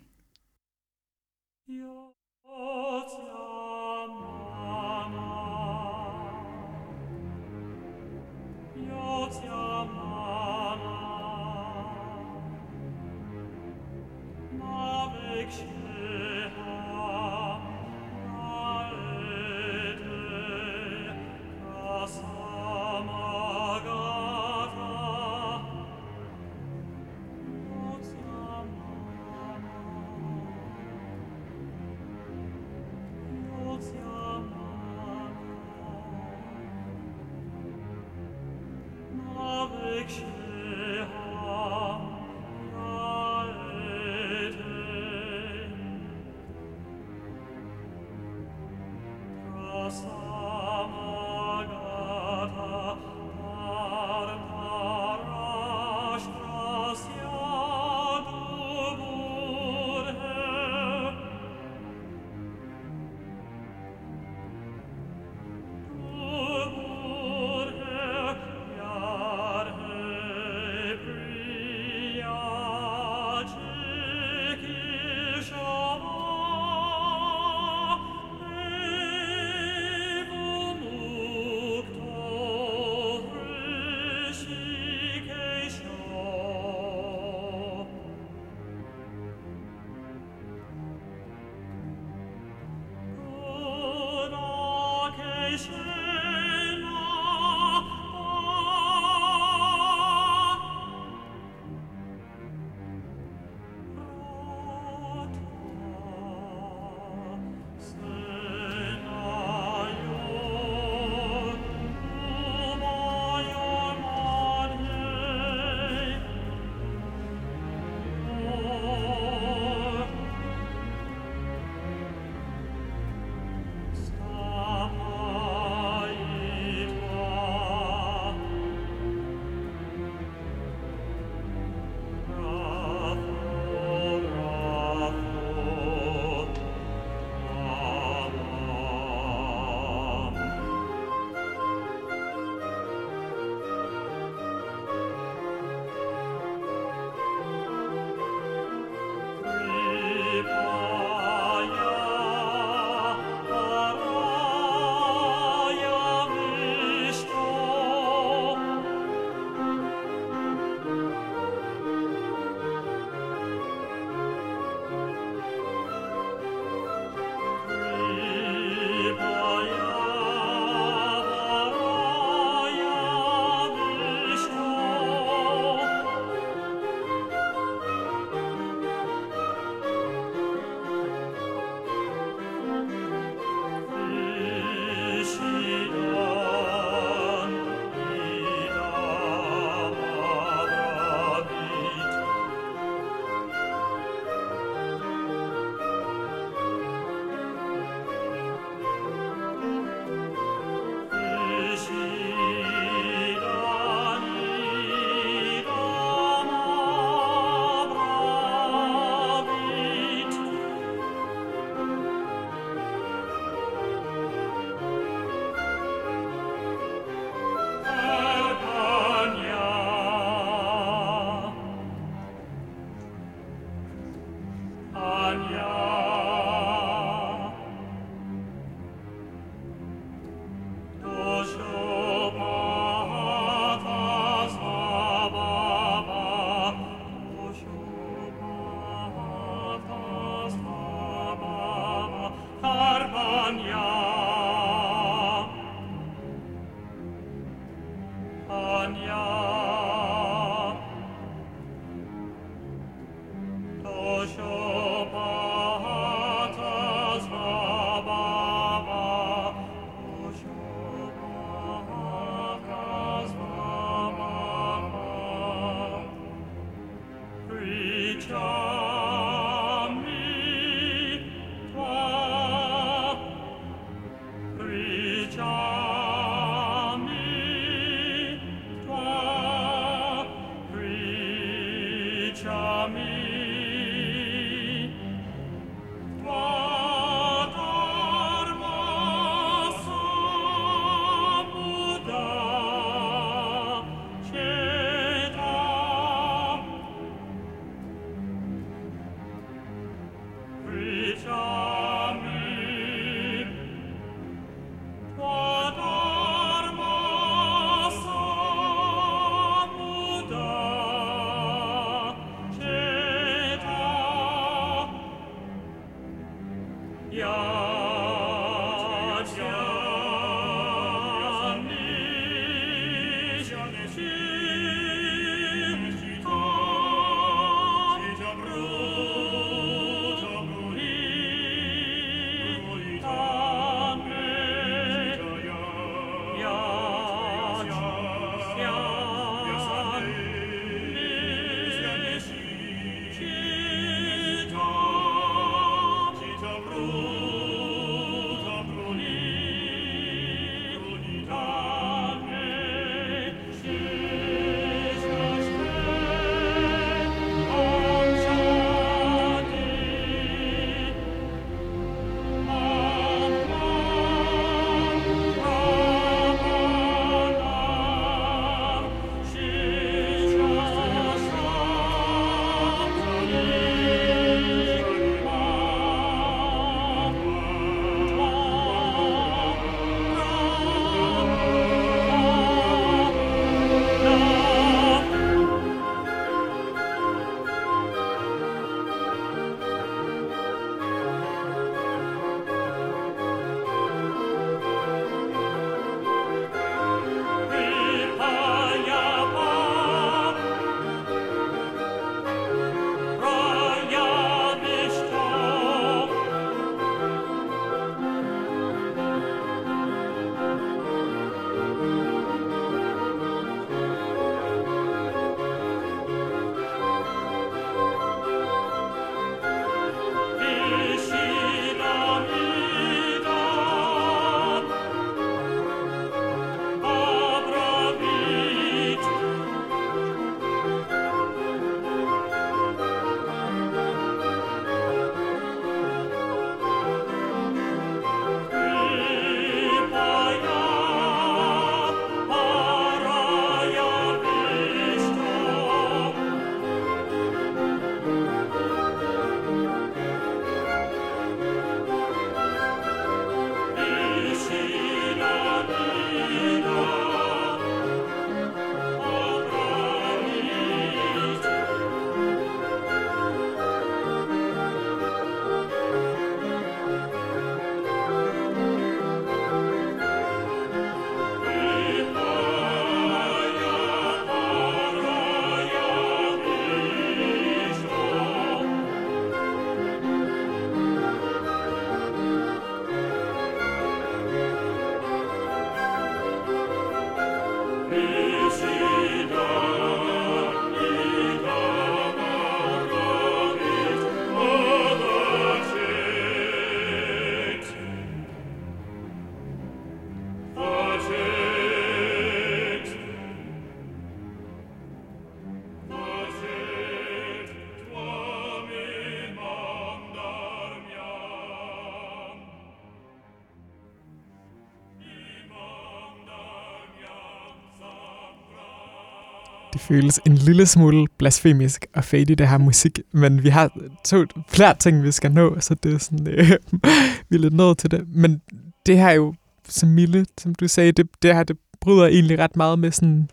Det 519.75 519.83
føles 519.83 520.21
en 520.27 520.35
lille 520.35 520.67
smule 520.67 521.07
blasfemisk 521.19 521.87
og 521.95 522.05
fade 522.05 522.23
i 522.33 522.35
det 522.35 522.49
her 522.49 522.59
musik, 522.59 522.99
men 523.13 523.43
vi 523.45 523.49
har 523.49 523.71
to 524.05 524.25
flere 524.49 524.75
ting, 524.79 525.03
vi 525.03 525.13
skal 525.13 525.33
nå, 525.33 525.61
så 525.61 525.75
det 525.75 525.95
er 525.95 525.99
sådan, 525.99 526.27
øh, 526.29 526.51
vi 527.29 527.37
er 527.37 527.39
lidt 527.39 527.55
nødt 527.55 527.79
til 527.79 527.91
det. 527.91 528.05
Men 528.09 528.43
det 528.87 528.97
her 528.99 529.09
er 529.09 529.13
jo, 529.13 529.35
som 529.69 529.89
Mille, 529.89 530.27
som 530.41 530.55
du 530.55 530.69
sagde, 530.69 530.93
det, 530.93 531.07
det 531.23 531.35
her, 531.35 531.43
det 531.43 531.57
bryder 531.81 532.07
egentlig 532.07 532.39
ret 532.39 532.57
meget 532.57 532.79
med 532.79 532.93
sådan 532.93 533.29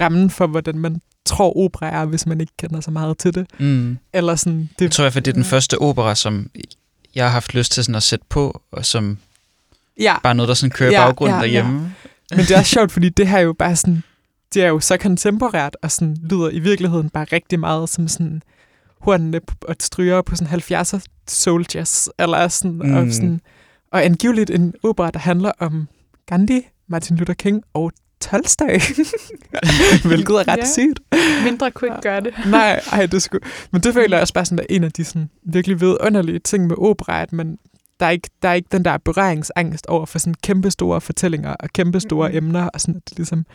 rammen 0.00 0.30
for, 0.30 0.46
hvordan 0.46 0.78
man 0.78 1.00
tror 1.24 1.56
opera 1.56 1.88
er, 1.90 2.04
hvis 2.04 2.26
man 2.26 2.40
ikke 2.40 2.52
kender 2.58 2.80
så 2.80 2.90
meget 2.90 3.18
til 3.18 3.34
det. 3.34 3.46
Mm. 3.58 3.98
Eller 4.12 4.36
sådan, 4.36 4.58
Jeg 4.60 4.68
det, 4.78 4.92
tror 4.92 5.02
i 5.02 5.04
hvert 5.04 5.12
fald, 5.12 5.24
det 5.24 5.30
er 5.30 5.34
den 5.34 5.44
første 5.44 5.78
opera, 5.78 6.14
som 6.14 6.50
jeg 7.14 7.24
har 7.24 7.30
haft 7.30 7.54
lyst 7.54 7.72
til 7.72 7.84
sådan 7.84 7.94
at 7.94 8.02
sætte 8.02 8.24
på, 8.28 8.62
og 8.72 8.86
som 8.86 9.18
ja, 10.00 10.16
bare 10.22 10.34
noget, 10.34 10.48
der 10.48 10.54
sådan 10.54 10.70
kører 10.70 10.90
Ja, 10.90 11.06
baggrunden 11.06 11.34
ja, 11.40 11.46
ja, 11.46 11.52
ja. 11.52 11.58
derhjemme. 11.58 11.94
men 12.30 12.38
det 12.38 12.50
er 12.50 12.58
også 12.58 12.70
sjovt, 12.70 12.92
fordi 12.92 13.08
det 13.08 13.28
her 13.28 13.36
er 13.38 13.42
jo 13.42 13.52
bare 13.52 13.76
sådan, 13.76 14.02
det 14.54 14.62
er 14.64 14.68
jo 14.68 14.80
så 14.80 14.96
kontemporært, 14.96 15.76
og 15.82 15.90
sådan 15.90 16.16
lyder 16.22 16.48
i 16.50 16.58
virkeligheden 16.58 17.10
bare 17.10 17.24
rigtig 17.32 17.60
meget 17.60 17.88
som 17.88 18.08
sådan 18.08 18.42
hornene 19.00 19.40
og 19.68 19.76
stryger 19.80 20.22
på 20.22 20.36
sådan 20.36 20.60
70'er 20.60 21.04
soul 21.28 21.64
jazz, 21.74 22.08
eller 22.18 22.48
sådan, 22.48 22.72
mm. 22.84 22.94
og 22.94 23.04
Mm. 23.04 23.12
sådan, 23.12 23.40
og 23.92 24.04
angiveligt 24.04 24.50
en 24.50 24.74
opera, 24.82 25.10
der 25.10 25.18
handler 25.18 25.52
om 25.58 25.88
Gandhi, 26.26 26.60
Martin 26.88 27.16
Luther 27.16 27.34
King 27.34 27.62
og 27.74 27.92
Tolstoy, 28.20 28.66
hvilket 30.08 30.34
er 30.34 30.48
ret 30.48 30.58
Ja. 30.58 30.66
sygt. 30.66 31.00
Mindre 31.44 31.70
kunne 31.70 31.88
ikke 31.88 32.00
gøre 32.02 32.20
det. 32.20 32.34
Nej, 32.50 32.80
ej, 32.92 33.06
det 33.06 33.22
skulle... 33.22 33.44
Men 33.70 33.80
det 33.80 33.94
føler 33.94 34.16
jeg 34.16 34.20
også 34.22 34.34
bare 34.34 34.44
sådan, 34.44 34.58
at 34.58 34.66
en 34.70 34.84
af 34.84 34.92
de 34.92 35.04
sådan, 35.04 35.30
virkelig 35.42 35.80
vidunderlige 35.80 36.38
ting 36.38 36.66
med 36.66 36.76
opera, 36.78 37.22
at 37.22 37.32
man, 37.32 37.58
der, 38.00 38.06
er 38.06 38.10
ikke, 38.10 38.28
der 38.42 38.48
er 38.48 38.52
ikke 38.54 38.68
den 38.72 38.84
der 38.84 38.98
berøringsangst 38.98 39.86
over 39.86 40.06
for 40.06 40.18
sådan 40.18 40.34
kæmpe 40.42 40.70
store 40.70 41.00
fortællinger 41.00 41.50
og 41.60 41.68
kæmpe 41.72 42.00
store 42.00 42.28
Mhm. 42.28 42.36
emner, 42.36 42.68
og 42.68 42.80
sådan, 42.80 42.96
at 42.96 43.08
det 43.08 43.16
ligesom, 43.18 43.38
det, 43.38 43.46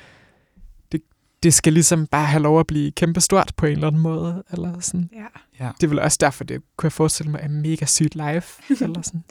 det 1.45 1.53
skal 1.53 1.73
ligesom 1.73 2.07
bare 2.07 2.25
have 2.25 2.43
lov 2.43 2.59
at 2.59 2.67
blive 2.67 2.91
kæmpe 2.91 3.21
stort 3.21 3.51
på 3.57 3.65
en 3.65 3.71
eller 3.71 3.87
anden 3.87 4.01
måde, 4.01 4.43
eller 4.51 4.79
sådan. 4.79 5.09
Ja. 5.13 5.25
Ja. 5.65 5.71
Det 5.81 5.83
er 5.83 5.89
vel 5.89 5.99
også 5.99 6.17
derfor, 6.21 6.43
det 6.43 6.61
kunne 6.77 6.87
jeg 6.87 6.91
forestille 6.91 7.31
mig 7.31 7.39
er 7.43 7.47
mega 7.49 7.85
sygt 7.85 8.15
live, 8.15 8.41
eller 8.83 9.01
sådan. 9.01 9.23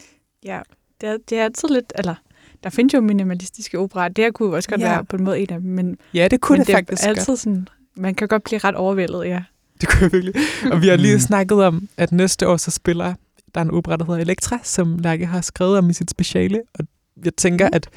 Ja, 0.45 0.61
det 1.01 1.09
er, 1.09 1.17
det 1.29 1.39
er 1.39 1.45
altid 1.45 1.69
lidt, 1.69 1.93
eller 1.99 2.15
der 2.63 2.71
findes 2.71 2.95
jo 2.95 3.01
minimalistiske 3.01 3.79
operer, 3.79 4.09
det 4.09 4.25
her 4.25 4.31
kunne 4.33 4.57
også 4.57 4.69
godt 4.69 4.81
Ja. 4.81 4.89
være 4.89 5.05
på 5.05 5.17
en 5.17 5.25
måde 5.25 5.39
en 5.41 5.47
af 5.53 5.61
dem, 5.61 5.71
men, 5.71 5.97
Ja, 6.15 6.29
det 6.29 6.41
kunne 6.41 6.57
men 6.59 6.61
det, 6.61 6.67
det 6.67 6.75
faktisk 6.75 7.03
er 7.03 7.07
godt. 7.09 7.19
altid 7.19 7.37
sådan, 7.37 7.69
man 7.97 8.15
kan 8.15 8.29
godt 8.29 8.45
blive 8.45 8.59
ret 8.59 8.75
overvældet, 8.75 9.25
ja. 9.25 9.43
Det 9.81 9.89
kunne 9.89 10.03
jeg 10.03 10.13
virkelig. 10.13 10.35
Og 10.73 10.83
vi 10.83 10.89
har 10.89 10.97
lige 10.97 11.15
Mm. 11.15 11.21
snakket 11.21 11.65
om, 11.65 11.89
at 11.97 12.13
næste 12.13 12.49
år 12.49 12.57
så 12.57 12.71
spiller 12.71 13.15
der 13.55 13.61
er 13.61 13.65
en 13.65 13.71
opera, 13.71 13.97
der 13.97 14.05
hedder 14.05 14.21
Elektra, 14.21 14.59
som 14.63 14.99
Lærke 14.99 15.27
har 15.27 15.41
skrevet 15.41 15.79
om 15.79 15.91
i 15.91 15.93
sit 15.93 16.11
speciale. 16.11 16.63
Og 16.75 16.85
jeg 17.25 17.35
tænker, 17.37 17.67
Mm. 17.67 17.71
at 17.75 17.89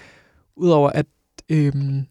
udover 0.55 0.89
at, 0.89 1.05
øhm, 1.49 2.05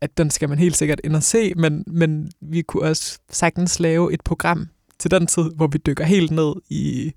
at 0.00 0.18
den 0.18 0.30
skal 0.30 0.48
man 0.48 0.58
helt 0.58 0.76
sikkert 0.76 1.00
ind 1.04 1.16
og 1.16 1.22
se, 1.22 1.54
men, 1.54 1.84
men 1.86 2.32
vi 2.40 2.62
kunne 2.62 2.88
også 2.88 3.18
sagtens 3.30 3.80
lave 3.80 4.12
et 4.12 4.20
program 4.24 4.68
til 4.98 5.10
den 5.10 5.26
tid, 5.26 5.50
hvor 5.56 5.66
vi 5.66 5.78
dykker 5.78 6.04
helt 6.04 6.30
ned 6.30 6.54
i, 6.68 7.12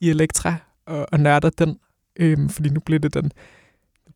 i 0.00 0.10
Elektra 0.10 0.54
og, 0.86 1.06
og 1.12 1.20
nørder 1.20 1.50
den. 1.50 1.78
Øhm, 2.16 2.48
fordi 2.48 2.68
nu 2.68 2.80
bliver 2.80 2.98
det 2.98 3.14
den 3.14 3.32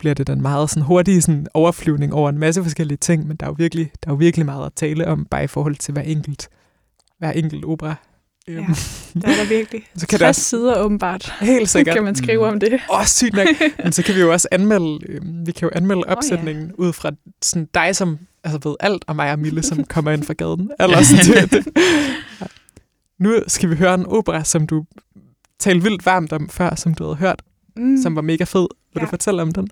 bliver 0.01 0.15
det 0.15 0.27
den 0.27 0.43
meget 0.43 0.71
sådan 0.71 0.83
hurtige 0.83 1.23
sådan 1.23 1.47
overflyvning 1.55 2.15
over 2.15 2.29
en 2.29 2.39
masse 2.39 2.63
forskellige 2.63 2.99
ting, 2.99 3.27
men 3.27 3.37
der 3.37 3.47
er 3.47 3.51
jo 3.51 3.55
virkelig, 3.59 3.93
der 4.05 4.11
er 4.11 4.13
jo 4.13 4.17
virkelig 4.17 4.47
meget 4.47 4.67
at 4.67 4.73
tale 4.75 5.07
om, 5.07 5.25
bare 5.25 5.45
i 5.45 5.47
forhold 5.47 5.77
til 5.77 5.93
hver 5.93 6.03
enkelt, 6.03 6.49
hver 7.19 7.33
enkelt 7.33 7.65
opera. 7.65 7.95
Øhm, 8.57 8.65
Ja. 9.15 9.21
Det 9.21 9.25
er 9.25 9.43
der 9.43 9.49
virkelig. 9.49 9.83
Så 9.97 10.07
kan 10.07 10.19
det 10.19 10.25
60 10.25 10.37
også- 10.37 10.49
sider 10.49 10.79
åbenbart, 10.81 11.35
Helt 11.41 11.69
sikkert. 11.69 11.95
kan 11.97 12.05
man 12.05 12.15
skrive 12.15 12.47
om 12.47 12.61
det. 12.61 12.73
Åh, 12.73 12.99
oh, 13.01 13.05
sygt 13.07 13.35
nok. 13.35 13.47
Men 13.85 13.93
så 13.93 14.03
kan 14.03 14.15
vi 14.15 14.21
jo 14.21 14.33
også 14.33 14.49
anmelde, 14.51 14.99
øh, 15.09 15.21
vi 15.47 15.53
kan 15.53 15.69
jo 15.69 15.71
anmelde 15.75 16.03
ja. 16.07 16.15
opsætningen 16.15 16.73
ud 16.75 16.93
fra 16.93 17.11
sådan 17.43 17.69
dig, 17.75 17.97
som 17.97 18.19
altså, 18.45 18.69
ved 18.69 18.77
alt, 18.81 19.05
og 19.07 19.17
mig 19.17 19.33
og 19.33 19.39
Mille, 19.39 19.63
som 19.63 19.85
kommer 19.85 20.11
ind 20.11 20.23
fra 20.25 20.33
gaden. 20.35 20.71
Eller 20.81 21.03
sådan, 21.03 21.49
det, 21.49 21.53
det. 21.53 21.67
Ja. 22.41 22.47
Nu 23.19 23.35
skal 23.47 23.71
vi 23.71 23.75
høre 23.77 23.95
en 23.95 24.07
opera, 24.07 24.45
som 24.45 24.67
du 24.67 24.85
talte 25.59 25.83
vildt 25.83 26.07
varmt 26.07 26.33
om 26.33 26.49
før, 26.49 26.75
som 26.75 26.95
du 26.95 27.05
havde 27.05 27.17
hørt, 27.17 27.43
Mm. 27.77 28.03
som 28.03 28.17
var 28.17 28.23
mega 28.23 28.45
fed. 28.45 28.61
Vil 28.95 29.01
Ja. 29.01 29.01
du 29.01 29.07
fortælle 29.11 29.43
om 29.43 29.53
den? 29.53 29.69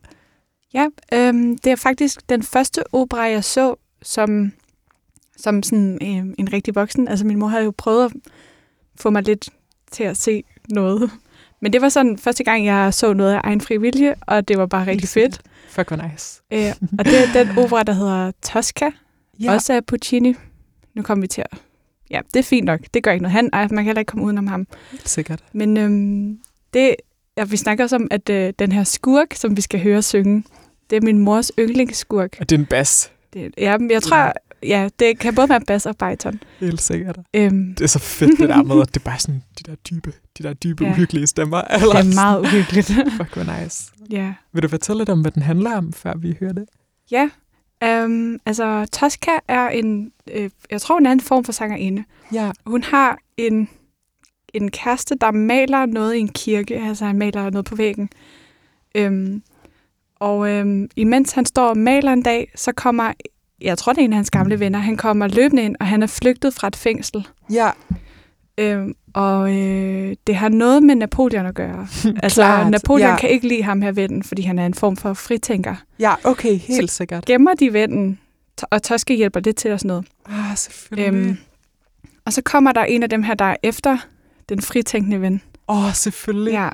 Ja, 0.74 0.86
øhm, 1.12 1.58
det 1.58 1.72
er 1.72 1.76
faktisk 1.76 2.20
den 2.28 2.42
første 2.42 2.94
opera, 2.94 3.20
jeg 3.20 3.44
så 3.44 3.74
som, 4.02 4.52
som 5.36 5.62
sådan, 5.62 5.98
øhm, 6.02 6.34
en 6.38 6.52
rigtig 6.52 6.74
voksen. 6.74 7.08
Altså 7.08 7.26
min 7.26 7.38
mor 7.38 7.48
havde 7.48 7.64
jo 7.64 7.72
prøvet 7.78 8.04
at 8.04 8.12
få 9.00 9.10
mig 9.10 9.22
lidt 9.22 9.48
til 9.90 10.04
at 10.04 10.16
se 10.16 10.44
noget. 10.70 11.10
Men 11.62 11.72
det 11.72 11.82
var 11.82 11.88
sådan 11.88 12.18
første 12.18 12.44
gang, 12.44 12.64
jeg 12.64 12.94
så 12.94 13.12
noget 13.12 13.34
af 13.34 13.40
egen 13.44 13.60
fri 13.60 13.76
vilje, 13.76 14.14
og 14.20 14.48
det 14.48 14.58
var 14.58 14.66
bare 14.66 14.86
rigtig 14.86 15.08
fedt. 15.08 15.40
Fuck, 15.68 15.88
hvor 15.88 15.96
nice. 15.96 16.42
Øh, 16.52 16.72
og 16.98 17.04
det 17.04 17.14
er 17.18 17.44
den 17.44 17.48
opera, 17.64 17.82
der 17.82 17.92
hedder 17.92 18.32
Tosca, 18.42 18.90
ja. 19.40 19.52
også 19.52 19.72
af 19.72 19.86
Puccini. 19.86 20.34
Nu 20.94 21.02
kommer 21.02 21.20
vi 21.20 21.26
til 21.26 21.40
at... 21.40 21.58
Ja, 22.10 22.20
det 22.34 22.40
er 22.40 22.44
fint 22.44 22.64
nok. 22.64 22.80
Det 22.94 23.02
gør 23.02 23.12
ikke 23.12 23.22
noget. 23.22 23.32
Han, 23.32 23.50
ej, 23.52 23.62
man 23.62 23.76
kan 23.76 23.84
heller 23.84 24.00
ikke 24.00 24.10
komme 24.10 24.24
udenom 24.24 24.46
ham. 24.46 24.66
Sikkert. 25.04 25.44
Men 25.52 25.76
øhm, 25.76 26.38
det, 26.74 26.96
ja, 27.36 27.44
vi 27.44 27.56
snakker 27.56 27.84
også 27.84 27.96
om, 27.96 28.08
at 28.10 28.30
øh, 28.30 28.52
den 28.58 28.72
her 28.72 28.84
skurk, 28.84 29.34
som 29.34 29.56
vi 29.56 29.60
skal 29.60 29.82
høre 29.82 30.02
synge, 30.02 30.44
det 30.90 30.96
er 30.96 31.00
min 31.00 31.18
mors 31.18 31.52
yndlingsskurk. 31.58 32.36
Og 32.40 32.50
det 32.50 32.56
er 32.56 32.60
en 32.60 32.66
bas. 32.66 33.12
Det, 33.32 33.54
ja, 33.58 33.76
jeg 33.90 34.02
tror, 34.02 34.32
ja, 34.62 34.88
det 34.98 35.18
kan 35.18 35.34
både 35.34 35.48
være 35.48 35.60
bass 35.60 35.86
og 35.86 35.96
bariton. 35.96 36.40
Helt 36.60 36.82
sikkert. 36.82 37.18
Øhm, 37.34 37.74
Det 37.74 37.80
er 37.84 37.88
så 37.88 37.98
fedt, 37.98 38.38
det 38.40 38.48
der 38.48 38.62
med, 38.62 38.80
at 38.82 38.94
det 38.94 39.00
er 39.00 39.04
bare 39.04 39.18
sådan 39.18 39.42
de 39.58 39.70
der 39.70 39.74
dybe, 39.74 40.12
de 40.38 40.42
der 40.42 40.52
dybe, 40.52 40.84
Ja. 40.84 40.90
uhyggelige 40.90 41.26
stemmer. 41.26 41.60
det 41.62 41.82
er 41.82 42.14
meget 42.14 42.40
uhyggeligt. 42.40 42.86
Fuck, 43.16 43.34
hvor 43.34 43.60
nice. 43.62 43.92
ja. 44.10 44.34
Vil 44.52 44.62
du 44.62 44.68
fortælle 44.68 45.00
lidt 45.00 45.08
om, 45.08 45.20
hvad 45.20 45.30
den 45.30 45.42
handler 45.42 45.76
om, 45.76 45.92
før 45.92 46.12
vi 46.16 46.36
hører 46.40 46.52
det? 46.52 46.64
Ja, 47.10 47.30
øhm, 47.84 48.38
altså 48.46 48.86
Tosca 48.92 49.30
er 49.48 49.68
en, 49.68 50.12
øh, 50.34 50.50
jeg 50.70 50.80
tror, 50.80 50.98
en 50.98 51.20
form 51.20 51.44
for 51.44 51.52
sangerinde. 51.52 52.04
Ja. 52.32 52.50
Hun 52.66 52.82
har 52.82 53.18
en, 53.36 53.68
en 54.54 54.70
kæreste, 54.70 55.14
der 55.20 55.30
maler 55.30 55.86
noget 55.86 56.14
i 56.14 56.18
en 56.18 56.28
kirke, 56.28 56.80
altså 56.80 57.04
han 57.04 57.18
maler 57.18 57.50
noget 57.50 57.64
på 57.64 57.76
væggen. 57.76 58.08
Øhm, 58.94 59.42
og 60.20 60.50
øhm, 60.50 60.88
imens 60.96 61.32
han 61.32 61.44
står 61.44 61.68
og 61.68 61.78
maler 61.78 62.12
en 62.12 62.22
dag, 62.22 62.50
så 62.56 62.72
kommer, 62.72 63.12
jeg 63.60 63.78
tror 63.78 63.92
det 63.92 64.00
er 64.00 64.04
en 64.04 64.12
af 64.12 64.16
hans 64.16 64.30
gamle 64.30 64.60
venner, 64.60 64.78
han 64.78 64.96
kommer 64.96 65.26
løbende 65.26 65.62
ind, 65.62 65.76
og 65.80 65.86
han 65.86 66.02
er 66.02 66.06
flygtet 66.06 66.54
fra 66.54 66.66
et 66.66 66.76
fængsel. 66.76 67.28
Ja, 67.50 67.70
Øhm, 68.58 68.94
og 69.14 69.56
øh, 69.56 70.16
det 70.26 70.36
har 70.36 70.48
noget 70.48 70.82
med 70.82 70.94
Napoleon 70.94 71.46
at 71.46 71.54
gøre. 71.54 71.88
altså, 72.22 72.42
Klart, 72.42 72.70
Napoleon 72.70 73.10
ja. 73.10 73.16
kan 73.16 73.30
ikke 73.30 73.48
lide 73.48 73.62
ham 73.62 73.82
her 73.82 73.92
vennen, 73.92 74.22
fordi 74.22 74.42
han 74.42 74.58
er 74.58 74.66
en 74.66 74.74
form 74.74 74.96
for 74.96 75.14
fritænker. 75.14 75.74
ja 75.98 76.14
okay, 76.24 76.58
helt 76.58 76.90
sikkert. 76.90 77.24
Gemmer 77.24 77.54
de 77.54 77.72
vennen, 77.72 78.18
og 78.62 78.82
Tosca 78.82 79.14
hjælper 79.14 79.40
lidt 79.40 79.56
til 79.56 79.72
og 79.72 79.80
sådan 79.80 79.88
noget. 79.88 80.06
Ah, 80.26 80.56
selvfølgelig. 80.56 81.14
Øhm, 81.14 81.38
og 82.24 82.32
så 82.32 82.42
kommer 82.42 82.72
der 82.72 82.84
en 82.84 83.02
af 83.02 83.10
dem 83.10 83.22
her, 83.22 83.34
der 83.34 83.44
er 83.44 83.56
efter 83.62 83.98
den 84.48 84.62
fritænkende 84.62 85.20
ven. 85.20 85.42
Åh, 85.68 85.84
oh, 85.84 85.92
selvfølgelig. 85.94 86.52
Ja, 86.52 86.68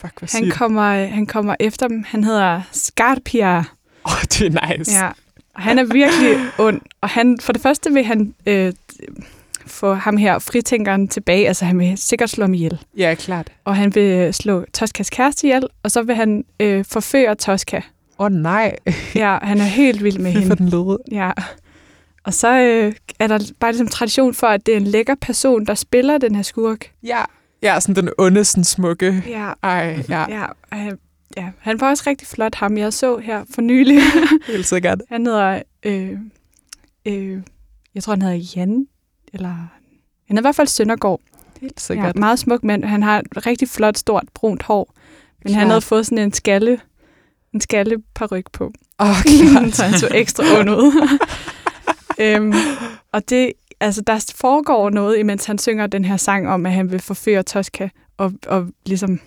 Fuck, 0.00 0.18
hvor 0.18 0.38
han 0.38 0.50
kommer, 0.50 1.06
han 1.06 1.26
kommer 1.26 1.54
efter 1.60 1.88
dem. 1.88 2.04
Han 2.06 2.24
hedder 2.24 2.62
Scarpia. 2.72 3.58
Åh, 3.58 3.64
oh, 4.04 4.22
det 4.22 4.40
er 4.40 4.76
nice. 4.76 4.92
Ja. 4.92 5.10
Og 5.54 5.62
han 5.62 5.78
er 5.78 5.84
virkelig 5.84 6.36
ond. 6.58 6.80
Og 7.00 7.08
han, 7.08 7.38
for 7.40 7.52
det 7.52 7.62
første 7.62 7.92
vil 7.92 8.04
han 8.04 8.34
øh, 8.46 8.72
få 9.66 9.94
ham 9.94 10.16
her, 10.16 10.38
fritænkeren, 10.38 11.08
tilbage. 11.08 11.48
Altså 11.48 11.64
han 11.64 11.78
vil 11.78 11.98
sikkert 11.98 12.30
slå 12.30 12.44
ham 12.44 12.54
ihjel. 12.54 12.78
ja 12.96 13.14
klart. 13.14 13.52
Og 13.64 13.76
han 13.76 13.94
vil 13.94 14.34
slå 14.34 14.64
Toskas 14.72 15.10
kæreste 15.10 15.46
ihjel. 15.46 15.66
Og 15.82 15.90
så 15.90 16.02
vil 16.02 16.14
han 16.14 16.44
øh, 16.60 16.84
forføre 16.88 17.34
Tosca. 17.34 17.76
Åh, 18.18 18.24
oh, 18.26 18.32
nej. 18.32 18.76
Ja, 19.14 19.38
han 19.42 19.58
er 19.60 19.64
helt 19.64 20.04
vild 20.04 20.18
med 20.18 20.32
Fy 20.32 20.36
for 20.36 20.40
hende. 20.40 20.56
den 20.56 20.68
lede. 20.68 20.98
Ja. 21.12 21.30
Og 22.24 22.34
så 22.34 22.48
øh, 22.60 22.92
er 23.18 23.26
der 23.26 23.38
bare 23.60 23.72
ligesom 23.72 23.88
tradition 23.88 24.34
for, 24.34 24.46
at 24.46 24.66
det 24.66 24.72
er 24.72 24.76
en 24.76 24.84
lækker 24.86 25.14
person, 25.20 25.66
der 25.66 25.74
spiller 25.74 26.18
den 26.18 26.34
her 26.34 26.42
skurk. 26.42 26.90
Ja. 27.02 27.20
Ja, 27.62 27.80
sådan 27.80 27.96
den 28.04 28.12
onde, 28.18 28.44
sådan 28.44 28.64
smukke. 28.64 29.22
Ja, 29.28 29.52
Ej, 29.62 29.98
ja, 30.08 30.24
ja, 30.28 30.46
ja. 31.36 31.50
Han 31.58 31.80
var 31.80 31.88
også 31.90 32.04
rigtig 32.06 32.28
flot, 32.28 32.54
ham 32.54 32.78
jeg 32.78 32.92
så 32.92 33.18
her 33.18 33.44
for 33.54 33.60
nylig. 33.62 34.00
helt 34.52 34.66
sikkert. 34.66 35.02
han 35.08 35.26
hedder, 35.26 35.62
øh, 35.82 36.18
øh, 37.06 37.38
jeg 37.94 38.02
tror 38.02 38.12
han 38.12 38.22
hedder 38.22 38.44
Jan, 38.56 38.86
eller 39.32 39.48
han 40.28 40.36
er 40.36 40.40
i 40.40 40.42
hvert 40.42 40.56
fald 40.56 40.68
Søndergaard. 40.68 41.20
Helt 41.60 41.72
Ja, 41.76 41.80
sikkert. 41.80 42.16
meget 42.16 42.38
smuk 42.38 42.64
mand. 42.64 42.84
Han 42.84 43.02
har 43.02 43.18
et 43.18 43.46
rigtig 43.46 43.68
flot, 43.68 43.98
stort, 43.98 44.24
brunt 44.34 44.62
hår. 44.62 44.94
Men 45.44 45.52
Klart. 45.52 45.58
han 45.58 45.66
havde 45.68 45.80
fået 45.80 46.06
sådan 46.06 46.18
en 46.18 46.32
skalle, 46.32 46.80
en 47.54 47.60
skalle 47.60 47.96
paryk 48.14 48.50
på. 48.52 48.72
Åh, 49.00 49.08
oh, 49.10 49.16
klart. 49.52 49.74
så 49.74 49.84
han 49.84 49.98
så 49.98 50.08
ekstra 50.14 50.44
ond 50.60 50.70
ud. 50.70 51.18
øhm, 52.20 52.52
og 53.12 53.30
det, 53.30 53.52
altså, 53.80 54.00
der 54.00 54.32
foregår 54.34 54.90
noget, 54.90 55.18
imens 55.18 55.44
han 55.44 55.58
synger 55.58 55.86
den 55.86 56.04
her 56.04 56.16
sang 56.16 56.48
om, 56.48 56.66
at 56.66 56.72
han 56.72 56.90
vil 56.92 57.00
forføre 57.00 57.42
Tosca 57.42 57.88
og, 58.16 58.32
og 58.46 58.68
ligesom 58.86 59.20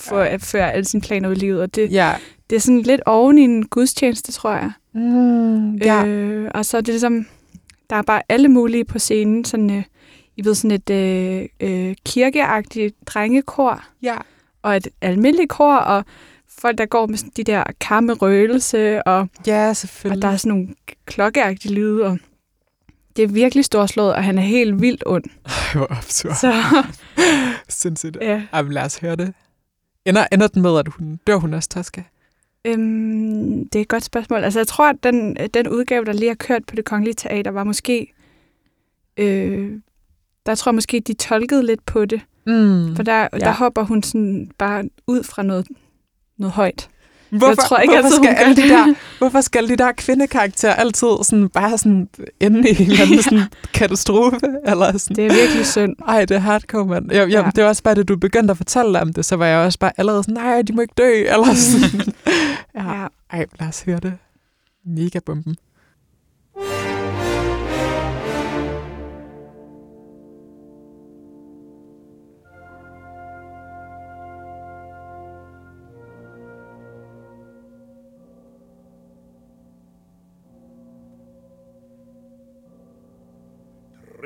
få, 0.00 0.18
Ja. 0.20 0.36
føre 0.36 0.72
alle 0.72 0.84
sine 0.84 1.00
planer 1.00 1.28
ud 1.28 1.36
i 1.36 1.38
livet. 1.38 1.60
Og 1.62 1.74
det, 1.74 1.92
Ja. 1.92 2.14
det 2.50 2.56
er 2.56 2.60
sådan 2.60 2.80
lidt 2.82 3.00
oven 3.06 3.38
i 3.38 3.42
en 3.42 3.66
gudstjeneste, 3.66 4.32
tror 4.32 4.52
jeg. 4.52 4.70
Mm, 4.94 5.74
ja. 5.76 6.04
Øh, 6.06 6.50
og 6.54 6.66
så 6.66 6.76
er 6.76 6.80
det 6.80 6.88
ligesom, 6.88 7.26
der 7.90 7.96
er 7.96 8.02
bare 8.02 8.22
alle 8.28 8.48
mulige 8.48 8.84
på 8.84 8.98
scenen, 8.98 9.44
sådan, 9.44 9.70
øh, 9.70 9.82
I 10.36 10.44
ved, 10.44 10.54
sådan 10.54 10.70
et 10.70 10.90
øh, 10.90 11.48
øh, 11.60 11.94
kirkeagtigt 12.06 12.94
drengekor, 13.06 13.84
ja. 14.02 14.14
og 14.62 14.76
et 14.76 14.88
almindeligt 15.00 15.50
kor, 15.50 15.74
og 15.76 16.04
folk, 16.58 16.78
der 16.78 16.86
går 16.86 17.06
med 17.06 17.16
sådan 17.18 17.32
de 17.36 17.44
der 17.44 17.64
kar 17.80 18.00
med 18.00 18.22
røgelse, 18.22 19.02
og 19.02 19.28
Ja, 19.46 19.68
og 19.68 19.76
selvfølgelig. 19.76 20.22
der 20.22 20.28
er 20.28 20.36
sådan 20.36 20.48
nogle 20.58 20.68
klokkeagtige 21.06 21.74
lyde, 21.74 22.04
og 22.06 22.18
det 23.16 23.22
er 23.24 23.28
virkelig 23.28 23.64
storslået, 23.64 24.14
og 24.14 24.24
han 24.24 24.38
er 24.38 24.42
helt 24.42 24.80
vildt 24.82 25.02
ond. 25.06 25.24
Ej, 25.46 25.52
hvor 25.74 25.92
absurd. 25.92 26.34
Så 26.34 26.52
Sindssygt. 27.68 28.18
ja. 28.20 28.42
Jamen, 28.54 28.72
lad 28.72 28.82
os 28.82 28.98
høre 28.98 29.16
det. 29.16 29.34
Ender, 30.08 30.26
ender 30.32 30.46
den 30.48 30.62
med, 30.62 30.78
at 30.78 30.88
hun 30.88 31.20
dør 31.26 31.36
hun 31.36 31.54
også, 31.54 31.68
Tosca? 31.68 32.02
Øhm, 32.64 33.68
det 33.68 33.78
er 33.78 33.82
et 33.82 33.88
godt 33.88 34.04
spørgsmål. 34.04 34.44
Altså, 34.44 34.58
jeg 34.58 34.66
tror, 34.66 34.88
at 34.90 34.96
den, 35.02 35.36
den 35.54 35.68
udgave, 35.68 36.04
der 36.04 36.12
lige 36.12 36.28
har 36.28 36.34
kørt 36.34 36.64
på 36.66 36.74
det 36.74 36.84
kongelige 36.84 37.14
teater, 37.14 37.50
var 37.50 37.64
måske... 37.64 38.14
Øh, 39.16 39.72
der 40.46 40.54
tror 40.54 40.70
jeg 40.70 40.74
måske, 40.74 41.00
de 41.00 41.14
tolkede 41.14 41.66
lidt 41.66 41.86
på 41.86 42.04
det. 42.04 42.20
Mm. 42.46 42.96
For 42.96 43.02
der, 43.02 43.28
ja. 43.32 43.38
Der 43.38 43.52
hopper 43.52 43.82
hun 43.82 44.02
sådan 44.02 44.50
bare 44.58 44.84
ud 45.06 45.22
fra 45.22 45.42
noget, 45.42 45.66
noget 46.36 46.52
højt. 46.52 46.90
Hvorfor, 47.30 47.54
tror 47.54 47.78
ikke 47.78 47.94
hvorfor, 47.94 48.06
altid, 48.06 48.18
skal 48.24 48.34
alle 48.34 48.56
de 48.56 48.62
der, 48.68 48.94
hvorfor 49.18 49.40
skal 49.40 49.68
de 49.68 49.76
der 49.76 49.92
kvindekarakterer 49.92 50.74
altid 50.74 51.08
sådan, 51.22 51.48
bare 51.48 51.78
sådan 51.78 52.08
ende 52.40 52.70
i 52.70 52.82
en 52.82 52.90
eller 52.90 53.02
anden 53.02 53.22
sådan 53.28 53.42
katastrofe? 53.74 54.40
Eller 54.66 54.98
sådan? 54.98 55.16
Det 55.16 55.26
er 55.26 55.34
virkelig 55.34 55.66
synd. 55.66 55.96
Ej, 56.08 56.24
det 56.24 56.34
er 56.34 56.38
hardcore, 56.40 56.86
mand. 56.86 57.12
Jeg, 57.12 57.16
jeg, 57.20 57.28
Ja. 57.30 57.38
ja. 57.44 57.50
Det 57.56 57.62
var 57.64 57.68
også 57.68 57.82
bare, 57.82 57.94
da 57.94 58.02
du 58.02 58.16
begyndte 58.16 58.50
at 58.50 58.56
fortælle 58.56 59.00
om 59.00 59.12
det, 59.12 59.24
så 59.24 59.36
var 59.36 59.46
jeg 59.46 59.58
også 59.58 59.78
bare 59.78 59.92
allerede 59.96 60.22
sådan, 60.22 60.34
nej, 60.34 60.62
de 60.62 60.72
må 60.72 60.80
ikke 60.80 60.94
dø. 60.98 61.10
Eller 61.12 61.54
sådan. 61.64 62.12
ja. 62.74 63.00
Ja. 63.00 63.06
Ej, 63.32 63.46
lad 63.60 63.68
os 63.68 63.82
høre 63.82 64.00
det. 64.00 64.12
Mega 64.86 65.18
bomben. 65.26 65.56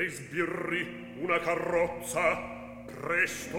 dei 0.02 0.10
sbirri 0.10 1.14
una 1.20 1.38
carrozza. 1.38 2.50
Presto 2.86 3.58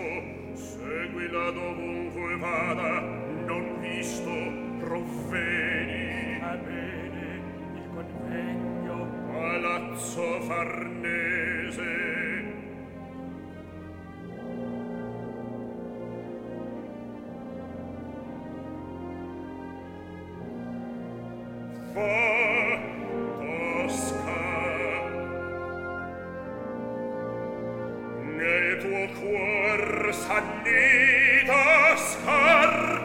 seguila 0.56 1.52
dovunque 1.52 2.38
vada 2.38 3.00
non 3.46 3.80
visto 3.80 4.30
provveni 4.80 6.40
Va 6.40 6.56
bene 6.56 7.42
il 7.76 7.88
convegno. 7.94 9.08
Palazzo 9.32 10.42
farnese. 10.42 12.02
For 21.94 22.63
tuo 28.84 29.08
cuor 29.16 30.12
s'annida 30.12 31.96
scar 31.96 33.03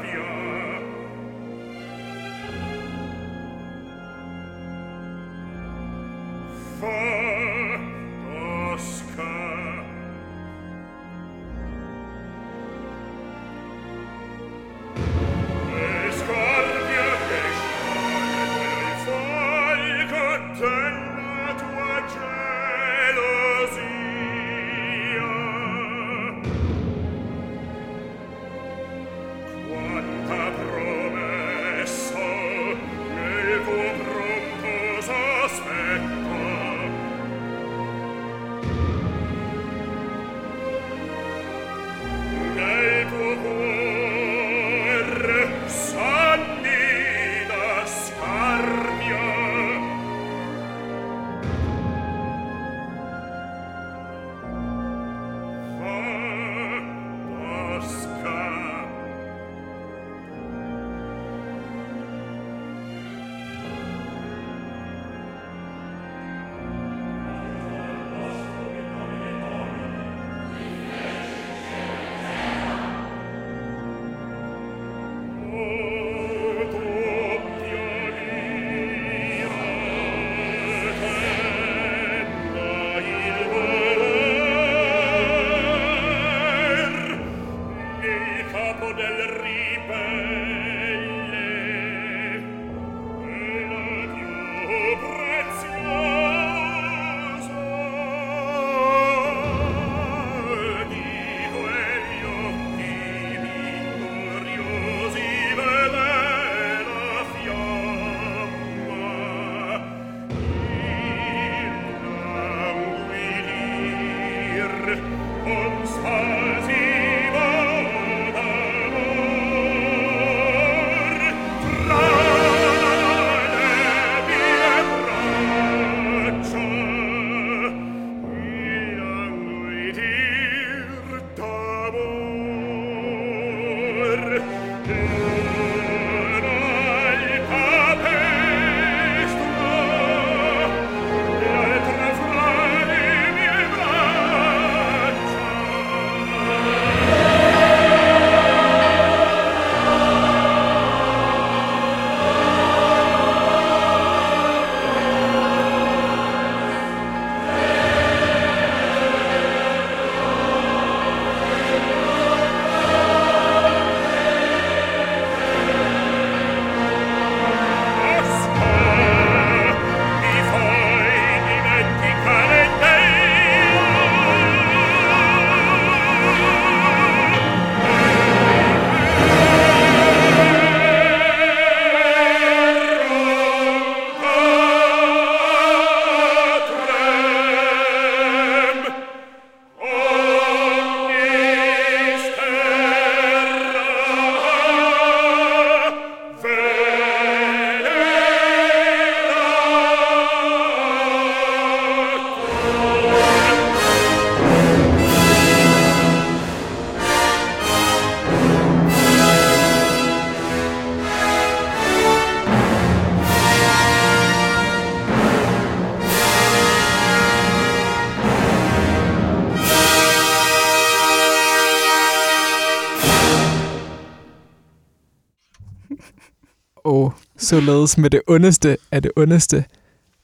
således 227.48 227.98
med 227.98 228.10
det 228.10 228.20
ondeste 228.26 228.76
af 228.92 229.02
det 229.02 229.10
ondeste, 229.16 229.64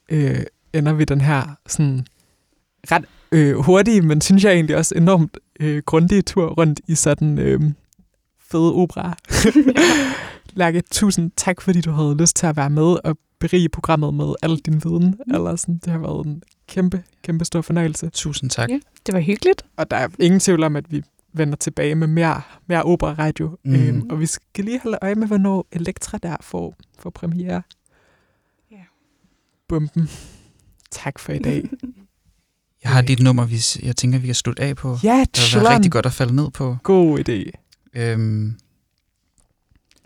øh, 0.08 0.42
ender 0.72 0.92
vi 0.92 1.04
den 1.04 1.20
her 1.20 1.42
sådan 1.66 2.06
ret 2.90 3.04
øh, 3.32 3.56
hurtige, 3.56 4.02
men 4.02 4.20
synes 4.20 4.44
jeg 4.44 4.52
egentlig 4.52 4.76
også 4.76 4.94
enormt 4.94 5.38
øh, 5.60 5.82
grundige 5.86 6.22
tur 6.22 6.46
rundt 6.48 6.80
i 6.86 6.94
sådan 6.94 7.38
øh, 7.38 7.60
fede 8.50 8.72
opera. 8.74 9.16
Lærke, 10.60 10.82
tusind 10.90 11.30
tak, 11.36 11.60
fordi 11.60 11.80
du 11.80 11.90
havde 11.90 12.16
lyst 12.16 12.36
til 12.36 12.46
at 12.46 12.56
være 12.56 12.70
med 12.70 12.96
og 13.04 13.18
berige 13.40 13.68
programmet 13.68 14.14
med 14.14 14.34
al 14.42 14.56
din 14.56 14.82
viden. 14.84 15.06
Mm. 15.26 15.34
Eller 15.34 15.56
sådan, 15.56 15.80
det 15.84 15.92
har 15.92 15.98
været 15.98 16.26
en 16.26 16.42
kæmpe, 16.68 17.02
kæmpe 17.22 17.44
stor 17.44 17.60
fornøjelse. 17.60 18.10
Tusind 18.10 18.50
tak. 18.50 18.70
Ja. 18.70 18.78
Det 19.06 19.14
var 19.14 19.20
hyggeligt. 19.20 19.62
Og 19.76 19.90
der 19.90 19.96
er 19.96 20.08
ingen 20.18 20.40
tvivl 20.40 20.62
om, 20.62 20.76
at 20.76 20.92
vi 20.92 21.02
vender 21.34 21.56
tilbage 21.56 21.94
med 21.94 22.06
mere, 22.06 22.42
mere 22.66 22.82
opera-radio. 22.82 23.58
Mm. 23.64 23.74
Øhm, 23.74 24.06
og 24.10 24.20
vi 24.20 24.26
skal 24.26 24.64
lige 24.64 24.80
holde 24.82 24.98
øje 25.02 25.14
med, 25.14 25.26
hvornår 25.26 25.66
Elektra 25.72 26.18
der 26.18 26.36
får, 26.40 26.74
får 26.98 27.10
premiere. 27.10 27.62
Ja. 28.70 28.76
Bumpen. 29.68 30.10
Tak 30.90 31.18
for 31.18 31.32
i 31.32 31.38
dag. 31.38 31.62
Jeg 32.84 32.92
har 32.92 33.02
dit 33.02 33.20
nummer, 33.20 33.44
vi, 33.44 33.56
jeg 33.86 33.96
tænker, 33.96 34.18
vi 34.18 34.26
kan 34.26 34.34
slutte 34.34 34.62
af 34.62 34.76
på. 34.76 34.98
ja, 35.04 35.20
Det 35.20 35.32
Tjlan. 35.32 35.68
rigtig 35.68 35.92
godt 35.92 36.06
at 36.06 36.12
falde 36.12 36.36
ned 36.36 36.50
på. 36.50 36.76
God 36.82 37.18
idé. 37.28 37.50
Øhm, 38.00 38.54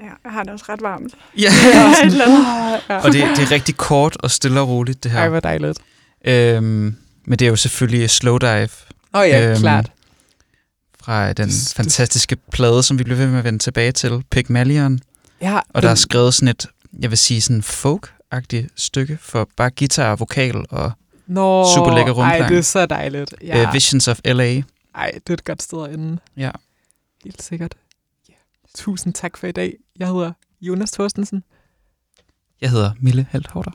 Ja, 0.01 0.05
jeg 0.25 0.33
har 0.33 0.43
det 0.43 0.53
også 0.53 0.65
ret 0.69 0.83
varmt. 0.83 1.15
ja. 1.39 1.49
Ja. 2.89 2.97
og 2.97 3.13
det, 3.13 3.23
det 3.37 3.39
er 3.45 3.51
rigtig 3.51 3.77
kort 3.77 4.17
og 4.17 4.31
stille 4.31 4.61
og 4.61 4.69
roligt, 4.69 5.05
det 5.05 5.13
Ej, 5.13 5.23
her. 5.23 5.29
hvor 5.29 5.41
dejligt. 5.41 5.79
Øhm, 6.25 6.97
men 7.27 7.39
det 7.39 7.43
er 7.43 7.49
jo 7.49 7.57
selvfølgelig 7.57 8.11
Slow 8.11 8.39
Dive 8.39 8.69
Åh 9.15 9.21
oh, 9.21 9.29
ja, 9.29 9.51
øhm, 9.51 9.61
klart. 9.61 9.93
Fra 11.09 11.33
den 11.33 11.49
Det- 11.49 11.73
fantastiske 11.77 12.37
plade, 12.37 12.83
som 12.83 12.99
vi 12.99 13.05
bliver 13.05 13.17
ved 13.17 13.27
med 13.27 13.39
at 13.39 13.45
vende 13.45 13.59
tilbage 13.59 13.93
til, 13.93 14.25
Pygmalion. 14.31 15.01
Ja, 15.41 15.61
Og 15.69 15.83
der 15.83 15.91
er 15.91 15.95
skrevet 15.95 16.35
sådan 16.35 16.49
et, 16.49 16.67
jeg 17.01 17.11
vil 17.11 17.19
sige 17.19 17.41
sådan 17.41 17.63
folk-agtigt 17.63 18.67
stykke 18.77 19.19
for 19.21 19.49
bare 19.57 19.71
guitar 19.71 20.11
og 20.11 20.21
vokal 20.21 20.65
og 20.71 20.93
Nå, 21.27 21.67
super 21.77 21.95
lækker 21.95 22.15
Ej, 22.15 22.31
rumklang. 22.31 22.51
det 22.53 22.59
er 22.59 22.63
så 22.63 22.87
dejligt. 22.87 23.35
ja. 23.43 23.69
Uh, 23.69 23.75
Visions 23.75 24.09
of 24.09 24.21
L.A. 24.25 24.63
Ej, 24.95 25.11
det 25.15 25.31
er 25.31 25.35
et 25.35 25.45
godt 25.45 25.63
sted 25.63 25.85
at 25.85 25.95
ende. 25.95 26.19
Ja. 26.37 26.51
Helt 27.25 27.43
sikkert. 27.43 27.75
Ja. 28.29 28.35
Tusind 28.75 29.15
tak 29.15 29.37
for 29.37 29.47
i 29.47 29.53
dag. 29.53 29.75
Jeg 29.99 30.09
hedder 30.09 30.33
Jonas 30.61 30.91
Thorstensen. 30.91 31.43
Jeg 32.61 32.71
hedder 32.71 32.93
Mille 33.01 33.27
Halthorter. 33.31 33.71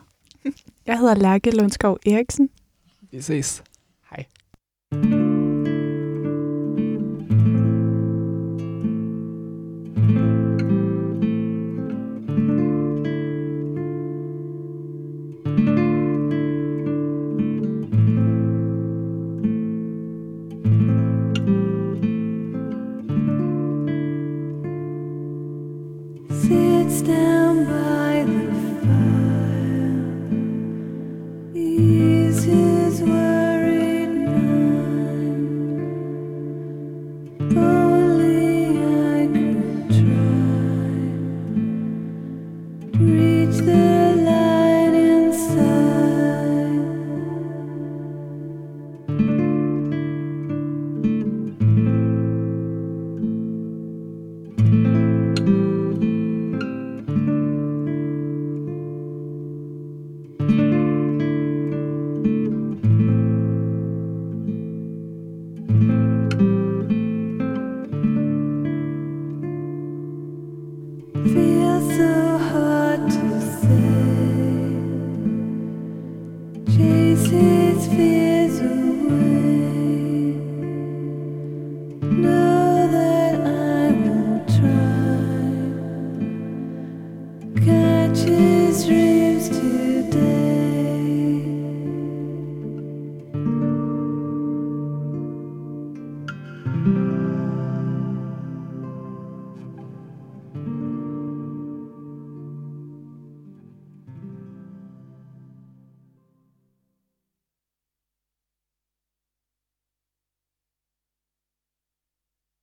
Jeg 0.86 0.98
hedder 0.98 1.14
Lærke 1.14 1.50
Lundskov 1.50 1.98
Eriksen. 2.06 2.48
Vi 3.12 3.22
ses. 3.22 3.62